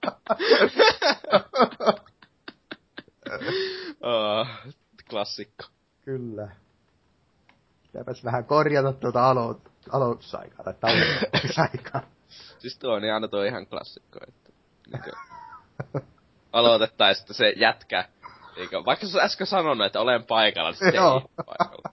[4.01, 4.47] oh,
[5.11, 5.65] klassikko.
[6.05, 6.49] Kyllä.
[7.83, 12.03] Pitääpäs vähän korjata tuota alo- aloitusaikaa tai tauotusaikaa.
[12.59, 14.51] Siis tuo niin aina tuo ihan klassikko, että
[14.93, 15.03] niin
[16.53, 18.09] aloitettaisiin, että se jätkä,
[18.57, 21.93] eikö, vaikka sä äsken sanonut, että olen paikalla, niin sitten ei paikalla.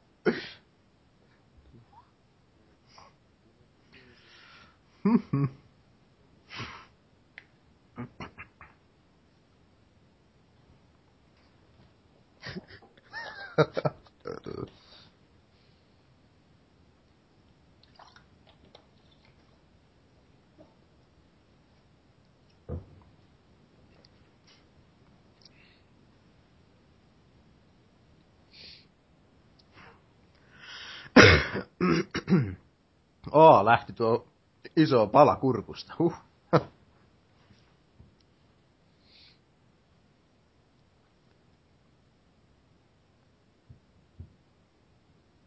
[33.32, 34.27] Oo, lähti tuo
[34.76, 35.93] iso pala kurkusta.
[36.00, 36.16] Huh.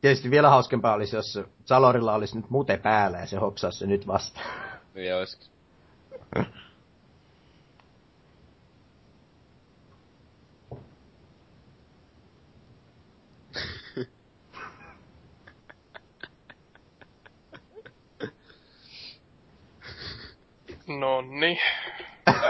[0.01, 4.07] Tietysti vielä hauskempaa olisi, jos Salorilla olisi nyt mute päällä ja se hoksaisi se nyt
[4.07, 4.41] vasta.
[4.95, 5.51] Niin ois.
[20.87, 21.59] Nonni.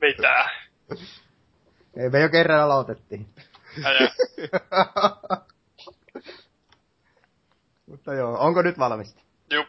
[0.00, 0.50] Mitä?
[1.96, 3.28] Ei me jo kerran aloitettiin.
[7.86, 9.20] Mutta joo, onko nyt valmista?
[9.50, 9.68] Jup.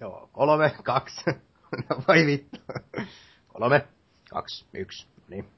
[0.00, 1.24] Joo, kolme, kaksi.
[1.90, 2.58] No voi vittu.
[3.48, 3.86] Kolme,
[4.30, 5.06] kaksi, yksi.
[5.06, 5.48] No Niin.